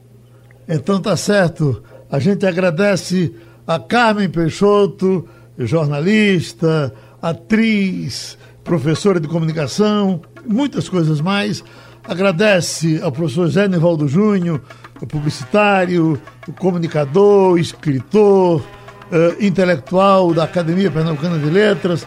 Então 0.68 1.00
tá 1.00 1.16
certo. 1.16 1.82
A 2.10 2.18
gente 2.18 2.46
agradece 2.46 3.34
a 3.66 3.78
Carmen 3.78 4.30
Peixoto, 4.30 5.28
jornalista, 5.58 6.92
atriz, 7.20 8.38
professora 8.62 9.20
de 9.20 9.28
comunicação, 9.28 10.22
muitas 10.46 10.88
coisas 10.88 11.20
mais. 11.20 11.62
Agradece 12.06 13.00
ao 13.02 13.10
professor 13.10 13.48
Zé 13.48 13.66
Nivaldo 13.66 14.06
Júnior, 14.06 14.60
o 15.00 15.06
publicitário, 15.06 16.20
o 16.46 16.52
comunicador, 16.52 17.58
escritor, 17.58 18.60
uh, 18.60 19.44
intelectual 19.44 20.32
da 20.32 20.44
Academia 20.44 20.90
Pernambucana 20.90 21.38
de 21.38 21.50
Letras. 21.50 22.06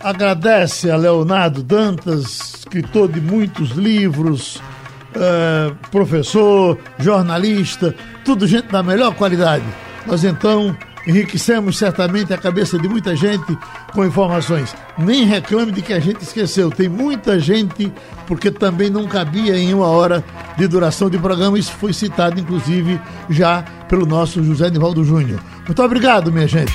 Agradece 0.00 0.90
a 0.90 0.96
Leonardo 0.96 1.62
Dantas, 1.62 2.58
escritor 2.58 3.10
de 3.10 3.20
muitos 3.20 3.70
livros, 3.70 4.56
uh, 5.16 5.74
professor, 5.90 6.78
jornalista, 6.98 7.94
tudo 8.24 8.46
gente 8.46 8.68
da 8.68 8.82
melhor 8.82 9.14
qualidade. 9.14 9.64
Nós 10.06 10.22
então 10.24 10.76
enriquecemos 11.06 11.78
certamente 11.78 12.32
a 12.32 12.38
cabeça 12.38 12.78
de 12.78 12.88
muita 12.88 13.14
gente 13.14 13.56
com 13.92 14.04
informações. 14.04 14.74
Nem 14.98 15.24
reclame 15.24 15.72
de 15.72 15.82
que 15.82 15.92
a 15.92 16.00
gente 16.00 16.22
esqueceu. 16.22 16.70
Tem 16.70 16.88
muita 16.88 17.38
gente, 17.38 17.92
porque 18.26 18.50
também 18.50 18.90
não 18.90 19.06
cabia 19.06 19.56
em 19.56 19.72
uma 19.72 19.86
hora 19.86 20.24
de 20.56 20.66
duração 20.66 21.08
de 21.08 21.18
programa. 21.18 21.58
Isso 21.58 21.72
foi 21.72 21.92
citado, 21.92 22.40
inclusive, 22.40 23.00
já 23.30 23.62
pelo 23.88 24.04
nosso 24.04 24.42
José 24.42 24.68
Nivaldo 24.70 25.04
Júnior. 25.04 25.40
Muito 25.64 25.82
obrigado, 25.82 26.32
minha 26.32 26.48
gente. 26.48 26.74